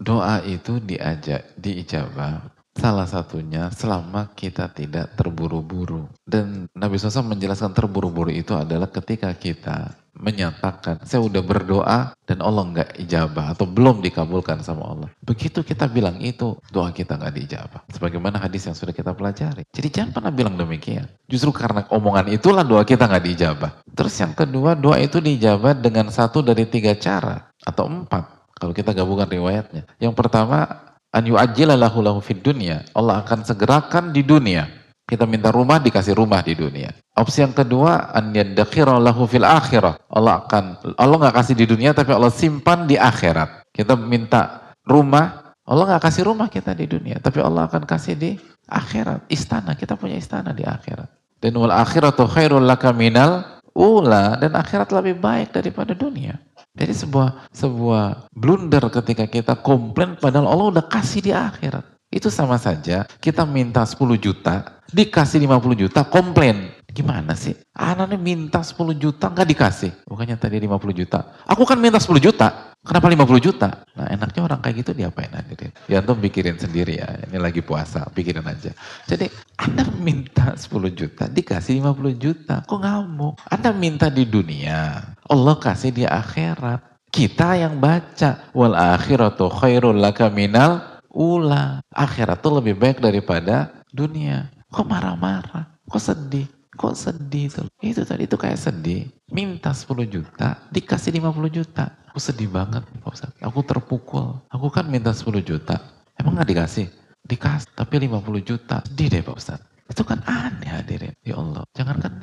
doa 0.00 0.40
itu 0.46 0.80
diajak, 0.80 1.52
diijabah 1.60 2.53
Salah 2.74 3.06
satunya 3.06 3.70
selama 3.70 4.34
kita 4.34 4.66
tidak 4.74 5.14
terburu-buru. 5.14 6.10
Dan 6.26 6.66
Nabi 6.74 6.98
SAW 6.98 7.30
menjelaskan 7.30 7.70
terburu-buru 7.70 8.34
itu 8.34 8.50
adalah 8.50 8.90
ketika 8.90 9.30
kita 9.38 9.94
menyatakan 10.14 11.02
saya 11.02 11.26
udah 11.26 11.42
berdoa 11.42 12.14
dan 12.22 12.38
Allah 12.38 12.64
nggak 12.70 12.90
ijabah 13.02 13.54
atau 13.54 13.66
belum 13.66 13.98
dikabulkan 14.02 14.62
sama 14.62 14.86
Allah. 14.86 15.08
Begitu 15.20 15.66
kita 15.66 15.90
bilang 15.90 16.22
itu, 16.22 16.54
doa 16.70 16.94
kita 16.94 17.18
nggak 17.18 17.34
diijabah. 17.34 17.80
Sebagaimana 17.90 18.38
hadis 18.38 18.66
yang 18.70 18.78
sudah 18.78 18.94
kita 18.94 19.10
pelajari. 19.12 19.66
Jadi 19.74 19.88
jangan 19.90 20.10
pernah 20.14 20.32
bilang 20.32 20.54
demikian. 20.54 21.06
Justru 21.26 21.50
karena 21.50 21.86
omongan 21.90 22.30
itulah 22.30 22.62
doa 22.62 22.86
kita 22.86 23.10
nggak 23.10 23.24
diijabah. 23.26 23.70
Terus 23.94 24.14
yang 24.18 24.32
kedua, 24.32 24.78
doa 24.78 24.98
itu 25.02 25.18
diijabah 25.18 25.74
dengan 25.74 26.08
satu 26.10 26.40
dari 26.40 26.64
tiga 26.70 26.94
cara 26.94 27.50
atau 27.66 27.90
empat. 27.90 28.54
Kalau 28.54 28.70
kita 28.70 28.94
gabungkan 28.94 29.26
riwayatnya. 29.26 29.82
Yang 29.98 30.14
pertama, 30.14 30.93
an 31.14 31.22
yu'ajjilallahu 31.22 31.98
lahu 32.02 32.18
fid 32.18 32.42
dunya. 32.42 32.82
Allah 32.92 33.22
akan 33.22 33.46
segerakan 33.46 34.10
di 34.10 34.26
dunia 34.26 34.84
kita 35.04 35.28
minta 35.28 35.52
rumah, 35.52 35.76
dikasih 35.76 36.16
rumah 36.16 36.40
di 36.40 36.56
dunia. 36.56 36.88
Opsi 37.12 37.44
yang 37.44 37.52
kedua, 37.52 38.08
an 38.16 38.32
lahu 38.32 39.28
fil 39.28 39.44
akhirah. 39.44 40.00
Allah 40.08 40.40
akan 40.40 40.96
Allah 40.96 41.16
nggak 41.20 41.36
kasih 41.44 41.54
di 41.54 41.68
dunia 41.68 41.92
tapi 41.92 42.16
Allah 42.16 42.32
simpan 42.32 42.88
di 42.88 42.96
akhirat. 42.96 43.68
Kita 43.68 44.00
minta 44.00 44.72
rumah, 44.88 45.52
Allah 45.68 45.84
nggak 45.94 46.02
kasih 46.08 46.24
rumah 46.24 46.48
kita 46.48 46.72
di 46.72 46.88
dunia, 46.88 47.20
tapi 47.20 47.44
Allah 47.44 47.68
akan 47.68 47.84
kasih 47.84 48.16
di 48.16 48.40
akhirat. 48.64 49.28
Istana, 49.28 49.76
kita 49.76 50.00
punya 50.00 50.16
istana 50.16 50.56
di 50.56 50.64
akhirat. 50.64 51.12
Dan 51.36 51.52
wal 51.60 51.76
akhiratu 51.76 52.24
khairul 52.24 52.64
laka 52.64 52.88
minal 52.96 53.60
ula 53.76 54.40
dan 54.40 54.56
akhirat 54.56 54.88
lebih 54.88 55.20
baik 55.20 55.52
daripada 55.52 55.92
dunia. 55.92 56.40
Jadi 56.74 56.90
sebuah 56.90 57.54
sebuah 57.54 58.26
blunder 58.34 58.82
ketika 58.90 59.30
kita 59.30 59.54
komplain 59.62 60.18
padahal 60.18 60.50
Allah 60.50 60.66
udah 60.74 60.84
kasih 60.90 61.22
di 61.22 61.30
akhirat. 61.30 61.86
Itu 62.10 62.30
sama 62.30 62.58
saja 62.58 63.06
kita 63.22 63.46
minta 63.46 63.82
10 63.86 63.98
juta, 64.18 64.82
dikasih 64.90 65.46
50 65.46 65.74
juta, 65.86 66.02
komplain. 66.06 66.74
Gimana 66.94 67.34
sih? 67.34 67.58
Anaknya 67.74 68.14
minta 68.14 68.62
10 68.62 68.94
juta 68.94 69.26
nggak 69.26 69.48
dikasih. 69.50 70.06
Bukannya 70.06 70.38
tadi 70.38 70.62
50 70.62 70.94
juta. 70.94 71.34
Aku 71.42 71.66
kan 71.66 71.74
minta 71.82 71.98
10 71.98 72.22
juta. 72.22 72.70
Kenapa 72.86 73.10
50 73.10 73.40
juta? 73.42 73.82
Nah 73.98 74.06
enaknya 74.12 74.44
orang 74.46 74.60
kayak 74.62 74.76
gitu 74.84 74.92
diapain 74.94 75.32
hadirin? 75.32 75.74
Ya 75.90 75.98
antum 75.98 76.20
pikirin 76.20 76.54
sendiri 76.54 77.02
ya. 77.02 77.18
Ini 77.26 77.40
lagi 77.42 77.66
puasa, 77.66 78.06
pikirin 78.14 78.46
aja. 78.46 78.70
Jadi 79.10 79.26
Anda 79.58 79.88
minta 79.98 80.54
10 80.54 80.70
juta, 80.94 81.26
dikasih 81.26 81.82
50 81.82 82.14
juta. 82.14 82.62
Kok 82.62 82.78
ngamuk? 82.78 83.40
Anda 83.50 83.74
minta 83.74 84.06
di 84.12 84.28
dunia, 84.28 85.00
Allah 85.26 85.56
kasih 85.58 85.90
di 85.90 86.04
akhirat. 86.06 86.94
Kita 87.08 87.58
yang 87.58 87.80
baca. 87.80 88.52
Wal 88.54 88.76
akhiratu 88.76 89.50
khairul 89.50 89.98
laka 89.98 90.28
minal 90.28 91.00
ula. 91.10 91.80
Akhirat 91.88 92.38
tuh 92.44 92.60
lebih 92.60 92.76
baik 92.76 93.00
daripada 93.00 93.82
dunia. 93.90 94.52
Kok 94.68 94.86
marah-marah? 94.86 95.80
Kok 95.88 96.02
sedih? 96.02 96.50
Kok 96.74 96.94
sedih 96.94 97.46
tuh? 97.50 97.66
Itu 97.78 98.02
tadi 98.02 98.26
itu 98.26 98.34
kayak 98.34 98.58
sedih. 98.58 99.06
Minta 99.30 99.70
10 99.74 100.06
juta, 100.06 100.58
dikasih 100.70 101.14
50 101.18 101.50
juta. 101.50 101.90
Aku 102.10 102.18
sedih 102.22 102.46
banget 102.46 102.86
Pak. 103.02 103.34
Aku 103.42 103.60
terpukul. 103.66 104.38
Aku 104.50 104.70
kan 104.70 104.86
minta 104.86 105.10
10 105.10 105.42
juta. 105.42 105.82
Emang 106.14 106.38
gak 106.38 106.50
dikasih? 106.50 106.86
Dikasih, 107.26 107.74
tapi 107.74 108.06
50 108.06 108.42
juta. 108.42 108.82
Sedih 108.86 109.10
deh 109.10 109.22
Pak 109.22 109.34
Ustaz. 109.34 109.60
Itu 109.90 110.06
kan 110.06 110.22
aneh 110.26 110.70
hadirin. 110.70 111.14
Ya 111.26 111.38
Allah, 111.38 111.66
jangan 111.74 111.98
kan 111.98 112.22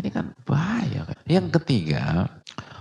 ini 0.00 0.08
kan 0.08 0.32
bahaya. 0.48 1.04
Yang 1.28 1.60
ketiga, 1.60 2.28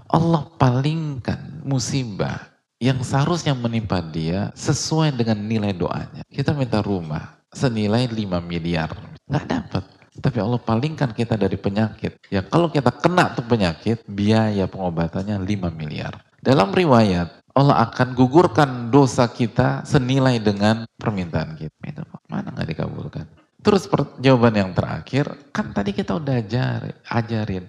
Allah 0.07 0.43
palingkan 0.55 1.63
musibah 1.67 2.47
yang 2.79 3.03
seharusnya 3.03 3.51
menimpa 3.51 3.99
dia 3.99 4.55
sesuai 4.55 5.11
dengan 5.19 5.43
nilai 5.43 5.75
doanya. 5.75 6.23
Kita 6.31 6.55
minta 6.55 6.79
rumah 6.79 7.43
senilai 7.51 8.07
5 8.07 8.39
miliar. 8.39 8.95
Nggak 9.27 9.45
dapat. 9.51 9.83
Tapi 10.19 10.37
Allah 10.43 10.59
palingkan 10.59 11.15
kita 11.15 11.39
dari 11.39 11.55
penyakit. 11.55 12.19
Ya 12.27 12.43
kalau 12.43 12.67
kita 12.67 12.91
kena 12.91 13.31
tuh 13.33 13.47
penyakit, 13.47 14.03
biaya 14.03 14.67
pengobatannya 14.67 15.39
5 15.39 15.71
miliar. 15.71 16.19
Dalam 16.43 16.75
riwayat, 16.75 17.39
Allah 17.55 17.87
akan 17.87 18.15
gugurkan 18.15 18.91
dosa 18.91 19.27
kita 19.27 19.83
senilai 19.87 20.39
dengan 20.39 20.83
permintaan 20.99 21.55
kita. 21.55 21.75
Itu 21.87 22.03
mana 22.27 22.51
nggak 22.51 22.69
dikabulkan? 22.71 23.25
Terus 23.59 23.91
jawaban 24.23 24.55
yang 24.55 24.71
terakhir, 24.71 25.27
kan 25.51 25.75
tadi 25.75 25.91
kita 25.91 26.15
udah 26.15 26.39
ajarin, 26.39 26.95
ajarin. 27.11 27.65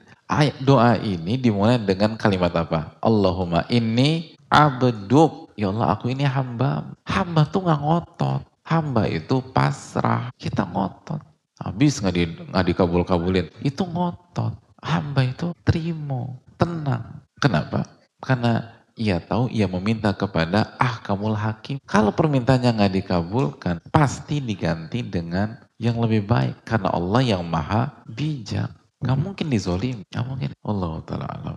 Doa 0.62 0.94
ini 1.02 1.34
dimulai 1.34 1.82
dengan 1.82 2.14
kalimat 2.14 2.54
apa? 2.54 2.94
Allahumma 3.02 3.66
inni 3.66 4.38
abduk. 4.46 5.50
Ya 5.58 5.74
Allah 5.74 5.98
aku 5.98 6.14
ini 6.14 6.22
hamba. 6.22 6.94
Hamba 7.02 7.42
tuh 7.50 7.66
nggak 7.66 7.82
ngotot. 7.82 8.42
Hamba 8.62 9.10
itu 9.10 9.42
pasrah. 9.50 10.30
Kita 10.38 10.62
ngotot. 10.70 11.18
Habis 11.60 12.00
nggak 12.00 12.14
di, 12.16 12.24
nggak 12.48 12.66
dikabul-kabulin. 12.72 13.52
Itu 13.60 13.84
ngotot. 13.84 14.56
Hamba 14.80 15.28
itu 15.28 15.52
terima, 15.60 16.40
tenang. 16.56 17.20
Kenapa? 17.36 17.84
Karena 18.16 18.80
ia 18.96 19.20
tahu 19.20 19.52
ia 19.52 19.68
meminta 19.68 20.12
kepada 20.16 20.76
ah 20.80 21.00
kamu 21.04 21.36
hakim. 21.36 21.76
Kalau 21.84 22.16
permintaannya 22.16 22.80
nggak 22.80 22.94
dikabulkan, 23.04 23.76
pasti 23.92 24.40
diganti 24.40 25.04
dengan 25.04 25.60
yang 25.76 26.00
lebih 26.00 26.24
baik. 26.24 26.64
Karena 26.64 26.92
Allah 26.92 27.20
yang 27.36 27.44
maha 27.44 28.04
bijak. 28.08 28.79
Gak 29.00 29.16
mungkin 29.16 29.48
dizolim, 29.48 30.04
gak 30.12 30.28
mungkin. 30.28 30.52
Allah 30.60 31.00
Ta'ala 31.08 31.24
alam. 31.24 31.56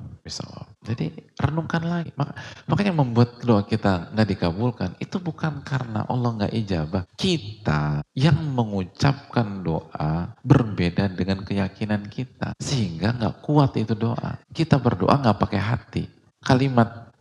Jadi 0.79 1.11
renungkan 1.35 1.83
lagi. 1.83 2.15
Maka, 2.15 2.39
makanya 2.71 2.95
membuat 2.95 3.43
doa 3.43 3.67
kita 3.67 4.15
gak 4.15 4.27
dikabulkan, 4.31 4.95
itu 5.03 5.19
bukan 5.19 5.59
karena 5.59 6.07
Allah 6.07 6.47
gak 6.47 6.55
ijabah. 6.55 7.03
Kita 7.19 7.99
yang 8.15 8.39
mengucapkan 8.55 9.59
doa 9.59 10.31
berbeda 10.39 11.11
dengan 11.11 11.43
keyakinan 11.43 12.07
kita. 12.07 12.55
Sehingga 12.63 13.11
gak 13.11 13.43
kuat 13.43 13.75
itu 13.75 13.91
doa. 13.91 14.39
Kita 14.55 14.79
berdoa 14.79 15.19
gak 15.19 15.43
pakai 15.43 15.59
hati. 15.59 16.03
Kalimat 16.39 17.11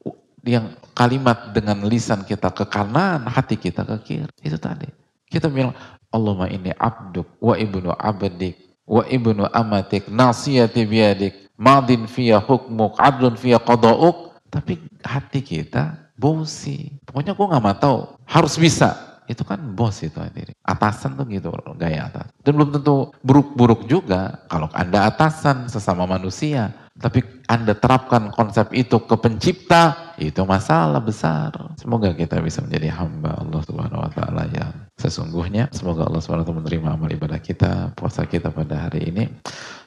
yang 0.47 0.71
kalimat 0.95 1.51
dengan 1.51 1.83
lisan 1.83 2.23
kita 2.23 2.55
ke 2.55 2.71
kanan, 2.71 3.27
hati 3.27 3.59
kita 3.59 3.83
ke 3.83 3.97
kiri. 4.07 4.31
Itu 4.39 4.55
tadi. 4.55 4.87
Kita 5.27 5.51
bilang, 5.51 5.75
Allahumma 6.15 6.47
ini 6.47 6.71
abduk 6.71 7.43
wa 7.43 7.59
ibnu 7.59 7.91
abdik 7.91 8.72
wa 8.87 9.03
ibnu 9.07 9.47
amatik 9.51 10.11
nasiyati 10.11 10.83
biadik 10.85 11.43
madin 11.63 12.11
fiya 12.11 12.43
hukmuk 12.43 12.99
adlun 12.99 13.39
fiya 13.39 13.63
qada'uk. 13.63 14.35
Tapi 14.53 14.77
hati 15.01 15.41
kita 15.41 16.13
bosi. 16.13 16.93
Pokoknya 17.09 17.33
gue 17.33 17.47
gak 17.49 17.63
mau 17.65 17.73
tahu 17.73 17.99
harus 18.29 18.61
bisa. 18.61 19.13
Itu 19.31 19.49
kan 19.49 19.63
bos 19.73 20.03
itu 20.05 20.19
hadirin. 20.21 20.53
Atasan 20.61 21.17
tuh 21.17 21.25
gitu 21.31 21.49
gaya 21.81 22.11
atas. 22.11 22.29
Dan 22.45 22.59
belum 22.59 22.75
tentu 22.77 23.15
buruk-buruk 23.25 23.89
juga 23.89 24.45
kalau 24.53 24.69
anda 24.77 25.09
atasan 25.09 25.73
sesama 25.73 26.05
manusia. 26.05 26.75
Tapi 27.01 27.25
anda 27.49 27.73
terapkan 27.73 28.29
konsep 28.37 28.69
itu 28.77 29.01
ke 29.09 29.17
pencipta 29.17 30.13
itu 30.21 30.45
masalah 30.45 31.01
besar. 31.01 31.49
Semoga 31.81 32.13
kita 32.13 32.45
bisa 32.45 32.61
menjadi 32.61 32.93
hamba 32.93 33.41
Allah 33.41 33.61
subhanahu 33.65 34.05
wa 34.05 34.11
ta'ala 34.13 34.45
yang 34.53 34.75
sesungguhnya. 35.01 35.73
Semoga 35.73 36.07
Allah 36.07 36.21
SWT 36.21 36.49
menerima 36.53 36.89
amal 36.95 37.11
ibadah 37.11 37.41
kita, 37.41 37.97
puasa 37.97 38.29
kita 38.29 38.53
pada 38.53 38.89
hari 38.89 39.09
ini. 39.09 39.27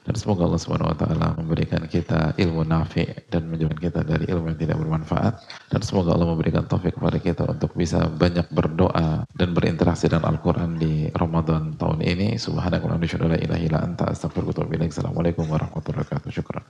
Dan 0.05 0.13
semoga 0.13 0.45
Allah 0.45 0.61
SWT 0.61 1.05
memberikan 1.41 1.81
kita 1.89 2.37
ilmu 2.37 2.61
nafi 2.61 3.09
dan 3.33 3.49
menjauhkan 3.49 3.79
kita 3.81 4.01
dari 4.05 4.29
ilmu 4.29 4.53
yang 4.53 4.59
tidak 4.61 4.77
bermanfaat. 4.77 5.33
Dan 5.73 5.81
semoga 5.81 6.13
Allah 6.13 6.29
memberikan 6.29 6.69
taufik 6.69 6.93
kepada 6.93 7.17
kita 7.17 7.49
untuk 7.49 7.73
bisa 7.73 8.05
banyak 8.05 8.45
berdoa 8.53 9.25
dan 9.33 9.49
berinteraksi 9.57 10.05
dengan 10.05 10.37
Al-Quran 10.37 10.77
di 10.77 11.09
Ramadan 11.09 11.73
tahun 11.81 12.05
ini. 12.05 12.37
Subhanakallahumma 12.37 13.01
wa 13.01 13.37
bihamdika 13.37 13.77
anta 13.81 14.13
Assalamualaikum 14.13 15.49
warahmatullahi 15.49 16.05
wabarakatuh. 16.05 16.29
Syukran. 16.29 16.65